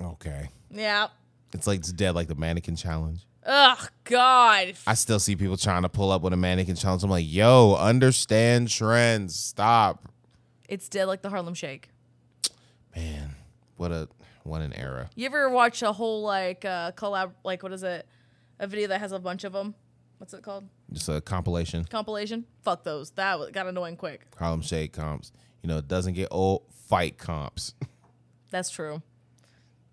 Okay. 0.00 0.48
Yeah. 0.70 1.08
It's 1.52 1.66
like 1.66 1.80
it's 1.80 1.92
dead 1.92 2.14
like 2.14 2.28
the 2.28 2.34
mannequin 2.34 2.76
challenge. 2.76 3.26
Ugh, 3.44 3.90
God. 4.04 4.74
I 4.86 4.94
still 4.94 5.18
see 5.18 5.34
people 5.34 5.56
trying 5.56 5.82
to 5.82 5.88
pull 5.88 6.10
up 6.10 6.22
with 6.22 6.32
a 6.32 6.36
mannequin 6.36 6.76
challenge. 6.76 7.02
I'm 7.02 7.10
like, 7.10 7.24
yo, 7.26 7.74
understand 7.76 8.68
trends. 8.68 9.34
Stop. 9.34 10.08
It's 10.68 10.88
dead 10.88 11.06
like 11.06 11.22
the 11.22 11.30
Harlem 11.30 11.54
Shake. 11.54 11.88
Man, 12.94 13.34
what 13.76 13.90
a 13.90 14.08
what 14.44 14.60
an 14.60 14.74
era. 14.74 15.08
You 15.14 15.26
ever 15.26 15.48
watch 15.48 15.82
a 15.82 15.92
whole 15.92 16.22
like 16.22 16.64
uh 16.64 16.92
collab 16.92 17.32
like 17.44 17.62
what 17.62 17.72
is 17.72 17.82
it? 17.82 18.06
A 18.58 18.66
video 18.66 18.88
that 18.88 19.00
has 19.00 19.12
a 19.12 19.18
bunch 19.18 19.44
of 19.44 19.52
them. 19.52 19.74
What's 20.18 20.34
it 20.34 20.42
called? 20.42 20.68
Just 20.92 21.08
a 21.08 21.20
compilation. 21.20 21.84
Compilation? 21.84 22.44
Fuck 22.62 22.82
those. 22.82 23.10
That 23.12 23.52
got 23.52 23.66
annoying 23.66 23.96
quick. 23.96 24.26
Harlem 24.36 24.62
Shake 24.62 24.92
comps. 24.92 25.32
You 25.62 25.68
know, 25.68 25.78
it 25.78 25.88
doesn't 25.88 26.14
get 26.14 26.28
old. 26.30 26.62
Fight 26.88 27.18
comps. 27.18 27.74
That's 28.50 28.70
true. 28.70 29.02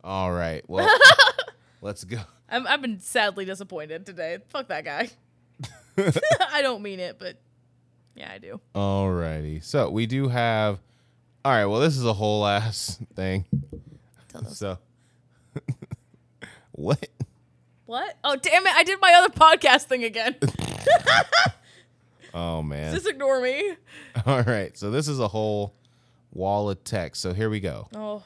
All 0.05 0.31
right. 0.31 0.63
Well, 0.69 0.87
let's 1.81 2.03
go. 2.03 2.19
I'm, 2.49 2.65
I've 2.67 2.81
been 2.81 2.99
sadly 2.99 3.45
disappointed 3.45 4.05
today. 4.05 4.37
Fuck 4.49 4.69
that 4.69 4.85
guy. 4.85 5.09
I 6.51 6.61
don't 6.61 6.81
mean 6.81 6.99
it, 6.99 7.17
but 7.19 7.37
yeah, 8.15 8.31
I 8.31 8.37
do. 8.37 8.61
All 8.73 9.11
righty. 9.11 9.59
So 9.59 9.89
we 9.89 10.05
do 10.05 10.27
have. 10.29 10.79
All 11.43 11.51
right. 11.51 11.65
Well, 11.65 11.79
this 11.79 11.97
is 11.97 12.05
a 12.05 12.13
whole 12.13 12.45
ass 12.45 12.99
thing. 13.15 13.45
So, 14.49 14.77
what? 16.71 17.07
What? 17.85 18.17
Oh, 18.23 18.35
damn 18.35 18.65
it. 18.65 18.73
I 18.73 18.83
did 18.83 18.99
my 19.01 19.13
other 19.13 19.29
podcast 19.29 19.83
thing 19.83 20.03
again. 20.03 20.35
Oh 22.33 22.61
man. 22.61 22.93
Just 22.93 23.07
ignore 23.07 23.39
me. 23.39 23.75
All 24.25 24.43
right. 24.43 24.77
So 24.77 24.91
this 24.91 25.07
is 25.07 25.19
a 25.19 25.27
whole 25.29 25.73
wall 26.33 26.69
of 26.69 26.83
text. 26.83 27.21
So 27.21 27.33
here 27.33 27.49
we 27.49 27.61
go. 27.61 27.87
Oh. 27.95 28.23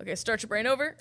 Okay, 0.00 0.14
start 0.14 0.42
your 0.42 0.48
brain 0.48 0.66
over. 0.66 0.96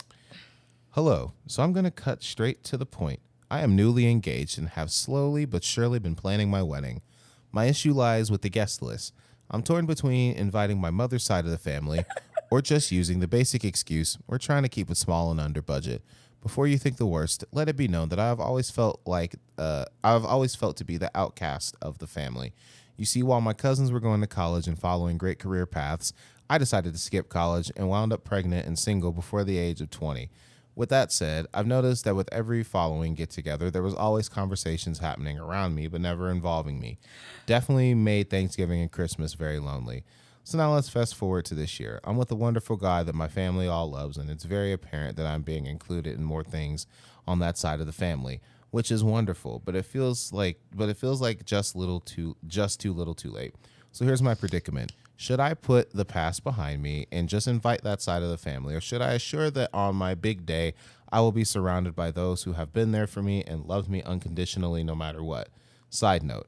Hello. 0.90 1.32
So 1.48 1.64
I'm 1.64 1.72
going 1.72 1.86
to 1.86 1.92
cut 1.92 2.22
straight 2.22 2.66
to 2.66 2.76
the 2.76 2.86
point. 2.86 3.22
I 3.50 3.62
am 3.62 3.74
newly 3.74 4.12
engaged 4.12 4.58
and 4.58 4.68
have 4.70 4.92
slowly 4.92 5.46
but 5.46 5.64
surely 5.64 6.00
been 6.00 6.16
planning 6.16 6.50
my 6.50 6.62
wedding. 6.62 7.02
My 7.50 7.66
issue 7.66 7.94
lies 7.94 8.30
with 8.30 8.42
the 8.42 8.50
guest 8.50 8.82
list. 8.82 9.14
I'm 9.50 9.64
torn 9.64 9.86
between 9.86 10.36
inviting 10.36 10.82
my 10.82 10.90
mother's 10.90 11.24
side 11.24 11.46
of 11.46 11.52
the 11.52 11.58
family 11.58 12.04
or 12.52 12.62
just 12.62 12.92
using 12.92 13.22
the 13.22 13.28
basic 13.28 13.64
excuse 13.64 14.18
we're 14.28 14.38
trying 14.38 14.64
to 14.64 14.70
keep 14.70 14.92
it 14.92 14.98
small 14.98 15.32
and 15.32 15.40
under 15.40 15.62
budget. 15.62 16.04
Before 16.42 16.68
you 16.68 16.78
think 16.78 16.98
the 16.98 17.06
worst, 17.06 17.46
let 17.54 17.70
it 17.70 17.78
be 17.78 17.88
known 17.88 18.10
that 18.10 18.20
I've 18.20 18.40
always 18.42 18.70
felt 18.70 19.00
like 19.06 19.36
uh, 19.58 19.86
I've 20.04 20.26
always 20.26 20.56
felt 20.56 20.76
to 20.78 20.84
be 20.84 20.98
the 20.98 21.12
outcast 21.16 21.78
of 21.82 22.00
the 22.00 22.08
family. 22.08 22.54
You 22.98 23.06
see, 23.06 23.24
while 23.24 23.40
my 23.40 23.54
cousins 23.54 23.94
were 23.94 24.02
going 24.02 24.20
to 24.20 24.28
college 24.28 24.68
and 24.68 24.78
following 24.78 25.18
great 25.18 25.40
career 25.40 25.66
paths, 25.66 26.12
I 26.50 26.58
decided 26.58 26.94
to 26.94 27.00
skip 27.00 27.30
college 27.30 27.72
and 27.76 27.90
wound 27.90 28.12
up 28.12 28.24
pregnant 28.24 28.66
and 28.66 28.78
single 28.78 29.12
before 29.12 29.44
the 29.44 29.58
age 29.58 29.82
of 29.82 29.92
20. 29.92 30.30
With 30.76 30.90
that 30.90 31.12
said, 31.12 31.46
I've 31.54 31.68
noticed 31.68 32.06
that 32.06 32.16
with 32.16 32.30
every 32.32 32.64
following 32.64 33.14
get 33.14 33.30
together, 33.30 33.70
there 33.70 33.84
was 33.84 33.94
always 33.94 34.30
conversations 34.30 35.00
happening 35.00 35.38
around 35.38 35.76
me, 35.76 35.88
but 35.88 36.02
never 36.02 36.32
involving 36.32 36.80
me. 36.80 36.98
Definitely 37.46 37.94
made 37.94 38.30
Thanksgiving 38.30 38.82
and 38.82 38.92
Christmas 38.92 39.34
very 39.34 39.60
lonely. 39.60 40.06
So 40.44 40.58
now 40.58 40.74
let's 40.74 40.90
fast 40.90 41.16
forward 41.16 41.46
to 41.46 41.54
this 41.54 41.80
year. 41.80 42.00
I'm 42.04 42.18
with 42.18 42.32
a 42.32 42.36
wonderful 42.36 42.78
guy 42.78 43.04
that 43.04 43.14
my 43.14 43.28
family 43.28 43.68
all 43.68 43.92
loves, 43.92 44.18
and 44.18 44.30
it's 44.30 44.46
very 44.46 44.72
apparent 44.72 45.18
that 45.18 45.28
I'm 45.28 45.44
being 45.44 45.68
included 45.68 46.16
in 46.16 46.24
more 46.24 46.44
things 46.44 46.88
on 47.28 47.40
that 47.40 47.58
side 47.58 47.80
of 47.82 47.86
the 47.86 47.92
family, 47.92 48.42
which 48.72 48.90
is 48.90 49.04
wonderful. 49.04 49.62
But 49.64 49.76
it 49.76 49.86
feels 49.86 50.34
like, 50.34 50.60
but 50.74 50.90
it 50.90 50.98
feels 50.98 51.22
like 51.22 51.46
just 51.46 51.76
little 51.76 52.00
too, 52.00 52.38
just 52.48 52.80
too 52.80 52.94
little, 52.94 53.14
too 53.14 53.30
late. 53.30 53.54
So 53.92 54.06
here's 54.06 54.24
my 54.24 54.34
predicament. 54.34 54.94
Should 55.22 55.42
I 55.42 55.54
put 55.54 55.92
the 55.92 56.06
past 56.06 56.46
behind 56.46 56.82
me 56.82 57.06
and 57.12 57.28
just 57.28 57.46
invite 57.46 57.84
that 57.84 58.02
side 58.02 58.24
of 58.24 58.30
the 58.30 58.38
family, 58.38 58.74
or 58.74 58.80
should 58.80 59.02
I 59.02 59.12
assure 59.12 59.52
that 59.52 59.70
on 59.74 59.98
my 59.98 60.16
big 60.16 60.46
day, 60.46 60.76
I 61.12 61.20
will 61.20 61.34
be 61.34 61.44
surrounded 61.44 61.94
by 61.94 62.10
those 62.10 62.44
who 62.44 62.54
have 62.54 62.72
been 62.72 62.94
there 62.94 63.06
for 63.06 63.22
me 63.22 63.44
and 63.46 63.66
loved 63.66 63.90
me 63.90 64.02
unconditionally 64.04 64.82
no 64.82 64.96
matter 64.96 65.22
what? 65.22 65.50
Side 65.90 66.24
note 66.24 66.48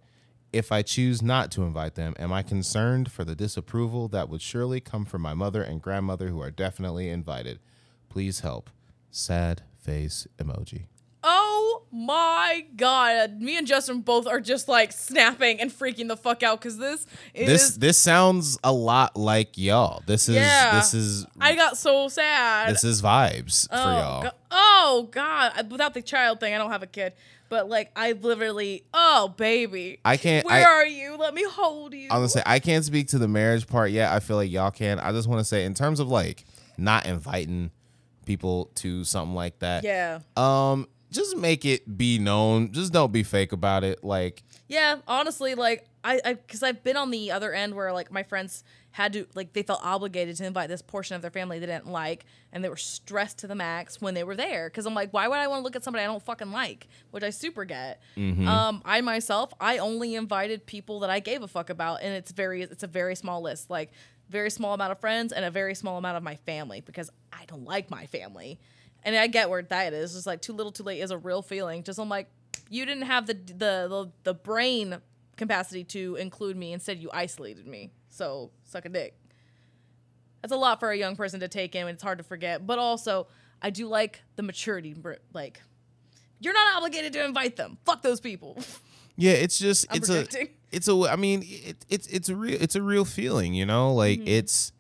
if 0.54 0.72
I 0.72 0.84
choose 0.84 1.22
not 1.22 1.52
to 1.52 1.64
invite 1.64 1.96
them, 1.96 2.16
am 2.18 2.32
I 2.32 2.44
concerned 2.44 3.12
for 3.12 3.26
the 3.26 3.36
disapproval 3.36 4.08
that 4.08 4.30
would 4.30 4.42
surely 4.42 4.80
come 4.80 5.04
from 5.04 5.22
my 5.22 5.34
mother 5.34 5.62
and 5.62 5.82
grandmother 5.82 6.30
who 6.30 6.42
are 6.42 6.50
definitely 6.50 7.10
invited? 7.10 7.60
Please 8.08 8.40
help. 8.40 8.70
Sad 9.10 9.64
face 9.78 10.28
emoji. 10.38 10.86
My 11.92 12.66
god. 12.78 13.42
Me 13.42 13.58
and 13.58 13.68
Justin 13.68 14.02
both 14.02 14.26
are 14.28 14.40
just 14.40 14.68
like 14.68 14.92
snapping 14.92 15.60
and 15.60 15.70
freaking 15.72 16.08
the 16.08 16.16
fuck 16.16 16.42
out 16.44 16.60
because 16.62 16.78
this 16.78 17.06
is. 17.34 17.48
This 17.48 17.76
this 17.76 17.98
sounds 17.98 18.58
a 18.64 18.72
lot 18.72 19.16
like 19.18 19.58
y'all. 19.58 20.02
This 20.06 20.30
is 20.30 20.36
Yeah. 20.36 20.76
this 20.76 20.94
is 20.94 21.26
I 21.40 21.56
got 21.56 21.78
so 21.78 22.08
sad. 22.08 22.74
this 22.74 22.84
is 22.84 23.02
vibes 23.02 23.68
for 23.70 23.76
oh, 23.76 23.92
y'all. 23.92 24.24
go- 24.24 24.30
oh 24.52 25.10
god. 25.12 25.70
Without 25.72 25.94
the 25.94 26.02
child 26.02 26.40
thing, 26.40 26.54
I 26.54 26.58
don't 26.58 26.72
have 26.72 26.84
a 26.84 26.88
kid. 26.88 27.14
But 27.50 27.68
like, 27.68 27.92
I 27.98 28.14
literally, 28.14 28.86
oh 28.94 29.34
baby. 29.36 30.00
I 30.06 30.16
can't 30.16 30.46
Where 30.46 30.66
I 30.66 30.72
are 30.72 30.86
you? 30.86 31.18
Let 31.18 31.34
me 31.34 31.44
hold 31.44 31.94
you. 31.94 32.04
I'm 32.04 32.20
gonna 32.20 32.30
say 32.30 32.42
I 32.46 32.60
can't 32.60 32.86
speak 32.86 33.10
to 33.10 33.18
the 33.18 33.28
marriage 33.28 33.68
part 33.68 33.92
yet. 33.92 34.12
I 34.14 34.22
feel 34.22 34.38
like 34.38 34.50
y'all 34.50 34.72
can. 34.72 35.00
I 35.00 35.12
just 35.12 35.28
want 35.28 35.40
to 35.42 35.46
say 35.46 35.66
in 35.66 35.74
terms 35.74 36.00
of 36.00 36.08
like 36.08 36.46
not 36.78 37.06
inviting 37.06 37.72
people 38.26 38.72
to 38.76 39.04
something 39.04 39.36
like 39.36 39.60
that. 39.60 39.84
yeah. 39.84 40.20
Um, 40.38 40.88
just 41.12 41.38
make 41.38 41.66
it 41.66 41.98
be 41.98 42.18
known. 42.18 42.72
Just 42.72 42.94
don't 42.94 43.12
be 43.12 43.24
fake 43.24 43.52
about 43.52 43.84
it. 43.84 44.04
Like, 44.04 44.44
Yeah, 44.68 44.98
honestly, 45.08 45.56
like 45.56 45.88
I, 46.04 46.22
I, 46.24 46.34
because 46.34 46.64
I've 46.64 46.84
been 46.84 46.98
on 46.98 47.12
the 47.12 47.32
other 47.32 47.54
end 47.54 47.76
where 47.76 47.94
like 47.94 48.12
my 48.12 48.24
friends 48.24 48.64
had 48.92 49.14
to, 49.14 49.26
like, 49.36 49.54
they 49.54 49.64
felt 49.64 49.80
obligated 49.84 50.36
to 50.36 50.46
invite 50.46 50.68
this 50.68 50.82
portion 50.82 51.16
of 51.16 51.22
their 51.22 51.32
family 51.32 51.60
they 51.60 51.66
didn't 51.66 51.88
like, 51.88 52.26
and 52.52 52.62
they 52.62 52.68
were 52.68 52.76
stressed 52.76 53.38
to 53.40 53.48
the 53.48 53.56
max 53.56 54.02
when 54.02 54.14
they 54.14 54.24
were 54.24 54.36
there. 54.36 54.70
Because 54.70 54.86
I'm 54.86 54.94
like, 54.94 55.14
why 55.14 55.30
would 55.30 55.38
I 55.38 55.48
want 55.48 55.60
to 55.62 55.64
look 55.64 55.78
at 55.78 55.84
somebody 55.84 56.04
I 56.04 56.08
don't 56.08 56.22
fucking 56.22 56.52
like? 56.52 56.90
Which 57.12 57.24
I 57.24 57.30
super 57.30 57.64
get. 57.64 58.02
Um, 58.48 58.82
I 58.84 59.00
myself, 59.00 59.54
I 59.62 59.78
only 59.78 60.16
invited 60.16 60.66
people 60.66 61.00
that 61.02 61.10
I 61.10 61.20
gave 61.20 61.42
a 61.42 61.48
fuck 61.48 61.70
about, 61.70 62.02
and 62.02 62.14
it's 62.14 62.32
very, 62.34 62.64
it's 62.64 62.84
a 62.84 62.88
very 62.88 63.16
small 63.16 63.42
list, 63.42 63.70
like 63.70 63.92
very 64.30 64.50
small 64.50 64.74
amount 64.74 64.92
of 64.92 65.00
friends 65.00 65.32
and 65.32 65.46
a 65.46 65.52
very 65.52 65.76
small 65.76 65.98
amount 65.98 66.18
of 66.18 66.24
my 66.24 66.36
family 66.36 66.82
because 66.82 67.10
I 67.32 67.46
don't 67.46 67.66
like 67.66 67.90
my 67.90 68.06
family. 68.08 68.60
And 69.04 69.16
I 69.16 69.28
get 69.28 69.50
where 69.50 69.62
that 69.64 69.94
is. 69.94 70.06
It's 70.12 70.14
just 70.14 70.28
like 70.28 70.42
too 70.42 70.54
little, 70.54 70.72
too 70.72 70.84
late 70.84 71.00
is 71.02 71.12
a 71.12 71.18
real 71.18 71.42
feeling. 71.42 71.84
Just 71.84 72.00
I'm 72.00 72.10
like, 72.10 72.30
you 72.70 72.86
didn't 72.86 73.04
have 73.04 73.28
the 73.28 73.34
the 73.34 73.54
the, 73.88 74.12
the 74.24 74.34
brain 74.34 74.98
capacity 75.38 75.84
to 75.86 76.16
include 76.18 76.56
me. 76.56 76.72
Instead, 76.74 77.00
you 77.00 77.10
isolated 77.12 77.66
me. 77.68 77.92
So 78.10 78.52
suck 78.64 78.86
a 78.86 78.90
dick. 78.90 79.18
That's 80.42 80.52
a 80.54 80.58
lot 80.58 80.80
for 80.80 80.90
a 80.92 80.98
young 80.98 81.16
person 81.16 81.40
to 81.42 81.48
take 81.48 81.76
in, 81.76 81.82
and 81.82 81.92
it's 81.92 82.04
hard 82.04 82.18
to 82.18 82.24
forget. 82.24 82.66
But 82.66 82.80
also, 82.80 83.28
I 83.62 83.70
do 83.70 83.88
like 83.88 84.22
the 84.36 84.44
maturity. 84.44 84.96
Like, 85.34 85.62
you're 86.40 86.54
not 86.54 86.78
obligated 86.78 87.14
to 87.14 87.24
invite 87.26 87.56
them. 87.56 87.78
Fuck 87.86 88.02
those 88.02 88.20
people. 88.20 88.58
yeah, 89.16 89.34
it's 89.34 89.60
just 89.60 89.86
I'm 89.92 89.98
it's 89.98 90.10
a 90.10 90.26
it's 90.72 90.88
a. 90.88 90.94
I 91.10 91.16
mean, 91.16 91.44
it, 91.46 91.86
it's 91.90 92.08
it's 92.08 92.30
a 92.30 92.36
real 92.36 92.58
it's 92.62 92.76
a 92.76 92.82
real 92.82 93.06
feeling. 93.06 93.54
You 93.54 93.66
know, 93.66 93.94
like 93.94 94.20
Mm-hmm. 94.20 94.28
it's 94.28 94.72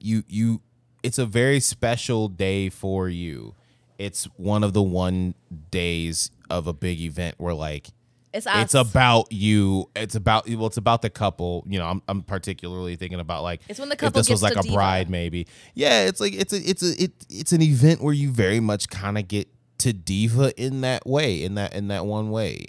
you 0.00 0.22
you. 0.28 0.60
It's 1.04 1.18
a 1.18 1.26
very 1.26 1.60
special 1.60 2.28
day 2.28 2.68
for 2.70 3.08
you. 3.08 3.54
It's 3.98 4.24
one 4.36 4.64
of 4.64 4.72
the 4.72 4.82
one 4.82 5.34
days 5.70 6.30
of 6.50 6.66
a 6.66 6.72
big 6.72 7.00
event 7.00 7.36
where 7.38 7.54
like 7.54 7.88
It's 8.32 8.46
it's 8.50 8.74
about 8.74 9.30
you. 9.30 9.90
It's 9.94 10.14
about 10.16 10.48
you 10.48 10.58
well, 10.58 10.66
it's 10.66 10.76
about 10.76 11.02
the 11.02 11.10
couple. 11.10 11.64
You 11.68 11.78
know, 11.78 11.86
I'm 11.86 12.02
I'm 12.08 12.22
particularly 12.22 12.96
thinking 12.96 13.20
about 13.20 13.42
like 13.42 13.60
It's 13.68 13.78
when 13.78 13.88
the 13.88 13.94
if 13.94 13.98
couple 14.00 14.20
this 14.20 14.28
was 14.30 14.42
like 14.42 14.56
a 14.56 14.62
diva. 14.62 14.74
bride, 14.74 15.10
maybe. 15.10 15.46
Yeah, 15.74 16.06
it's 16.06 16.20
like 16.20 16.32
it's 16.32 16.52
a 16.52 16.56
it's 16.68 16.82
a 16.82 17.02
it 17.04 17.12
it's 17.30 17.52
an 17.52 17.62
event 17.62 18.02
where 18.02 18.14
you 18.14 18.30
very 18.30 18.60
much 18.60 18.88
kind 18.88 19.16
of 19.18 19.28
get 19.28 19.48
to 19.78 19.92
diva 19.92 20.52
in 20.60 20.80
that 20.80 21.06
way, 21.06 21.42
in 21.42 21.54
that 21.54 21.74
in 21.74 21.88
that 21.88 22.06
one 22.06 22.30
way. 22.30 22.64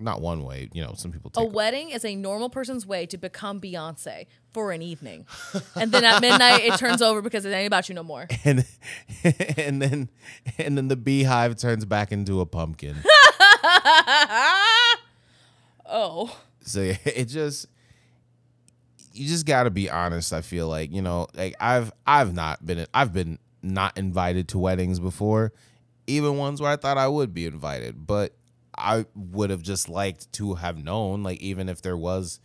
Not 0.00 0.20
one 0.20 0.44
way. 0.44 0.68
You 0.72 0.82
know, 0.82 0.94
some 0.96 1.12
people 1.12 1.30
A 1.36 1.44
wedding 1.44 1.90
is 1.90 2.04
a 2.04 2.16
normal 2.16 2.50
person's 2.50 2.86
way 2.86 3.06
to 3.06 3.18
become 3.18 3.60
Beyonce 3.60 4.26
for 4.52 4.72
an 4.72 4.82
evening. 4.82 5.26
and 5.74 5.92
then 5.92 6.04
at 6.04 6.20
midnight, 6.20 6.64
it 6.64 6.78
turns 6.78 7.02
over 7.02 7.22
because 7.22 7.44
it 7.44 7.50
ain't 7.50 7.66
about 7.66 7.88
you 7.88 7.94
no 7.94 8.02
more. 8.02 8.26
and 8.44 8.64
and 9.56 9.80
then 9.82 10.08
and 10.58 10.76
then 10.76 10.88
the 10.88 10.96
beehive 10.96 11.56
turns 11.56 11.84
back 11.84 12.12
into 12.12 12.40
a 12.40 12.46
pumpkin. 12.46 12.96
oh. 15.86 16.36
so 16.62 16.80
yeah, 16.82 16.96
it 17.04 17.26
just 17.26 17.66
you 19.12 19.26
just 19.26 19.44
got 19.44 19.64
to 19.64 19.70
be 19.70 19.90
honest 19.90 20.32
i 20.32 20.40
feel 20.40 20.68
like 20.68 20.92
you 20.92 21.02
know 21.02 21.26
like 21.34 21.52
i've 21.58 21.92
i've 22.06 22.32
not 22.32 22.64
been 22.64 22.86
i've 22.94 23.12
been 23.12 23.40
not 23.62 23.96
invited 23.96 24.48
to 24.48 24.58
weddings 24.58 25.00
before, 25.00 25.52
even 26.06 26.36
ones 26.36 26.60
where 26.60 26.70
I 26.70 26.76
thought 26.76 26.98
I 26.98 27.08
would 27.08 27.34
be 27.34 27.46
invited. 27.46 28.06
But 28.06 28.34
I 28.76 29.06
would 29.14 29.50
have 29.50 29.62
just 29.62 29.88
liked 29.88 30.32
to 30.34 30.54
have 30.54 30.82
known, 30.82 31.22
like 31.22 31.40
even 31.40 31.68
if 31.68 31.82
there 31.82 31.96
was, 31.96 32.40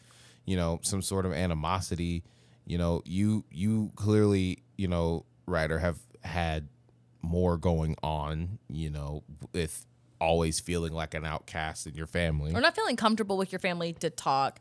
you 0.45 0.55
know, 0.57 0.79
some 0.81 1.01
sort 1.01 1.25
of 1.25 1.33
animosity, 1.33 2.23
you 2.65 2.77
know, 2.77 3.01
you 3.05 3.45
you 3.51 3.91
clearly, 3.95 4.63
you 4.77 4.87
know, 4.87 5.25
Ryder 5.45 5.79
have 5.79 5.99
had 6.23 6.67
more 7.21 7.57
going 7.57 7.95
on, 8.03 8.59
you 8.69 8.89
know, 8.89 9.23
with 9.53 9.85
always 10.19 10.59
feeling 10.59 10.93
like 10.93 11.13
an 11.13 11.25
outcast 11.25 11.87
in 11.87 11.95
your 11.95 12.07
family. 12.07 12.53
or 12.53 12.61
not 12.61 12.75
feeling 12.75 12.95
comfortable 12.95 13.37
with 13.37 13.51
your 13.51 13.59
family 13.59 13.93
to 13.93 14.09
talk. 14.09 14.59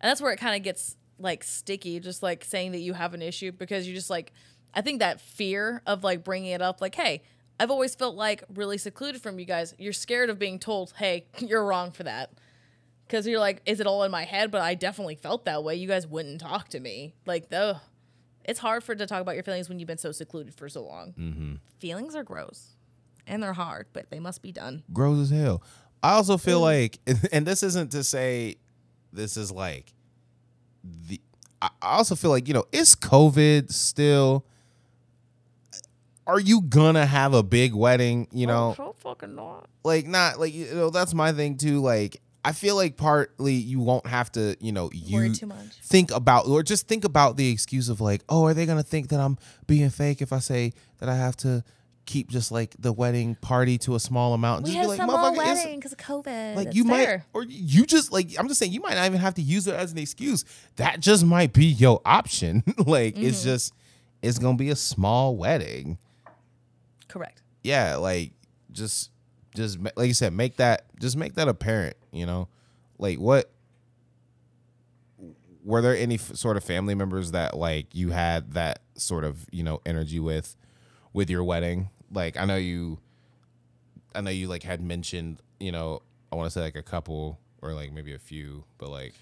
And 0.00 0.08
that's 0.10 0.20
where 0.20 0.32
it 0.32 0.38
kind 0.38 0.56
of 0.56 0.62
gets 0.62 0.96
like 1.18 1.44
sticky, 1.44 2.00
just 2.00 2.22
like 2.22 2.44
saying 2.44 2.72
that 2.72 2.80
you 2.80 2.94
have 2.94 3.14
an 3.14 3.22
issue 3.22 3.52
because 3.52 3.86
you 3.86 3.94
just 3.94 4.10
like, 4.10 4.32
I 4.74 4.80
think 4.80 4.98
that 5.00 5.20
fear 5.20 5.82
of 5.86 6.02
like 6.02 6.24
bringing 6.24 6.50
it 6.50 6.62
up, 6.62 6.80
like, 6.80 6.94
hey, 6.94 7.22
I've 7.58 7.70
always 7.70 7.94
felt 7.94 8.16
like 8.16 8.44
really 8.52 8.78
secluded 8.78 9.22
from 9.22 9.38
you 9.38 9.44
guys. 9.44 9.74
You're 9.78 9.92
scared 9.92 10.30
of 10.30 10.38
being 10.38 10.58
told, 10.58 10.92
hey, 10.96 11.26
you're 11.38 11.64
wrong 11.64 11.90
for 11.92 12.02
that. 12.02 12.32
Because 13.06 13.26
you're 13.26 13.38
like, 13.38 13.60
is 13.66 13.80
it 13.80 13.86
all 13.86 14.02
in 14.02 14.10
my 14.10 14.24
head? 14.24 14.50
But 14.50 14.62
I 14.62 14.74
definitely 14.74 15.16
felt 15.16 15.44
that 15.44 15.62
way. 15.62 15.76
You 15.76 15.86
guys 15.86 16.06
wouldn't 16.06 16.40
talk 16.40 16.68
to 16.70 16.80
me. 16.80 17.14
Like, 17.26 17.50
the, 17.50 17.80
it's 18.44 18.60
hard 18.60 18.82
for 18.82 18.94
to 18.94 19.06
talk 19.06 19.20
about 19.20 19.34
your 19.34 19.44
feelings 19.44 19.68
when 19.68 19.78
you've 19.78 19.86
been 19.86 19.98
so 19.98 20.10
secluded 20.10 20.54
for 20.54 20.68
so 20.68 20.84
long. 20.84 21.12
Mm-hmm. 21.18 21.54
Feelings 21.78 22.14
are 22.16 22.24
gross 22.24 22.74
and 23.26 23.42
they're 23.42 23.52
hard, 23.52 23.86
but 23.92 24.10
they 24.10 24.20
must 24.20 24.42
be 24.42 24.52
done. 24.52 24.82
gross 24.92 25.18
as 25.18 25.30
hell. 25.30 25.62
I 26.02 26.12
also 26.12 26.36
feel 26.36 26.60
like, 26.60 26.98
and 27.32 27.46
this 27.46 27.62
isn't 27.62 27.92
to 27.92 28.04
say 28.04 28.56
this 29.12 29.36
is 29.36 29.50
like 29.50 29.92
the. 30.82 31.20
I 31.62 31.70
I 31.80 31.96
also 31.96 32.14
feel 32.14 32.30
like 32.30 32.46
you 32.48 32.54
know 32.54 32.64
it's 32.72 32.94
COVID 32.94 33.72
still. 33.72 34.44
Are 36.26 36.40
you 36.40 36.62
gonna 36.62 37.06
have 37.06 37.34
a 37.34 37.42
big 37.42 37.74
wedding? 37.74 38.28
You 38.32 38.46
know, 38.46 38.74
so 38.76 38.94
fucking 38.98 39.34
not. 39.34 39.66
like 39.84 40.06
not 40.06 40.40
like 40.40 40.54
you 40.54 40.72
know 40.74 40.90
that's 40.90 41.12
my 41.14 41.32
thing 41.32 41.56
too. 41.58 41.80
Like 41.80 42.20
I 42.44 42.52
feel 42.52 42.76
like 42.76 42.96
partly 42.96 43.54
you 43.54 43.80
won't 43.80 44.06
have 44.06 44.30
to 44.32 44.56
you 44.60 44.72
know 44.72 44.90
Worry 45.12 45.28
you 45.28 45.34
too 45.34 45.46
much. 45.46 45.74
think 45.82 46.10
about 46.10 46.46
or 46.46 46.62
just 46.62 46.88
think 46.88 47.04
about 47.04 47.36
the 47.36 47.50
excuse 47.50 47.88
of 47.88 48.00
like 48.00 48.22
oh 48.28 48.44
are 48.46 48.54
they 48.54 48.66
gonna 48.66 48.82
think 48.82 49.08
that 49.08 49.20
I'm 49.20 49.38
being 49.66 49.90
fake 49.90 50.22
if 50.22 50.32
I 50.32 50.38
say 50.38 50.72
that 50.98 51.08
I 51.08 51.14
have 51.16 51.36
to 51.38 51.62
keep 52.06 52.28
just 52.28 52.52
like 52.52 52.74
the 52.78 52.92
wedding 52.92 53.34
party 53.36 53.78
to 53.78 53.94
a 53.94 54.00
small 54.00 54.34
amount 54.34 54.58
and 54.58 54.66
just 54.74 54.78
be 54.78 54.86
like 54.86 55.00
"Motherfucker, 55.00 55.38
it's- 55.40 55.64
because 55.74 55.92
of 55.92 55.98
COVID. 55.98 56.54
like 56.54 56.66
It's 56.68 56.76
you 56.76 56.84
might 56.84 57.04
fair. 57.06 57.26
or 57.32 57.44
you 57.44 57.86
just 57.86 58.12
like 58.12 58.28
i'm 58.38 58.46
just 58.46 58.60
saying 58.60 58.72
you 58.72 58.82
might 58.82 58.92
not 58.92 59.06
even 59.06 59.20
have 59.20 59.32
to 59.36 59.42
use 59.42 59.66
it 59.66 59.74
as 59.74 59.90
an 59.92 59.96
excuse 59.96 60.44
that 60.76 61.00
just 61.00 61.24
might 61.24 61.54
be 61.54 61.64
your 61.64 62.02
option 62.04 62.62
like 62.86 63.16
it's 63.18 63.38
Mm-hmm. 63.38 63.44
just 63.48 63.72
it's 64.20 64.38
gonna 64.38 64.58
be 64.58 64.68
a 64.68 64.76
small 64.76 65.34
wedding 65.34 65.96
correct. 67.14 67.42
yeah 67.62 67.94
like 67.96 68.32
just 68.72 69.10
just 69.54 69.78
like 69.96 70.08
you 70.08 70.14
said 70.14 70.32
make 70.32 70.56
that 70.56 70.84
just 71.00 71.16
make 71.16 71.34
that 71.34 71.46
apparent 71.46 71.96
you 72.12 72.26
know 72.26 72.48
like 72.98 73.18
what 73.18 73.50
were 75.64 75.80
there 75.80 75.96
any 75.96 76.16
f- 76.16 76.34
sort 76.34 76.56
of 76.56 76.64
family 76.64 76.94
members 76.94 77.30
that 77.30 77.56
like 77.56 77.94
you 77.94 78.10
had 78.10 78.52
that 78.54 78.80
sort 78.96 79.24
of 79.24 79.46
you 79.52 79.62
know 79.62 79.80
energy 79.86 80.18
with 80.20 80.56
with 81.12 81.30
your 81.30 81.42
wedding 81.44 81.88
like 82.12 82.36
i 82.36 82.44
know 82.44 82.56
you 82.56 82.98
i 84.14 84.20
know 84.20 84.30
you 84.30 84.48
like 84.48 84.62
had 84.64 84.82
mentioned 84.82 85.40
you 85.60 85.70
know 85.72 86.02
i 86.32 86.36
want 86.36 86.46
to 86.46 86.50
say 86.50 86.60
like 86.60 86.76
a 86.76 86.82
couple 86.82 87.38
or 87.62 87.72
like 87.72 87.92
maybe 87.92 88.12
a 88.12 88.18
few 88.18 88.64
but 88.78 88.90
like 88.90 89.14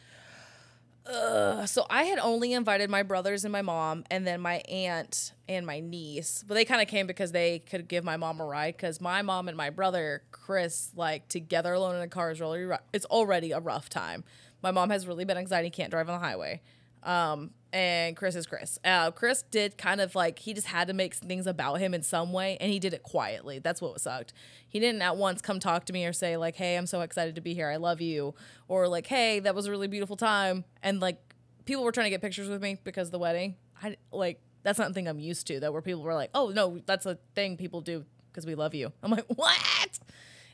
Uh, 1.06 1.66
so 1.66 1.84
I 1.90 2.04
had 2.04 2.18
only 2.20 2.52
invited 2.52 2.88
my 2.88 3.02
brothers 3.02 3.44
and 3.44 3.50
my 3.50 3.62
mom, 3.62 4.04
and 4.10 4.26
then 4.26 4.40
my 4.40 4.58
aunt 4.68 5.32
and 5.48 5.66
my 5.66 5.80
niece. 5.80 6.44
But 6.46 6.54
they 6.54 6.64
kind 6.64 6.80
of 6.80 6.88
came 6.88 7.06
because 7.06 7.32
they 7.32 7.58
could 7.58 7.88
give 7.88 8.04
my 8.04 8.16
mom 8.16 8.40
a 8.40 8.44
ride. 8.44 8.76
Because 8.76 9.00
my 9.00 9.22
mom 9.22 9.48
and 9.48 9.56
my 9.56 9.70
brother 9.70 10.22
Chris, 10.30 10.90
like 10.94 11.28
together 11.28 11.72
alone 11.72 11.96
in 11.96 12.02
a 12.02 12.08
car, 12.08 12.30
is 12.30 12.40
really 12.40 12.68
it's 12.92 13.06
already 13.06 13.52
a 13.52 13.60
rough 13.60 13.88
time. 13.88 14.24
My 14.62 14.70
mom 14.70 14.90
has 14.90 15.06
really 15.06 15.24
bad 15.24 15.36
anxiety, 15.36 15.70
can't 15.70 15.90
drive 15.90 16.08
on 16.08 16.20
the 16.20 16.24
highway. 16.24 16.62
Um, 17.02 17.50
and 17.72 18.16
Chris 18.16 18.34
is 18.36 18.46
Chris. 18.46 18.78
Uh, 18.84 19.10
Chris 19.10 19.42
did 19.50 19.78
kind 19.78 20.00
of 20.00 20.14
like 20.14 20.40
he 20.40 20.52
just 20.52 20.66
had 20.66 20.88
to 20.88 20.94
make 20.94 21.14
things 21.14 21.46
about 21.46 21.76
him 21.76 21.94
in 21.94 22.02
some 22.02 22.32
way, 22.32 22.58
and 22.60 22.70
he 22.70 22.78
did 22.78 22.92
it 22.92 23.02
quietly. 23.02 23.58
That's 23.58 23.80
what 23.80 24.00
sucked. 24.00 24.32
He 24.68 24.78
didn't 24.78 25.00
at 25.02 25.16
once 25.16 25.40
come 25.40 25.58
talk 25.58 25.86
to 25.86 25.92
me 25.92 26.04
or 26.04 26.12
say 26.12 26.36
like, 26.36 26.56
"Hey, 26.56 26.76
I'm 26.76 26.86
so 26.86 27.00
excited 27.00 27.34
to 27.36 27.40
be 27.40 27.54
here. 27.54 27.68
I 27.68 27.76
love 27.76 28.00
you," 28.00 28.34
or 28.68 28.88
like, 28.88 29.06
"Hey, 29.06 29.40
that 29.40 29.54
was 29.54 29.66
a 29.66 29.70
really 29.70 29.88
beautiful 29.88 30.16
time." 30.16 30.64
And 30.82 31.00
like 31.00 31.34
people 31.64 31.82
were 31.82 31.92
trying 31.92 32.06
to 32.06 32.10
get 32.10 32.20
pictures 32.20 32.48
with 32.48 32.60
me 32.60 32.78
because 32.84 33.08
of 33.08 33.12
the 33.12 33.18
wedding. 33.18 33.56
I 33.82 33.96
like 34.10 34.40
that's 34.62 34.78
not 34.78 34.86
something 34.86 35.08
I'm 35.08 35.18
used 35.18 35.46
to. 35.46 35.60
That 35.60 35.72
where 35.72 35.82
people 35.82 36.02
were 36.02 36.14
like, 36.14 36.30
"Oh 36.34 36.48
no, 36.54 36.80
that's 36.84 37.06
a 37.06 37.18
thing 37.34 37.56
people 37.56 37.80
do 37.80 38.04
because 38.30 38.44
we 38.46 38.54
love 38.54 38.74
you." 38.74 38.92
I'm 39.02 39.10
like, 39.10 39.26
"What?" 39.28 39.98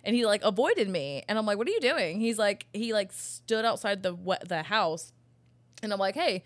And 0.05 0.15
he 0.15 0.25
like 0.25 0.43
avoided 0.45 0.89
me, 0.89 1.25
and 1.29 1.37
I'm 1.37 1.47
like, 1.47 1.59
"What 1.59 1.67
are 1.67 1.73
you 1.73 1.81
doing?" 1.81 2.21
He's 2.21 2.39
like, 2.39 2.67
he 2.73 2.93
like 2.93 3.13
stood 3.13 3.65
outside 3.65 4.05
the 4.05 4.17
the 4.47 4.63
house, 4.63 5.13
and 5.83 5.93
I'm 5.93 5.99
like, 5.99 6.15
"Hey." 6.15 6.45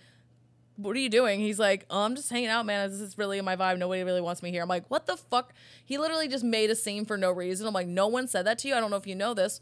What 0.77 0.97
are 0.97 1.01
you 1.01 1.09
doing? 1.09 1.41
He's 1.41 1.59
like, 1.59 1.87
oh, 1.91 2.01
I'm 2.03 2.16
just 2.16 2.31
hanging 2.31 2.49
out, 2.49 2.64
man. 2.64 2.91
This 2.91 3.01
is 3.01 3.18
really 3.18 3.41
my 3.41 3.57
vibe. 3.57 3.79
Nobody 3.79 4.03
really 4.03 4.20
wants 4.20 4.43
me 4.43 4.51
here. 4.51 4.62
I'm 4.62 4.68
like, 4.68 4.89
what 4.89 5.07
the 5.07 5.16
fuck? 5.16 5.53
He 5.85 5.99
literally 5.99 6.29
just 6.29 6.45
made 6.45 6.70
a 6.70 6.75
scene 6.75 7.05
for 7.05 7.16
no 7.16 7.31
reason. 7.31 7.66
I'm 7.66 7.75
like, 7.75 7.87
no 7.87 8.09
one 8.09 8.27
said 8.27 8.47
that 8.47 8.59
to 8.61 8.68
you. 8.68 8.75
I 8.75 8.81
don't 8.81 8.91
know 8.91 8.97
if 8.97 9.07
you 9.07 9.14
know 9.14 9.35
this. 9.35 9.61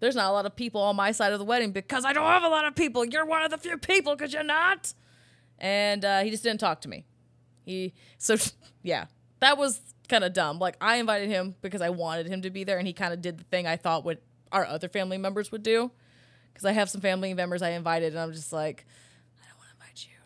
There's 0.00 0.16
not 0.16 0.30
a 0.30 0.32
lot 0.32 0.46
of 0.46 0.56
people 0.56 0.80
on 0.80 0.96
my 0.96 1.12
side 1.12 1.32
of 1.32 1.38
the 1.38 1.44
wedding 1.44 1.72
because 1.72 2.06
I 2.06 2.14
don't 2.14 2.24
have 2.24 2.42
a 2.42 2.48
lot 2.48 2.64
of 2.64 2.74
people. 2.74 3.04
You're 3.04 3.26
one 3.26 3.42
of 3.42 3.50
the 3.50 3.58
few 3.58 3.76
people 3.76 4.16
because 4.16 4.32
you're 4.32 4.42
not. 4.42 4.94
And 5.58 6.04
uh, 6.04 6.22
he 6.22 6.30
just 6.30 6.42
didn't 6.42 6.60
talk 6.60 6.80
to 6.82 6.88
me. 6.88 7.04
He 7.64 7.92
so 8.16 8.36
yeah, 8.82 9.06
that 9.40 9.58
was 9.58 9.80
kind 10.08 10.24
of 10.24 10.32
dumb. 10.32 10.58
Like 10.58 10.76
I 10.80 10.96
invited 10.96 11.28
him 11.28 11.54
because 11.60 11.82
I 11.82 11.90
wanted 11.90 12.26
him 12.26 12.42
to 12.42 12.50
be 12.50 12.64
there, 12.64 12.78
and 12.78 12.86
he 12.86 12.94
kind 12.94 13.12
of 13.12 13.20
did 13.20 13.38
the 13.38 13.44
thing 13.44 13.66
I 13.66 13.76
thought 13.76 14.04
would 14.04 14.18
our 14.52 14.66
other 14.66 14.88
family 14.88 15.18
members 15.18 15.52
would 15.52 15.62
do. 15.62 15.90
Because 16.52 16.64
I 16.64 16.72
have 16.72 16.90
some 16.90 17.00
family 17.00 17.32
members 17.32 17.62
I 17.62 17.70
invited, 17.70 18.12
and 18.12 18.18
I'm 18.20 18.32
just 18.32 18.52
like, 18.52 18.84
I 19.40 19.48
don't 19.48 19.56
want 19.58 19.68
to 19.70 19.74
invite 19.76 20.06
you 20.08 20.16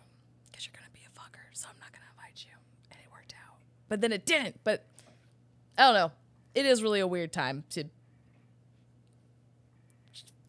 because 0.50 0.66
you're 0.66 0.72
gonna 0.72 0.90
be 0.92 1.04
a 1.04 1.12
fucker, 1.18 1.44
so 1.52 1.68
I'm 1.68 1.78
not 1.78 1.92
gonna 1.92 2.06
invite 2.16 2.46
you. 2.46 2.54
And 2.90 2.98
it 2.98 3.10
worked 3.12 3.34
out, 3.34 3.58
but 3.88 4.00
then 4.00 4.12
it 4.12 4.24
didn't. 4.26 4.60
But 4.64 4.84
I 5.78 5.82
don't 5.86 5.94
know. 5.94 6.12
It 6.54 6.66
is 6.66 6.82
really 6.82 7.00
a 7.00 7.06
weird 7.06 7.32
time 7.32 7.64
to 7.70 7.84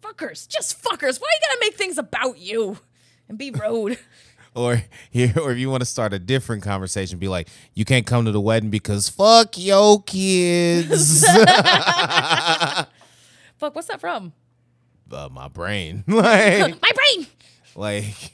fuckers, 0.01 0.47
just 0.47 0.81
fuckers. 0.83 1.19
Why 1.19 1.27
you 1.33 1.39
gotta 1.47 1.57
make 1.61 1.75
things 1.75 1.97
about 1.97 2.37
you 2.37 2.77
and 3.27 3.37
be 3.37 3.51
rude? 3.51 3.97
or 4.55 4.83
here 5.09 5.33
or 5.41 5.51
if 5.51 5.57
you 5.57 5.69
want 5.69 5.81
to 5.81 5.85
start 5.85 6.13
a 6.13 6.19
different 6.19 6.63
conversation 6.63 7.19
be 7.19 7.27
like 7.27 7.49
you 7.73 7.83
can't 7.83 8.05
come 8.07 8.23
to 8.23 8.31
the 8.31 8.39
wedding 8.39 8.69
because 8.69 9.09
fuck 9.09 9.57
your 9.57 10.01
kids 10.03 11.25
Fuck, 13.57 13.75
what's 13.75 13.87
that 13.89 13.99
from? 13.99 14.31
uh, 15.11 15.27
my 15.29 15.49
brain 15.49 16.03
like 16.07 16.81
My 16.81 16.91
brain. 16.93 17.27
like 17.75 18.31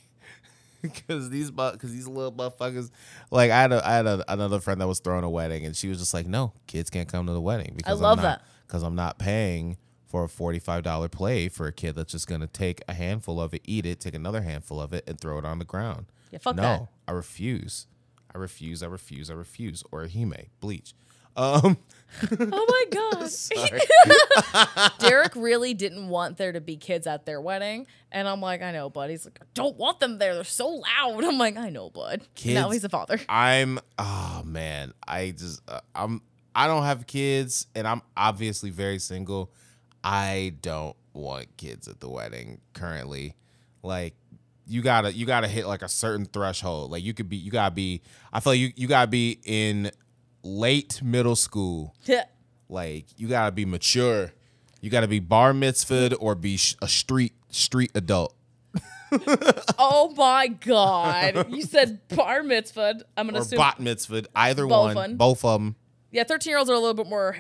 because 0.82 1.30
these 1.30 1.52
because 1.52 1.92
these 1.92 2.08
little 2.08 2.32
motherfuckers 2.32 2.90
like 3.30 3.52
I 3.52 3.62
had 3.62 3.72
a, 3.72 3.88
I 3.88 3.92
had 3.94 4.06
a, 4.08 4.24
another 4.32 4.60
friend 4.60 4.82
that 4.82 4.88
was 4.88 5.00
throwing 5.00 5.24
a 5.24 5.30
wedding 5.30 5.66
and 5.66 5.76
she 5.76 5.88
was 5.88 6.00
just 6.00 6.14
like 6.14 6.28
no 6.28 6.54
kids 6.68 6.90
can't 6.90 7.08
come 7.08 7.28
to 7.28 7.34
the 7.34 7.42
wedding 7.42 7.74
because 7.76 8.02
love 8.02 8.18
I'm 8.20 8.24
that. 8.24 8.30
not, 8.30 8.42
because 8.68 8.84
I'm 8.84 8.96
not 8.96 9.18
paying 9.20 9.78
for 10.08 10.24
a 10.26 10.30
forty 10.30 10.60
five 10.60 10.84
dollar 10.84 11.08
play 11.10 11.48
for 11.50 11.68
a 11.68 11.72
kid 11.72 11.96
that's 11.96 12.12
just 12.12 12.28
gonna 12.28 12.48
take 12.48 12.82
a 12.88 12.94
handful 12.94 13.40
of 13.40 13.54
it 13.54 13.62
eat 13.66 13.86
it 13.86 14.00
take 14.00 14.14
another 14.16 14.42
handful 14.42 14.82
of 14.82 14.94
it 14.94 15.04
and 15.08 15.20
throw 15.20 15.38
it 15.38 15.46
on 15.46 15.60
the 15.60 15.66
ground 15.66 16.08
Yeah, 16.32 16.40
fuck 16.40 16.56
that. 16.58 16.62
no 16.62 16.90
that. 17.08 17.12
I 17.12 17.16
refuse 17.16 17.88
I 18.34 18.38
refuse 18.38 18.82
I 18.84 18.88
refuse 18.88 19.30
I 19.32 19.34
refuse 19.36 19.84
or 19.92 20.04
a 20.04 20.10
Hime 20.10 20.34
bleach 20.60 20.94
um 21.36 21.78
Oh 22.30 22.66
my 22.70 22.86
god. 22.92 23.30
Derek 25.00 25.36
really 25.36 25.74
didn't 25.74 26.10
want 26.10 26.38
there 26.38 26.52
to 26.52 26.62
be 26.62 26.76
kids 26.76 27.08
at 27.08 27.26
their 27.26 27.40
wedding. 27.40 27.88
And 28.12 28.28
I'm 28.28 28.42
like, 28.42 28.62
I 28.62 28.72
know, 28.72 28.90
bud. 28.90 29.10
He's 29.10 29.26
like, 29.26 29.40
I 29.42 29.46
don't 29.54 29.78
want 29.78 30.00
them 30.00 30.18
there. 30.18 30.36
They're 30.36 30.44
so 30.44 30.68
loud. 30.68 31.24
I'm 31.24 31.38
like, 31.38 31.58
I 31.58 31.70
know, 31.70 31.90
bud. 31.90 32.22
now 32.46 32.70
he's 32.70 32.84
a 32.84 32.90
father. 32.90 33.20
I'm 33.30 33.80
oh 33.98 34.42
man, 34.46 34.94
I 35.08 35.32
just 35.32 35.62
uh, 35.70 35.80
I'm 35.96 36.22
I 36.54 36.68
don't 36.68 36.84
have 36.84 37.08
kids 37.08 37.68
and 37.76 37.88
I'm 37.88 38.02
obviously 38.18 38.70
very 38.70 39.00
single. 39.00 39.52
I 40.04 40.56
don't 40.62 40.96
want 41.14 41.56
kids 41.58 41.88
at 41.88 42.00
the 42.00 42.10
wedding 42.10 42.60
currently. 42.74 43.36
Like 43.84 44.16
you 44.68 44.82
gotta 44.82 45.14
you 45.14 45.26
gotta 45.26 45.48
hit 45.48 45.66
like 45.66 45.82
a 45.82 45.90
certain 45.90 46.26
threshold. 46.26 46.92
Like 46.92 47.04
you 47.04 47.14
could 47.14 47.30
be 47.30 47.38
you 47.38 47.52
gotta 47.52 47.74
be 47.74 48.02
I 48.34 48.42
feel 48.42 48.54
like 48.54 48.60
you 48.60 48.72
you 48.76 48.88
gotta 48.88 49.10
be 49.10 49.40
in 49.46 49.92
late 50.44 51.02
middle 51.04 51.36
school. 51.36 51.96
Like 52.70 53.06
you 53.18 53.28
gotta 53.28 53.52
be 53.52 53.66
mature. 53.66 54.34
You 54.82 54.90
gotta 54.90 55.08
be 55.08 55.20
bar 55.20 55.54
mitzvahed 55.54 56.16
or 56.20 56.36
be 56.36 56.58
sh- 56.58 56.76
a 56.82 56.88
street 56.88 57.34
street 57.50 57.92
adult. 57.96 58.34
oh 59.78 60.14
my 60.16 60.48
god. 60.48 61.48
You 61.52 61.64
said 61.64 62.00
bar 62.10 62.44
mitzvah. 62.44 63.02
I'm 63.18 63.28
gonna 63.28 63.40
Or 63.40 63.42
assume 63.42 63.58
bat 63.60 63.78
mitzvahed. 63.80 64.28
Either 64.36 64.66
Both 64.66 64.86
one. 64.88 64.96
one. 64.96 65.16
Both 65.18 65.44
of 65.46 65.60
them. 65.60 65.76
Yeah, 66.12 66.24
13 66.24 66.50
year 66.52 66.58
olds 66.58 66.70
are 66.70 66.74
a 66.74 66.80
little 66.80 66.94
bit 66.94 67.08
more 67.08 67.38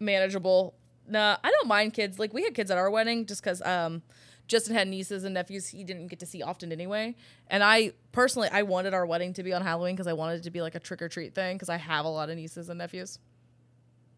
manageable. 0.00 0.74
Nah, 1.08 1.36
I 1.42 1.50
don't 1.50 1.68
mind 1.68 1.94
kids. 1.94 2.18
Like 2.18 2.32
we 2.32 2.42
had 2.42 2.54
kids 2.54 2.70
at 2.70 2.78
our 2.78 2.90
wedding 2.90 3.26
just 3.26 3.42
because 3.42 3.62
um 3.62 4.02
Justin 4.46 4.74
had 4.74 4.88
nieces 4.88 5.24
and 5.24 5.34
nephews 5.34 5.68
he 5.68 5.84
didn't 5.84 6.08
get 6.08 6.18
to 6.20 6.26
see 6.26 6.42
often 6.42 6.70
anyway. 6.70 7.14
And 7.48 7.64
I 7.64 7.92
personally, 8.12 8.48
I 8.52 8.62
wanted 8.62 8.92
our 8.94 9.06
wedding 9.06 9.32
to 9.34 9.42
be 9.42 9.52
on 9.52 9.62
Halloween 9.62 9.94
because 9.94 10.06
I 10.06 10.12
wanted 10.12 10.40
it 10.40 10.42
to 10.44 10.50
be 10.50 10.60
like 10.60 10.74
a 10.74 10.80
trick 10.80 11.00
or 11.00 11.08
treat 11.08 11.34
thing 11.34 11.56
because 11.56 11.68
I 11.68 11.76
have 11.76 12.04
a 12.04 12.08
lot 12.08 12.30
of 12.30 12.36
nieces 12.36 12.68
and 12.68 12.78
nephews. 12.78 13.18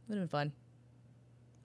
Would 0.08 0.18
have 0.18 0.22
been 0.22 0.28
fun. 0.28 0.52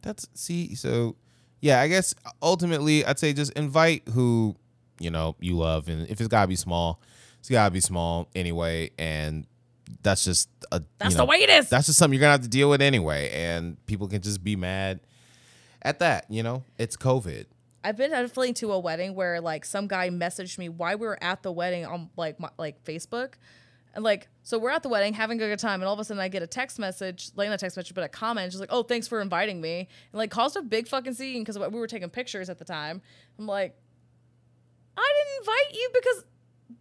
That's 0.04 0.28
see, 0.34 0.76
so 0.76 1.16
yeah, 1.60 1.80
I 1.82 1.88
guess 1.88 2.14
ultimately 2.42 3.06
I'd 3.06 3.20
say 3.20 3.34
just 3.34 3.52
invite 3.54 4.08
who, 4.10 4.56
you 5.00 5.12
know, 5.12 5.36
you 5.40 5.58
love 5.58 5.88
and 5.90 6.08
if 6.10 6.20
it's 6.20 6.28
gotta 6.28 6.48
be 6.48 6.56
small, 6.56 7.00
it's 7.40 7.50
gotta 7.50 7.72
be 7.72 7.82
small 7.82 8.30
anyway. 8.36 8.92
And 8.98 9.46
that's 10.04 10.24
just 10.24 10.50
a 10.72 10.82
That's 10.98 11.14
you 11.14 11.18
the 11.18 11.24
know, 11.26 11.30
way 11.30 11.38
it 11.38 11.50
is. 11.50 11.70
That's 11.70 11.88
just 11.88 12.00
something 12.00 12.14
you're 12.16 12.22
gonna 12.22 12.32
have 12.34 12.42
to 12.42 12.48
deal 12.48 12.70
with 12.70 12.82
anyway. 12.82 13.30
And 13.32 13.84
people 13.86 14.08
can 14.08 14.22
just 14.22 14.44
be 14.44 14.56
mad 14.56 15.00
at 15.82 16.00
that, 16.00 16.26
you 16.30 16.44
know? 16.44 16.64
It's 16.78 16.96
COVID. 16.96 17.46
I've 17.84 17.98
been 17.98 18.12
definitely 18.12 18.54
to 18.54 18.72
a 18.72 18.80
wedding 18.80 19.16
where 19.16 19.42
like 19.42 19.66
some 19.66 19.88
guy 19.88 20.10
messaged 20.10 20.58
me 20.58 20.70
why 20.70 20.96
we 20.96 21.08
were 21.08 21.22
at 21.24 21.44
the 21.44 21.52
wedding 21.52 21.86
on 21.86 22.10
like 22.16 22.40
my, 22.40 22.50
like 22.58 22.84
Facebook, 22.84 23.34
and 23.94 24.04
like 24.04 24.28
so 24.44 24.60
we're 24.60 24.70
at 24.70 24.84
the 24.84 24.90
wedding 24.90 25.14
having 25.14 25.42
a 25.42 25.48
good 25.48 25.60
time, 25.60 25.82
and 25.82 25.88
all 25.88 25.94
of 25.94 26.00
a 26.00 26.04
sudden 26.04 26.22
I 26.22 26.28
get 26.28 26.44
a 26.44 26.48
text 26.48 26.80
message, 26.80 27.32
like 27.36 27.50
not 27.50 27.56
a 27.56 27.58
text 27.58 27.78
message, 27.78 27.94
but 27.94 28.04
a 28.04 28.10
comment, 28.10 28.52
just 28.52 28.60
like, 28.60 28.70
"Oh, 28.72 28.84
thanks 28.84 29.08
for 29.08 29.22
inviting 29.22 29.62
me," 29.62 29.80
and 29.80 30.18
like 30.18 30.30
caused 30.30 30.56
a 30.56 30.62
big 30.62 30.88
fucking 30.88 31.14
scene 31.14 31.44
because 31.44 31.58
we 31.58 31.80
were 31.80 31.88
taking 31.88 32.10
pictures 32.10 32.50
at 32.50 32.60
the 32.60 32.66
time. 32.66 33.02
I'm 33.40 33.48
like, 33.48 33.76
I 34.98 35.14
didn't 35.18 35.40
invite 35.40 35.80
you 35.80 35.90
because 35.94 36.26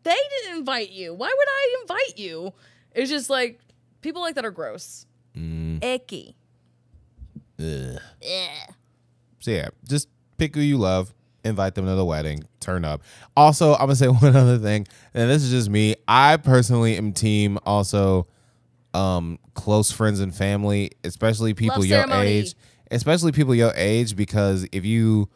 they 0.02 0.18
didn't 0.42 0.58
invite 0.58 0.90
you. 0.90 1.14
Why 1.14 1.32
would 1.36 1.48
I 1.48 1.76
invite 1.82 2.18
you? 2.18 2.52
It's 2.92 3.10
just 3.10 3.30
like 3.30 3.60
people 4.02 4.20
like 4.20 4.34
that 4.34 4.44
are 4.44 4.50
gross, 4.50 5.06
mm. 5.36 5.82
icky. 5.82 6.36
Ugh. 7.58 8.00
Yeah. 8.20 8.66
So 9.40 9.50
yeah, 9.50 9.68
just 9.88 10.08
pick 10.40 10.54
who 10.54 10.62
you 10.62 10.78
love, 10.78 11.14
invite 11.44 11.74
them 11.74 11.84
to 11.86 11.94
the 11.94 12.04
wedding, 12.04 12.42
turn 12.60 12.84
up. 12.84 13.02
Also, 13.36 13.74
I'm 13.74 13.80
gonna 13.80 13.96
say 13.96 14.08
one 14.08 14.34
other 14.34 14.58
thing, 14.58 14.86
and 15.14 15.30
this 15.30 15.42
is 15.42 15.50
just 15.50 15.68
me. 15.68 15.94
I 16.08 16.36
personally 16.38 16.96
am 16.96 17.12
team 17.12 17.58
also 17.64 18.26
um 18.94 19.38
close 19.54 19.92
friends 19.92 20.18
and 20.18 20.34
family, 20.34 20.90
especially 21.04 21.54
people 21.54 21.76
Love 21.76 21.86
your 21.86 21.98
ceremony. 22.00 22.28
age. 22.28 22.54
Especially 22.90 23.30
people 23.30 23.54
your 23.54 23.72
age, 23.76 24.16
because 24.16 24.66
if 24.72 24.84
you 24.84 25.28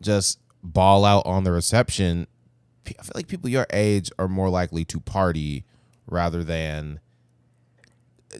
just 0.00 0.38
ball 0.62 1.04
out 1.04 1.26
on 1.26 1.44
the 1.44 1.52
reception, 1.52 2.26
I 2.86 2.92
feel 3.02 3.12
like 3.14 3.28
people 3.28 3.50
your 3.50 3.66
age 3.70 4.10
are 4.18 4.28
more 4.28 4.48
likely 4.48 4.86
to 4.86 5.00
party 5.00 5.64
rather 6.06 6.42
than 6.42 7.00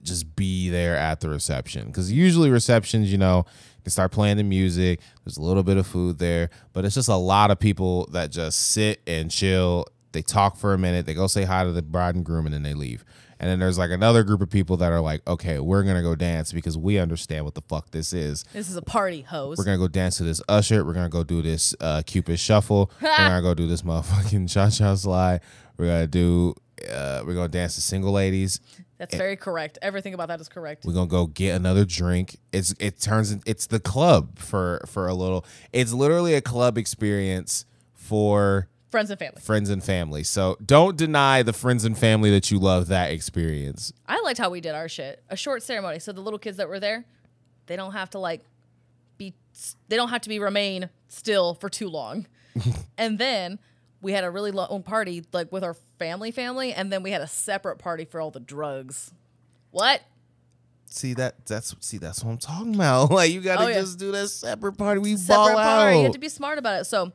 just 0.03 0.35
be 0.35 0.71
there 0.71 0.97
at 0.97 1.21
the 1.21 1.29
reception 1.29 1.87
because 1.87 2.11
usually 2.11 2.51
receptions 2.51 3.13
you 3.13 3.19
know 3.19 3.45
they 3.85 3.91
start 3.91 4.11
playing 4.13 4.39
the 4.39 4.43
music. 4.43 5.01
There's 5.25 5.37
a 5.37 5.43
little 5.43 5.63
bit 5.63 5.77
of 5.77 5.87
food 5.87 6.19
there 6.19 6.51
but 6.73 6.85
it's 6.85 6.95
just 6.95 7.09
a 7.09 7.17
lot 7.17 7.51
of 7.51 7.59
people 7.59 8.07
that 8.13 8.31
just 8.31 8.71
sit 8.71 9.01
and 9.07 9.31
chill. 9.31 9.87
They 10.13 10.23
talk 10.23 10.57
for 10.57 10.75
a 10.75 10.79
minute. 10.79 11.07
They 11.07 11.15
go 11.15 11.27
say 11.27 11.45
hi 11.45 11.65
to 11.65 11.73
the 11.73 11.83
bride 11.83 12.15
and 12.15 12.25
groom 12.25 12.47
and 12.47 12.55
then 12.55 12.63
they 12.63 12.75
leave. 12.75 13.05
And 13.41 13.51
then 13.51 13.59
there's 13.59 13.77
like 13.77 13.91
another 13.91 14.23
group 14.23 14.41
of 14.41 14.49
people 14.49 14.77
that 14.79 14.93
are 14.93 15.01
like 15.01 15.27
okay 15.27 15.59
we're 15.59 15.83
gonna 15.83 16.03
go 16.03 16.15
dance 16.15 16.53
because 16.53 16.79
we 16.79 16.99
understand 16.99 17.45
what 17.45 17.55
the 17.55 17.63
fuck 17.63 17.91
this 17.91 18.13
is. 18.13 18.45
This 18.53 18.71
is 18.71 18.77
a 18.77 18.83
party, 18.83 19.23
hoes. 19.23 19.59
we're 19.59 19.65
gonna 19.65 19.77
go 19.79 19.89
dance 19.89 20.17
to 20.19 20.23
this 20.25 20.41
usher. 20.49 20.85
We're 20.85 20.95
gonna 20.95 21.09
go 21.09 21.25
do 21.25 21.43
this 21.43 21.75
uh 21.81 22.03
cupid 22.07 22.39
shuffle. 22.39 22.91
We're 23.03 23.09
gonna 23.17 23.43
go 23.43 23.55
do 23.55 23.67
this 23.67 23.83
motherfucking 23.83 24.51
cha-cha 24.53 24.95
slide. 24.95 25.41
We're 25.77 25.87
gonna 25.87 26.07
do 26.07 26.55
uh 26.91 27.23
we're 27.27 27.35
gonna 27.35 27.49
dance 27.49 27.75
to 27.75 27.81
single 27.81 28.13
ladies 28.13 28.61
That's 29.05 29.15
eh. 29.15 29.19
very 29.19 29.37
correct. 29.37 29.79
Everything 29.83 30.15
about 30.15 30.29
that 30.29 30.41
is 30.41 30.49
correct. 30.49 30.87
we're 30.87 30.95
gonna 30.95 31.07
go 31.07 31.27
get 31.27 31.55
another 31.55 31.85
drink. 31.85 32.39
It's 32.53 32.75
it 32.81 33.01
turns 33.01 33.31
in- 33.33 33.43
it's 33.45 33.67
the 33.67 33.79
club 33.81 34.39
for 34.39 34.81
for 34.87 35.07
a 35.09 35.15
little. 35.15 35.45
It's 35.73 35.93
literally 35.93 36.35
a 36.35 36.41
club 36.41 36.79
experience 36.79 37.67
for 37.93 38.69
Friends 38.91 39.11
and 39.11 39.19
family. 39.19 39.41
friends 39.43 39.71
and 39.71 39.85
family. 39.85 40.23
So 40.23 40.57
don't 40.65 40.97
deny 40.97 41.43
the 41.43 41.53
friends 41.53 41.85
and 41.85 41.99
family 41.99 42.31
that 42.31 42.51
you 42.51 42.59
love 42.59 42.87
that 42.89 43.11
experience. 43.11 43.93
I 44.07 44.21
liked 44.21 44.39
how 44.39 44.51
we 44.51 44.61
did 44.63 44.75
our 44.75 44.89
shit. 44.89 45.23
A 45.29 45.37
short 45.37 45.63
ceremony. 45.63 45.99
So 45.99 46.13
the 46.13 46.21
little 46.23 46.39
kids 46.39 46.57
that 46.59 46.69
were 46.69 46.81
there, 46.81 47.05
they 47.67 47.77
don't 47.77 47.93
have 47.93 48.11
to 48.11 48.19
like 48.19 48.43
be 49.19 49.35
they 49.89 49.97
don't 49.97 50.09
have 50.11 50.23
to 50.23 50.29
be 50.31 50.39
remain 50.39 50.89
still 51.09 51.55
for 51.55 51.69
too 51.69 51.89
long. 51.89 52.27
and 52.99 53.19
then 53.19 53.59
we 54.05 54.13
had 54.13 54.23
a 54.23 54.31
really 54.31 54.51
long 54.53 54.83
party 54.85 55.25
like 55.33 55.51
with 55.51 55.65
our 55.65 55.75
family 55.99 56.31
family 56.31 56.73
and 56.73 56.93
then 56.93 57.03
we 57.03 57.11
had 57.11 57.23
a 57.23 57.27
separate 57.27 57.79
party 57.79 58.05
for 58.05 58.21
all 58.21 58.31
the 58.31 58.39
drugs. 58.41 59.13
What? 59.73 60.03
See 60.87 61.15
that 61.15 61.47
that's 61.47 61.75
see 61.81 61.99
that's 61.99 62.23
what 62.23 62.31
I'm 62.31 62.39
talking 62.39 62.75
about. 62.75 63.11
Like 63.11 63.33
you 63.33 63.41
gotta 63.41 63.65
Oh, 63.65 63.67
yeah. 63.67 63.81
just 63.81 63.99
do 63.99 64.13
that 64.13 64.29
separate 64.29 64.75
party. 64.75 65.01
We 65.01 65.17
Separate 65.17 65.55
ball 65.55 65.55
party. 65.57 65.97
You 65.99 66.05
have 66.05 66.13
to 66.13 66.19
be 66.19 66.29
smart 66.29 66.59
about 66.59 66.81
it. 66.83 66.85
So 66.85 67.13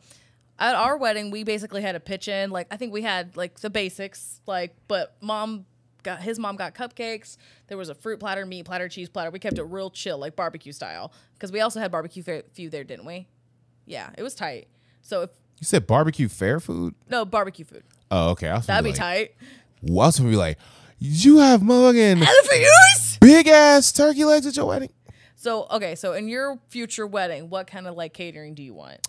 at 0.58 0.76
our 0.76 0.98
wedding, 0.98 1.32
we 1.32 1.46
basically 1.46 1.82
had 1.82 1.96
a 1.96 2.00
pitch 2.02 2.28
in. 2.28 2.50
Like 2.52 2.68
I 2.72 2.76
think 2.78 2.92
we 2.92 3.02
had 3.04 3.38
like 3.38 3.60
the 3.60 3.70
basics, 3.70 4.42
like 4.46 4.76
but 4.90 5.16
mom 5.22 5.66
got 6.04 6.22
his 6.22 6.40
mom 6.40 6.58
got 6.58 6.74
cupcakes. 6.76 7.38
There 7.68 7.78
was 7.78 7.88
a 7.90 7.96
fruit 7.96 8.20
platter, 8.20 8.46
meat 8.46 8.66
platter, 8.66 8.90
cheese 8.90 9.08
platter. 9.10 9.32
We 9.32 9.40
kept 9.40 9.58
it 9.58 9.64
real 9.64 9.90
chill, 9.90 10.18
like 10.18 10.36
barbecue 10.36 10.74
style, 10.74 11.14
because 11.36 11.52
we 11.52 11.62
also 11.62 11.80
had 11.80 11.92
barbecue 11.92 12.24
few 12.54 12.70
there, 12.70 12.84
didn't 12.84 13.06
we? 13.06 13.28
Yeah, 13.86 14.10
it 14.18 14.24
was 14.24 14.36
tight. 14.36 14.68
So 15.02 15.22
if 15.24 15.30
you 15.60 15.66
said 15.66 15.86
barbecue 15.88 16.28
fair 16.30 16.60
food? 16.60 16.96
no 17.10 17.26
barbecue 17.26 17.66
food, 17.66 17.84
Oh, 18.12 18.30
okay. 18.32 18.50
I 18.50 18.58
was 18.58 18.66
that'd 18.66 18.84
gonna 18.84 18.94
be 18.94 19.00
like, 19.00 19.00
tight. 19.00 19.36
Well, 19.84 20.02
I 20.04 20.08
was 20.08 20.18
gonna 20.20 20.30
be 20.32 20.36
like, 20.36 20.58
you 21.00 21.38
have 21.38 21.62
motherfucking 21.62 22.26
Elephant 22.26 23.18
big 23.22 23.48
ass 23.48 23.92
turkey 23.92 24.26
legs 24.26 24.46
at 24.48 24.56
your 24.58 24.66
wedding. 24.66 24.90
So 25.36 25.68
okay, 25.72 25.96
so 25.96 26.14
in 26.14 26.28
your 26.28 26.60
future 26.70 27.08
wedding, 27.08 27.50
what 27.50 27.68
kind 27.68 27.88
of 27.88 27.96
like 27.96 28.14
catering 28.14 28.56
do 28.56 28.64
you 28.64 28.74
want? 28.74 29.08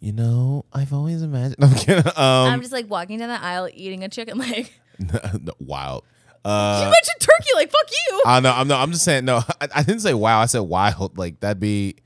You 0.00 0.12
know, 0.12 0.64
I've 0.72 0.92
always 0.92 1.22
imagined. 1.22 1.56
I'm 1.62 1.74
kidding. 1.74 2.06
Um, 2.06 2.14
I'm 2.16 2.60
just 2.60 2.72
like 2.72 2.88
walking 2.88 3.18
down 3.18 3.28
the 3.28 3.42
aisle 3.42 3.68
eating 3.74 4.04
a 4.04 4.08
chicken 4.08 4.38
leg. 4.38 4.70
no, 4.98 5.52
wild. 5.58 6.04
you 6.44 6.50
Uh, 6.50 6.80
mentioned 6.84 7.20
turkey 7.20 7.50
like 7.54 7.70
Fuck 7.70 7.90
you. 7.90 8.22
I 8.24 8.40
know. 8.40 8.52
I'm 8.52 8.68
no. 8.68 8.76
I'm 8.76 8.92
just 8.92 9.04
saying. 9.04 9.24
No, 9.24 9.42
I, 9.60 9.68
I 9.74 9.82
didn't 9.82 10.00
say 10.00 10.14
wow. 10.14 10.40
I 10.40 10.46
said 10.46 10.60
wild. 10.60 11.18
Like 11.18 11.40
that'd 11.40 11.60
be. 11.60 11.96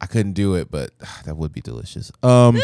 I 0.00 0.06
couldn't 0.06 0.34
do 0.34 0.54
it, 0.54 0.70
but 0.70 0.92
that 1.24 1.36
would 1.36 1.52
be 1.52 1.60
delicious. 1.60 2.12
Um, 2.22 2.60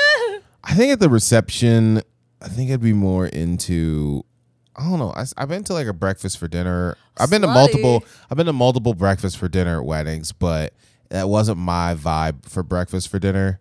I 0.65 0.75
think 0.75 0.93
at 0.93 1.01
the 1.01 1.11
reception, 1.11 2.03
I 2.41 2.49
think 2.49 2.71
I'd 2.71 2.81
be 2.81 2.93
more 2.93 3.27
into. 3.27 4.25
I 4.77 4.83
don't 4.89 4.99
know. 4.99 5.13
I, 5.15 5.25
have 5.39 5.49
been 5.49 5.63
to 5.65 5.73
like 5.73 5.87
a 5.87 5.93
breakfast 5.93 6.39
for 6.39 6.49
dinner. 6.49 6.97
I've 7.17 7.31
been 7.31 7.43
to 7.43 7.49
multiple. 7.49 8.05
I've 8.29 8.37
been 8.37 8.47
to 8.47 8.53
multiple 8.53 8.95
breakfast 8.95 9.39
for 9.39 9.49
dinner 9.49 9.81
weddings, 9.83 10.33
but 10.33 10.75
that 11.11 11.29
wasn't 11.29 11.59
my 11.59 11.95
vibe 11.95 12.45
for 12.45 12.65
breakfast 12.65 13.09
for 13.09 13.21
dinner. 13.21 13.61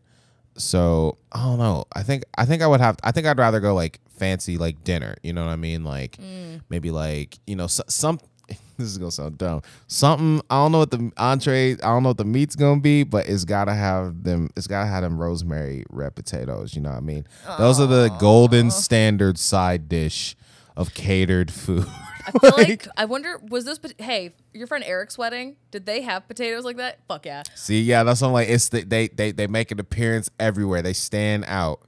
So 0.58 1.18
I 1.32 1.43
don't 1.43 1.60
know. 1.60 1.86
I 1.93 2.01
think 2.04 2.24
I 2.38 2.45
think 2.45 2.62
I 2.62 2.68
would 2.68 2.82
have. 2.82 2.97
I 3.04 3.12
think 3.12 3.28
I'd 3.28 3.38
rather 3.38 3.60
go 3.60 3.76
like 3.76 3.99
fancy 4.18 4.58
like 4.58 4.84
dinner. 4.84 5.16
You 5.22 5.34
know 5.34 5.45
what 5.45 5.51
I 5.51 5.56
mean? 5.56 5.84
Like 5.84 6.18
mm. 6.18 6.62
maybe 6.70 6.89
like 6.89 7.38
you 7.45 7.56
know 7.56 7.68
so, 7.68 7.84
some. 7.88 8.20
This 8.76 8.88
is 8.88 8.98
gonna 8.98 9.12
sound 9.12 9.38
dumb. 9.38 9.62
Something 9.88 10.41
I 10.50 10.56
don't 10.56 10.72
know 10.72 10.80
what 10.80 10.89
the 10.89 11.12
entree. 11.16 11.74
I 11.74 11.76
don't 11.76 12.02
know 12.02 12.10
what 12.10 12.18
the 12.18 12.26
meat's 12.26 12.56
gonna 12.56 12.82
be, 12.82 13.04
but 13.04 13.30
it's 13.30 13.46
gotta 13.46 13.74
have 13.74 14.24
them. 14.24 14.50
It's 14.58 14.66
gotta 14.66 14.88
have 14.88 15.04
them 15.04 15.20
rosemary 15.20 15.86
red 15.91 16.16
potatoes. 16.16 16.74
You 16.74 16.82
know 16.82 16.89
what 16.89 16.98
I 16.98 17.02
mean? 17.02 17.28
Those 17.60 17.80
are 17.80 17.86
the 17.86 18.10
golden 18.20 18.72
standard 18.72 19.38
side 19.38 19.88
dish 19.88 20.36
of 20.76 20.96
catered 20.96 21.52
food. 21.52 21.86
I 22.26 22.32
feel 22.32 22.52
like 22.58 22.88
I 22.98 23.06
wonder 23.06 23.39
was 23.48 23.66
this 23.66 23.80
hey 24.00 24.34
your 24.54 24.66
friend 24.66 24.84
Eric's 24.84 25.18
wedding 25.20 25.56
did 25.72 25.86
they 25.86 26.02
have 26.02 26.28
potatoes 26.28 26.66
like 26.66 26.78
that? 26.78 27.00
Fuck 27.08 27.28
yeah. 27.28 27.44
See, 27.56 27.82
yeah, 27.82 28.04
that's 28.04 28.22
what 28.22 28.30
I'm 28.30 28.34
like. 28.34 28.50
It's 28.50 28.70
the, 28.70 28.82
they 28.84 29.08
they 29.10 29.32
they 29.32 29.46
make 29.46 29.72
an 29.72 29.80
appearance 29.80 30.30
everywhere. 30.39 30.82
They 30.82 30.94
stand 30.94 31.46
out. 31.48 31.82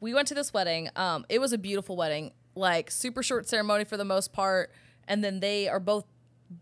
We 0.00 0.14
went 0.14 0.28
to 0.28 0.34
this 0.34 0.52
wedding. 0.52 0.88
Um, 0.96 1.26
it 1.28 1.40
was 1.40 1.52
a 1.52 1.58
beautiful 1.58 1.96
wedding, 1.96 2.32
like 2.54 2.90
super 2.90 3.22
short 3.22 3.48
ceremony 3.48 3.84
for 3.84 3.96
the 3.96 4.04
most 4.04 4.32
part, 4.32 4.72
and 5.08 5.24
then 5.24 5.40
they 5.40 5.68
are 5.68 5.80
both 5.80 6.04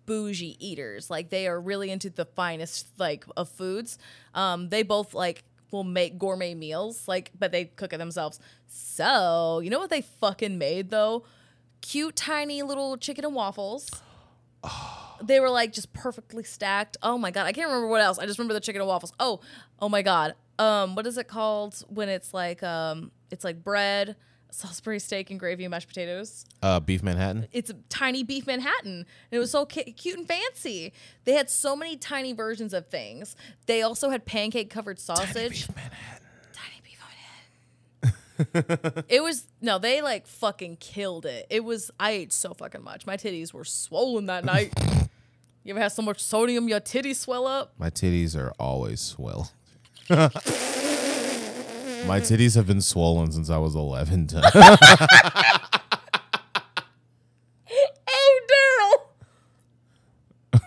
bougie 0.07 0.57
eaters. 0.65 1.11
Like 1.11 1.31
they 1.31 1.47
are 1.47 1.61
really 1.61 1.91
into 1.91 2.11
the 2.11 2.25
finest 2.25 2.89
like 2.99 3.25
of 3.37 3.49
foods. 3.49 3.99
Um, 4.35 4.71
they 4.71 4.83
both 4.83 5.15
like 5.15 5.45
will 5.71 5.85
make 5.85 6.19
gourmet 6.19 6.55
meals, 6.55 7.07
like 7.07 7.31
but 7.39 7.53
they 7.53 7.67
cook 7.67 7.93
it 7.93 7.99
themselves. 7.99 8.41
So 8.67 9.61
you 9.63 9.71
know 9.71 9.79
what 9.79 9.91
they 9.91 10.03
fucking 10.03 10.59
made 10.59 10.91
though? 10.91 11.25
Cute 11.83 12.17
tiny 12.17 12.63
little 12.63 12.97
chicken 12.97 13.25
and 13.25 13.35
waffles. 13.35 13.91
they 15.23 15.41
were 15.41 15.51
like 15.51 15.73
just 15.73 15.93
perfectly 15.93 16.45
stacked. 16.45 16.97
Oh 17.03 17.19
my 17.19 17.31
god, 17.31 17.47
I 17.47 17.53
can't 17.53 17.69
remember 17.69 17.89
what 17.89 18.01
else. 18.01 18.19
I 18.19 18.27
just 18.27 18.39
remember 18.39 18.55
the 18.55 18.61
chicken 18.61 18.81
and 18.81 18.89
waffles. 18.89 19.13
Oh, 19.21 19.41
oh 19.81 19.89
my 19.89 20.03
god. 20.03 20.35
Um, 20.59 20.95
what 20.95 21.07
is 21.07 21.19
it 21.19 21.29
called 21.29 21.83
when 21.89 22.09
it's 22.09 22.33
like 22.33 22.63
um, 22.63 23.11
it's 23.31 23.45
like 23.45 23.63
bread, 23.63 24.17
Salisbury 24.51 24.99
steak 24.99 25.31
and 25.31 25.39
gravy 25.39 25.65
and 25.65 25.71
mashed 25.71 25.89
potatoes. 25.89 26.45
Uh, 26.63 26.81
beef 26.81 27.03
Manhattan. 27.03 27.47
It's 27.53 27.71
a 27.71 27.75
tiny 27.89 28.23
beef 28.23 28.47
Manhattan. 28.47 28.99
And 28.99 29.07
it 29.31 29.39
was 29.39 29.51
so 29.51 29.67
cu- 29.67 29.85
cute 29.85 30.19
and 30.19 30.27
fancy. 30.27 30.93
They 31.25 31.33
had 31.33 31.51
so 31.51 31.77
many 31.77 31.97
tiny 31.97 32.33
versions 32.33 32.73
of 32.73 32.87
things. 32.89 33.37
They 33.67 33.83
also 33.83 34.11
had 34.11 34.25
pancake 34.25 34.71
covered 34.71 34.99
sausage. 34.99 35.35
Tiny 35.35 35.49
beef 35.49 35.71
Manhattan. 35.77 36.27
Tiny 36.53 36.81
beef 36.83 36.99
Manhattan. 38.43 39.05
it 39.09 39.23
was 39.23 39.45
no, 39.61 39.79
they 39.79 40.01
like 40.03 40.27
fucking 40.27 40.77
killed 40.77 41.27
it. 41.27 41.47
It 41.51 41.65
was 41.65 41.91
I 42.01 42.13
ate 42.13 42.33
so 42.33 42.55
fucking 42.55 42.83
much. 42.83 43.07
My 43.07 43.17
titties 43.17 43.53
were 43.53 43.65
swollen 43.65 44.27
that 44.27 44.45
night. 44.45 44.73
You 45.65 45.73
ever 45.73 45.81
have 45.81 45.91
so 45.91 46.03
much 46.03 46.23
sodium 46.23 46.69
your 46.69 46.79
titties 46.79 47.17
swell 47.17 47.45
up? 47.45 47.73
My 47.77 47.91
titties 47.91 48.37
are 48.37 48.53
always 48.57 49.01
swell. 49.01 49.51
My 52.07 52.21
titties 52.21 52.55
have 52.55 52.67
been 52.67 52.81
swollen 52.81 53.33
since 53.33 53.51
I 53.51 53.59
was 53.59 53.75
11. 53.75 54.29
oh, 58.09 58.41
Daryl. 60.53 60.61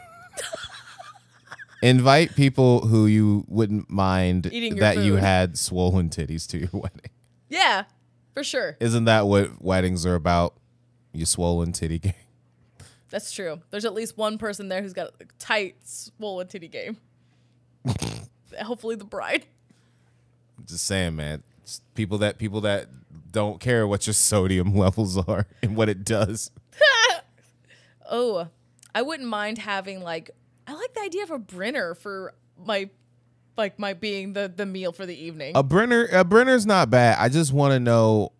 Invite 1.82 2.36
people 2.36 2.88
who 2.88 3.06
you 3.06 3.46
wouldn't 3.48 3.90
mind 3.90 4.48
Eating 4.52 4.76
your 4.76 4.82
that 4.82 4.98
you 4.98 5.14
food. 5.14 5.22
had 5.22 5.58
swollen 5.58 6.10
titties 6.10 6.46
to 6.50 6.58
your 6.58 6.70
wedding. 6.74 7.12
Yeah, 7.48 7.86
for 8.34 8.44
sure. 8.44 8.76
Isn't 8.82 9.06
that 9.06 9.28
what 9.28 9.62
weddings 9.62 10.06
are 10.06 10.16
about? 10.16 10.56
You 11.14 11.26
swollen 11.26 11.72
titty 11.72 12.00
game. 12.00 12.14
That's 13.10 13.32
true. 13.32 13.62
There's 13.72 13.86
at 13.86 13.94
least 13.94 14.18
one 14.18 14.38
person 14.38 14.68
there 14.68 14.82
who's 14.82 14.94
got 14.94 15.08
a 15.22 15.26
tight, 15.40 15.78
swollen 15.84 16.48
titty 16.48 16.68
game. 16.68 16.98
Hopefully, 18.62 18.96
the 18.96 19.06
bride. 19.06 19.46
Just 20.66 20.86
saying, 20.86 21.16
man. 21.16 21.44
People 21.96 22.18
that 22.20 22.38
people 22.38 22.62
that 22.62 22.88
don't 23.32 23.60
care 23.60 23.88
what 23.88 24.08
your 24.08 24.14
sodium 24.16 24.76
levels 24.76 25.18
are 25.18 25.46
and 25.64 25.76
what 25.76 25.90
it 25.90 26.04
does. 26.04 26.52
Oh, 28.12 28.48
I 28.96 29.02
wouldn't 29.04 29.30
mind 29.30 29.60
having 29.60 30.02
like 30.02 30.32
I 30.68 30.74
like 30.74 30.94
the 30.94 31.02
idea 31.02 31.24
of 31.24 31.32
a 31.32 31.38
brinner 31.40 31.94
for 31.94 32.34
my 32.66 32.90
like 33.58 33.78
my 33.78 33.94
being 33.94 34.34
the 34.34 34.52
the 34.54 34.66
meal 34.66 34.92
for 34.92 35.06
the 35.06 35.16
evening. 35.16 35.52
A 35.56 35.62
brinner, 35.64 36.08
a 36.12 36.24
brinner's 36.24 36.66
not 36.66 36.90
bad. 36.90 37.18
I 37.20 37.30
just 37.30 37.54
want 37.54 37.74
to 37.74 37.80
know. 37.80 38.32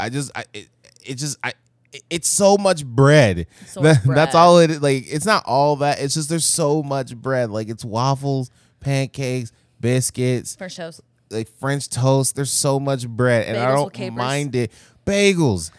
I 0.00 0.08
just, 0.08 0.30
I, 0.34 0.44
it, 0.54 0.68
it 1.04 1.14
just, 1.16 1.36
I, 1.42 1.52
it- 1.92 2.04
it's 2.08 2.28
so 2.28 2.56
much 2.56 2.86
bread. 2.86 3.46
So 3.66 3.80
That- 3.82 4.06
much 4.06 4.14
That's 4.14 4.34
all 4.34 4.60
it. 4.60 4.80
Like, 4.80 5.04
it's 5.12 5.26
not 5.26 5.42
all 5.44 5.76
that. 5.76 6.00
It's 6.00 6.14
just 6.14 6.28
there's 6.28 6.44
so 6.44 6.82
much 6.82 7.16
bread. 7.16 7.50
Like 7.50 7.68
it's 7.68 7.84
waffles, 7.84 8.50
pancakes, 8.80 9.52
biscuits, 9.80 10.54
French 10.56 10.76
toast. 10.76 11.00
Like 11.30 11.48
French 11.58 11.88
toast. 11.88 12.36
There's 12.36 12.50
so 12.52 12.78
much 12.80 13.06
bread, 13.08 13.46
and 13.46 13.56
I 13.56 13.66
Bagels 13.66 13.84
with 13.86 13.92
don't 13.94 14.14
mind 14.16 14.56
it. 14.56 14.72
Bagels, 15.04 15.70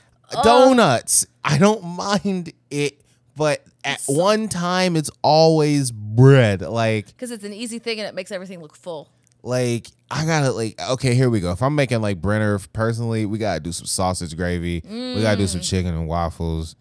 donuts. 0.43 1.25
I 1.43 1.57
don't 1.57 1.83
mind 1.83 2.53
it, 2.69 3.01
but 3.35 3.63
at 3.83 4.01
so- 4.01 4.13
one 4.13 4.47
time, 4.49 4.95
it's 4.95 5.09
always 5.21 5.91
bread. 5.91 6.61
Like. 6.61 7.07
Because 7.07 7.31
it's 7.31 7.43
an 7.43 7.53
easy 7.53 7.79
thing 7.79 7.99
and 7.99 8.07
it 8.07 8.13
makes 8.15 8.31
everything 8.31 8.61
look 8.61 8.75
full. 8.75 9.09
like 9.41 9.87
I 10.11 10.25
gotta 10.25 10.51
like 10.51 10.79
okay, 10.91 11.13
here 11.15 11.29
we 11.29 11.39
go. 11.39 11.51
If 11.51 11.61
I'm 11.63 11.75
making 11.75 12.01
like 12.01 12.19
brinner 12.21 12.59
personally, 12.73 13.25
we 13.25 13.37
gotta 13.37 13.59
do 13.59 13.71
some 13.71 13.85
sausage 13.85 14.35
gravy. 14.35 14.81
We 14.85 15.21
gotta 15.21 15.37
do 15.37 15.47
some 15.47 15.61
chicken 15.61 15.93
and 15.93 16.07
waffles. 16.07 16.75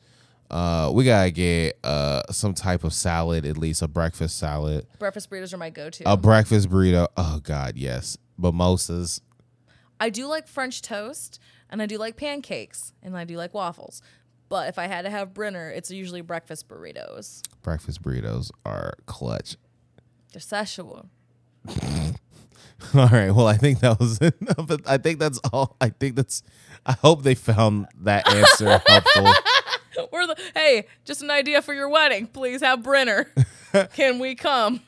Uh, 0.50 0.90
we 0.94 1.04
gotta 1.04 1.30
get 1.30 1.78
uh 1.84 2.22
some 2.30 2.54
type 2.54 2.82
of 2.82 2.92
salad, 2.94 3.44
at 3.44 3.58
least 3.58 3.82
a 3.82 3.86
breakfast 3.88 4.38
salad, 4.38 4.86
Breakfast 4.98 5.30
burritos 5.30 5.52
are 5.52 5.58
my 5.58 5.68
go-to. 5.70 6.10
a 6.10 6.16
breakfast 6.16 6.70
burrito. 6.70 7.06
Oh 7.18 7.38
God, 7.42 7.76
yes, 7.76 8.16
mimosas. 8.38 9.20
I 10.00 10.10
do 10.10 10.26
like 10.26 10.46
French 10.46 10.80
toast 10.80 11.40
and 11.68 11.82
I 11.82 11.86
do 11.86 11.98
like 11.98 12.16
pancakes 12.16 12.92
and 13.02 13.16
I 13.16 13.24
do 13.24 13.36
like 13.36 13.52
waffles. 13.52 14.00
But 14.48 14.68
if 14.68 14.78
I 14.78 14.86
had 14.86 15.02
to 15.02 15.10
have 15.10 15.34
brinner, 15.34 15.70
it's 15.70 15.90
usually 15.90 16.22
breakfast 16.22 16.68
burritos. 16.68 17.42
Breakfast 17.62 18.02
burritos 18.02 18.50
are 18.64 18.94
clutch. 19.06 19.56
They're 20.32 20.40
sexual. 20.40 21.06
All 22.94 23.08
right, 23.08 23.30
well, 23.30 23.46
I 23.46 23.56
think 23.56 23.80
that 23.80 23.98
was 23.98 24.18
enough. 24.20 24.70
I 24.86 24.98
think 24.98 25.18
that's 25.18 25.38
all. 25.52 25.76
I 25.80 25.90
think 25.90 26.16
that's. 26.16 26.42
I 26.86 26.92
hope 26.92 27.22
they 27.22 27.34
found 27.34 27.88
that 28.02 28.26
answer 28.28 28.80
helpful. 28.86 29.32
We're 30.12 30.28
the 30.28 30.36
hey, 30.54 30.86
just 31.04 31.22
an 31.22 31.30
idea 31.30 31.60
for 31.60 31.74
your 31.74 31.88
wedding. 31.88 32.28
Please 32.28 32.60
have 32.60 32.82
brinner. 32.82 33.32
Can 33.94 34.20
we 34.20 34.36
come? 34.36 34.80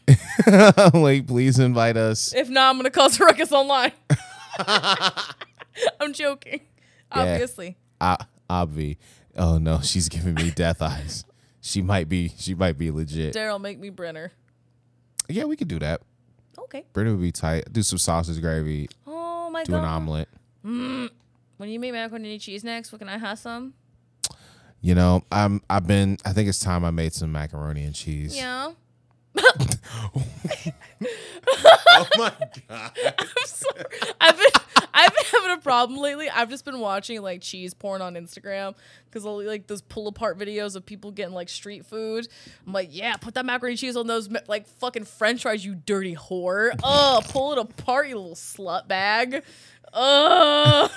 like, 0.95 1.27
please 1.27 1.59
invite 1.59 1.97
us. 1.97 2.35
If 2.35 2.49
not, 2.49 2.71
I'm 2.71 2.77
gonna 2.79 2.91
cause 2.91 3.19
a 3.21 3.25
ruckus 3.25 3.53
online. 3.53 3.93
I'm 6.01 6.13
joking. 6.13 6.61
Obviously. 7.13 7.77
uh, 8.01 8.17
Obvi. 8.49 8.97
Oh 9.37 9.59
no, 9.59 9.81
she's 9.81 10.09
giving 10.09 10.35
me 10.35 10.51
death 10.51 10.83
eyes. 10.83 11.25
She 11.61 11.83
might 11.83 12.09
be. 12.09 12.33
She 12.39 12.55
might 12.55 12.79
be 12.79 12.91
legit. 12.91 13.35
Daryl, 13.35 13.61
make 13.61 13.79
me 13.79 13.91
brinner. 13.91 14.33
Yeah, 15.29 15.45
we 15.45 15.57
could 15.57 15.69
do 15.69 15.79
that. 15.79 16.03
Okay. 16.59 16.85
Brittany 16.93 17.15
would 17.17 17.23
be 17.23 17.33
tight. 17.33 17.73
Do 17.73 17.83
some 17.83 17.99
sausage 17.99 18.41
gravy. 18.41 18.89
Oh 19.07 19.51
my 19.51 19.65
Do 19.65 19.73
god. 19.73 19.79
an 19.79 19.85
omelet. 19.85 20.29
When 20.63 21.69
you 21.69 21.79
make 21.81 21.93
macaroni 21.93 22.33
and 22.33 22.41
cheese 22.41 22.65
next, 22.65 22.91
what 22.93 22.99
can 23.01 23.09
I 23.09 23.19
have 23.19 23.39
some? 23.39 23.75
You 24.81 24.95
know, 24.95 25.23
I'm. 25.31 25.61
I've 25.69 25.87
been. 25.87 26.17
I 26.25 26.33
think 26.33 26.49
it's 26.49 26.59
time 26.59 26.85
I 26.85 26.91
made 26.91 27.13
some 27.13 27.31
macaroni 27.33 27.85
and 27.85 27.95
cheese. 27.95 28.37
Yeah. 28.37 28.73
Oh 31.93 32.07
my 32.17 32.33
god. 32.69 32.93
I've 34.21 34.37
been 34.37 34.47
I've 34.93 35.15
been 35.15 35.25
having 35.33 35.51
a 35.53 35.59
problem 35.59 35.99
lately. 36.01 36.29
I've 36.29 36.51
just 36.51 36.65
been 36.65 36.79
watching 36.81 37.21
like 37.23 37.41
cheese 37.41 37.75
porn 37.75 38.03
on 38.03 38.15
Instagram 38.15 38.75
because 39.11 39.25
like 39.25 39.67
those 39.67 39.83
pull 39.83 40.09
apart 40.09 40.39
videos 40.39 40.77
of 40.77 40.85
people 40.85 41.11
getting 41.11 41.35
like 41.35 41.49
street 41.49 41.87
food. 41.87 42.29
I'm 42.67 42.73
like, 42.73 42.89
yeah, 42.91 43.17
put 43.17 43.35
that 43.35 43.45
macaroni 43.47 43.77
cheese 43.77 43.97
on 43.97 44.07
those 44.07 44.29
like 44.49 44.67
fucking 44.79 45.05
French 45.05 45.43
fries, 45.43 45.65
you 45.65 45.75
dirty 45.75 46.17
whore. 46.17 46.73
Oh, 46.83 47.21
pull 47.29 47.53
it 47.53 47.59
apart, 47.59 48.09
you 48.09 48.17
little 48.17 48.35
slut 48.35 48.89
bag. 48.89 49.43
Or- 49.93 50.89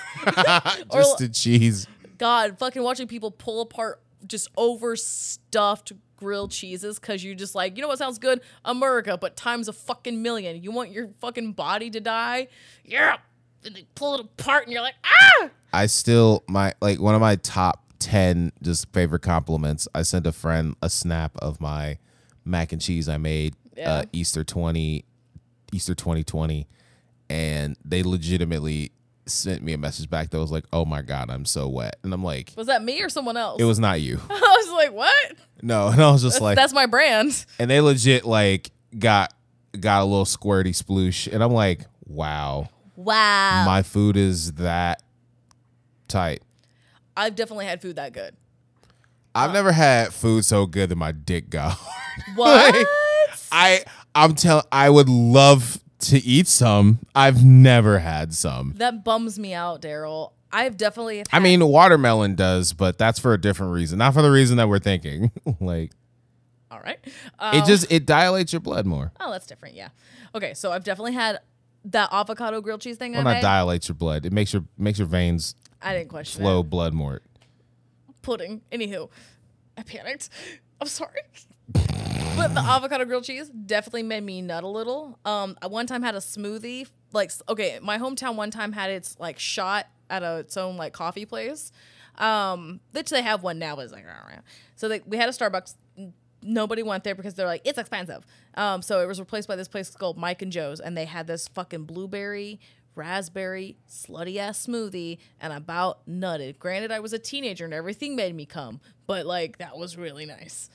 Just 0.92 1.18
the 1.18 1.28
cheese. 1.32 1.86
God, 2.16 2.58
fucking 2.58 2.82
watching 2.82 3.08
people 3.08 3.30
pull 3.32 3.60
apart 3.60 4.00
just 4.26 4.48
overstuffed 4.56 5.92
grilled 6.24 6.50
cheeses 6.50 6.98
because 6.98 7.22
you're 7.22 7.34
just 7.34 7.54
like, 7.54 7.76
you 7.76 7.82
know 7.82 7.88
what 7.88 7.98
sounds 7.98 8.18
good? 8.18 8.40
America, 8.64 9.18
but 9.20 9.36
times 9.36 9.68
a 9.68 9.72
fucking 9.72 10.22
million. 10.22 10.62
You 10.62 10.70
want 10.72 10.90
your 10.90 11.08
fucking 11.20 11.52
body 11.52 11.90
to 11.90 12.00
die? 12.00 12.48
Yeah. 12.84 13.18
And 13.64 13.76
they 13.76 13.86
pull 13.94 14.14
it 14.14 14.20
apart 14.20 14.64
and 14.64 14.72
you're 14.72 14.82
like, 14.82 14.94
ah! 15.04 15.50
I 15.72 15.86
still 15.86 16.42
my 16.48 16.72
like 16.80 16.98
one 17.00 17.14
of 17.14 17.20
my 17.20 17.36
top 17.36 17.84
ten 17.98 18.52
just 18.62 18.90
favorite 18.92 19.20
compliments. 19.22 19.86
I 19.94 20.02
sent 20.02 20.26
a 20.26 20.32
friend 20.32 20.74
a 20.82 20.88
snap 20.90 21.36
of 21.38 21.60
my 21.60 21.98
mac 22.44 22.72
and 22.72 22.80
cheese 22.80 23.08
I 23.08 23.16
made 23.18 23.54
Yeah. 23.76 23.90
uh, 23.92 24.04
Easter 24.12 24.44
twenty 24.44 25.04
Easter 25.72 25.94
twenty 25.94 26.24
twenty, 26.24 26.68
and 27.28 27.76
they 27.84 28.02
legitimately 28.02 28.92
sent 29.26 29.62
me 29.62 29.72
a 29.72 29.78
message 29.78 30.08
back 30.10 30.30
that 30.30 30.38
was 30.38 30.50
like, 30.52 30.64
"Oh 30.72 30.84
my 30.84 31.02
god, 31.02 31.30
I'm 31.30 31.44
so 31.44 31.68
wet," 31.68 31.96
and 32.02 32.12
I'm 32.12 32.22
like, 32.24 32.52
Was 32.56 32.66
that 32.66 32.82
me 32.82 33.02
or 33.02 33.08
someone 33.08 33.36
else? 33.36 33.60
"It 33.60 33.64
was 33.64 33.78
not 33.78 34.00
you." 34.00 34.20
I 34.30 34.56
was 34.64 34.72
like, 34.72 34.92
what? 34.92 35.32
No, 35.62 35.88
and 35.92 36.02
I 36.02 36.10
was 36.10 36.22
just 36.22 36.40
like, 36.40 36.56
That's 36.56 36.72
my 36.74 36.86
brand. 36.86 37.44
and 37.58 37.70
they 37.70 37.80
legit 37.80 38.24
like 38.24 38.70
got 38.98 39.32
got 39.78 40.02
a 40.02 40.04
little 40.04 40.24
squirty 40.26 40.70
sploosh, 40.70 41.32
and 41.32 41.42
I'm 41.42 41.52
like, 41.52 41.82
"Wow, 42.06 42.68
Wow. 42.96 43.64
my 43.64 43.82
food 43.82 44.16
is 44.16 44.52
that 44.54 45.02
tight." 46.08 46.42
I've 47.16 47.34
definitely 47.36 47.66
had 47.66 47.80
food 47.80 47.96
that 47.96 48.12
good. 48.12 48.34
I've 49.34 49.50
uh, 49.50 49.52
never 49.54 49.72
had 49.72 50.12
food 50.12 50.44
so 50.44 50.66
good 50.66 50.90
that 50.90 50.96
my 50.96 51.12
dick 51.12 51.48
got 51.50 51.72
hard. 51.80 52.36
What? 52.36 52.86
I 53.52 53.84
I'm 54.14 54.34
telling 54.34 54.64
I 54.70 54.90
would 54.90 55.08
love 55.08 55.78
to 56.10 56.18
eat 56.18 56.46
some. 56.48 56.98
I've 57.14 57.44
never 57.44 57.98
had 58.00 58.34
some. 58.34 58.74
that 58.76 59.04
bums 59.04 59.38
me 59.38 59.54
out, 59.54 59.82
Daryl. 59.82 60.32
I've 60.52 60.76
definitely. 60.76 61.18
Had 61.18 61.28
I 61.32 61.40
mean, 61.40 61.66
watermelon 61.66 62.34
does, 62.36 62.72
but 62.72 62.96
that's 62.96 63.18
for 63.18 63.32
a 63.32 63.40
different 63.40 63.72
reason, 63.72 63.98
not 63.98 64.14
for 64.14 64.22
the 64.22 64.30
reason 64.30 64.56
that 64.58 64.68
we're 64.68 64.78
thinking. 64.78 65.32
like 65.60 65.90
all 66.70 66.80
right. 66.80 66.98
it 67.04 67.12
Um, 67.38 67.66
just 67.66 67.90
it 67.90 68.06
dilates 68.06 68.52
your 68.52 68.60
blood 68.60 68.86
more. 68.86 69.12
Oh, 69.20 69.30
that's 69.32 69.46
different. 69.46 69.74
Yeah. 69.74 69.88
Okay, 70.34 70.54
so 70.54 70.72
I've 70.72 70.84
definitely 70.84 71.12
had 71.12 71.40
that 71.86 72.08
avocado 72.12 72.60
grilled 72.60 72.80
cheese 72.80 72.96
thing. 72.96 73.12
Well, 73.12 73.20
I 73.20 73.24
not 73.24 73.34
made. 73.34 73.42
dilates 73.42 73.88
your 73.88 73.94
blood. 73.96 74.24
It 74.26 74.32
makes 74.32 74.52
your 74.52 74.64
makes 74.78 74.98
your 74.98 75.08
veins 75.08 75.54
I 75.82 75.92
didn't 75.94 76.08
question 76.08 76.42
flow 76.42 76.60
it. 76.60 76.70
blood 76.70 76.94
more. 76.94 77.20
Pudding. 78.22 78.62
Anywho, 78.72 79.10
I 79.76 79.82
panicked. 79.82 80.30
I'm 80.80 80.86
sorry. 80.86 81.20
but 82.36 82.54
the 82.54 82.60
avocado 82.60 83.04
grilled 83.04 83.24
cheese 83.24 83.48
definitely 83.48 84.02
made 84.02 84.22
me 84.22 84.42
nut 84.42 84.64
a 84.64 84.68
little. 84.68 85.18
Um, 85.24 85.56
I 85.62 85.66
one 85.66 85.86
time 85.86 86.02
had 86.02 86.14
a 86.14 86.18
smoothie. 86.18 86.88
Like, 87.12 87.30
okay, 87.48 87.78
my 87.80 87.98
hometown 87.98 88.34
one 88.34 88.50
time 88.50 88.72
had 88.72 88.90
its 88.90 89.18
like 89.18 89.38
shot 89.38 89.86
at 90.10 90.22
a, 90.22 90.38
its 90.38 90.56
own 90.56 90.76
like 90.76 90.92
coffee 90.92 91.26
place. 91.26 91.70
Um, 92.16 92.80
which 92.92 93.10
they 93.10 93.22
have 93.22 93.42
one 93.42 93.58
now, 93.58 93.76
but 93.76 93.82
it's 93.82 93.92
like, 93.92 94.06
so 94.76 94.88
they, 94.88 95.00
we 95.06 95.16
had 95.16 95.28
a 95.28 95.32
Starbucks. 95.32 95.74
Nobody 96.42 96.82
went 96.82 97.04
there 97.04 97.14
because 97.14 97.34
they're 97.34 97.46
like, 97.46 97.62
it's 97.64 97.78
expensive. 97.78 98.24
Um, 98.54 98.82
so 98.82 99.00
it 99.00 99.06
was 99.06 99.18
replaced 99.18 99.48
by 99.48 99.56
this 99.56 99.68
place 99.68 99.90
called 99.90 100.16
Mike 100.16 100.42
and 100.42 100.52
Joe's, 100.52 100.80
and 100.80 100.96
they 100.96 101.06
had 101.06 101.26
this 101.26 101.48
fucking 101.48 101.84
blueberry, 101.84 102.60
raspberry, 102.94 103.76
slutty 103.88 104.36
ass 104.36 104.66
smoothie, 104.66 105.18
and 105.40 105.52
about 105.52 106.06
nutted. 106.08 106.58
Granted, 106.58 106.92
I 106.92 107.00
was 107.00 107.12
a 107.12 107.18
teenager 107.18 107.64
and 107.64 107.74
everything 107.74 108.14
made 108.14 108.34
me 108.34 108.46
come, 108.46 108.80
but 109.06 109.26
like 109.26 109.58
that 109.58 109.76
was 109.76 109.96
really 109.96 110.26
nice. 110.26 110.68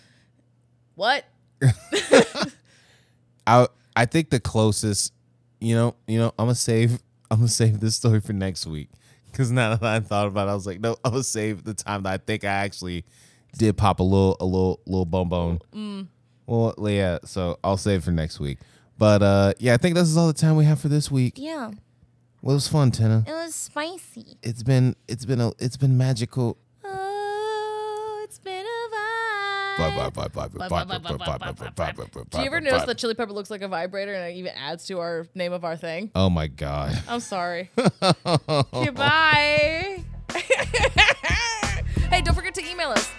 What? 0.95 1.25
I 3.47 3.67
I 3.95 4.05
think 4.05 4.29
the 4.29 4.39
closest, 4.39 5.13
you 5.59 5.75
know, 5.75 5.95
you 6.07 6.19
know, 6.19 6.33
I'm 6.39 6.45
gonna 6.45 6.55
save 6.55 7.01
I'm 7.31 7.39
gonna 7.39 7.47
save 7.47 7.79
this 7.79 7.95
story 7.95 8.21
for 8.21 8.33
next 8.33 8.65
week 8.65 8.89
because 9.31 9.51
now 9.51 9.75
that 9.75 9.83
I 9.83 9.99
thought 9.99 10.27
about 10.27 10.47
it, 10.47 10.51
I 10.51 10.55
was 10.55 10.65
like, 10.67 10.79
no, 10.79 10.95
I'm 11.03 11.11
gonna 11.11 11.23
save 11.23 11.63
the 11.63 11.73
time 11.73 12.03
that 12.03 12.13
I 12.13 12.17
think 12.17 12.43
I 12.43 12.47
actually 12.47 13.05
did 13.57 13.77
pop 13.77 13.99
a 13.99 14.03
little 14.03 14.37
a 14.39 14.45
little 14.45 14.79
little 14.85 15.05
bone 15.05 15.29
bone. 15.29 16.07
Well, 16.45 16.73
yeah, 16.79 17.19
so 17.25 17.59
I'll 17.63 17.77
save 17.77 18.03
for 18.03 18.11
next 18.11 18.39
week. 18.39 18.57
But 18.97 19.21
uh, 19.21 19.53
yeah, 19.59 19.75
I 19.75 19.77
think 19.77 19.95
this 19.95 20.07
is 20.07 20.17
all 20.17 20.27
the 20.27 20.33
time 20.33 20.55
we 20.55 20.65
have 20.65 20.79
for 20.79 20.87
this 20.89 21.11
week. 21.11 21.35
Yeah. 21.37 21.71
Well, 22.41 22.53
it 22.53 22.55
was 22.55 22.67
fun, 22.67 22.91
Tina. 22.91 23.23
It 23.27 23.31
was 23.31 23.53
spicy. 23.53 24.37
It's 24.41 24.63
been 24.63 24.95
it's 25.07 25.25
been 25.25 25.41
a 25.41 25.51
it's 25.59 25.77
been 25.77 25.97
magical. 25.97 26.57
Do 32.29 32.39
you 32.39 32.45
ever 32.45 32.61
notice 32.61 32.85
that 32.85 32.97
chili 32.97 33.13
pepper 33.13 33.33
looks 33.33 33.49
like 33.49 33.61
a 33.61 33.67
vibrator 33.67 34.13
and 34.13 34.31
it 34.31 34.37
even 34.37 34.51
adds 34.55 34.85
to 34.87 34.99
our 34.99 35.27
name 35.35 35.53
of 35.53 35.63
our 35.63 35.75
thing? 35.77 36.11
Oh 36.15 36.29
my 36.29 36.47
god. 36.47 37.01
I'm 37.07 37.19
sorry. 37.19 37.71
Goodbye. 38.71 40.03
hey, 42.09 42.21
don't 42.21 42.35
forget 42.35 42.53
to 42.55 42.69
email 42.69 42.89
us 42.89 43.09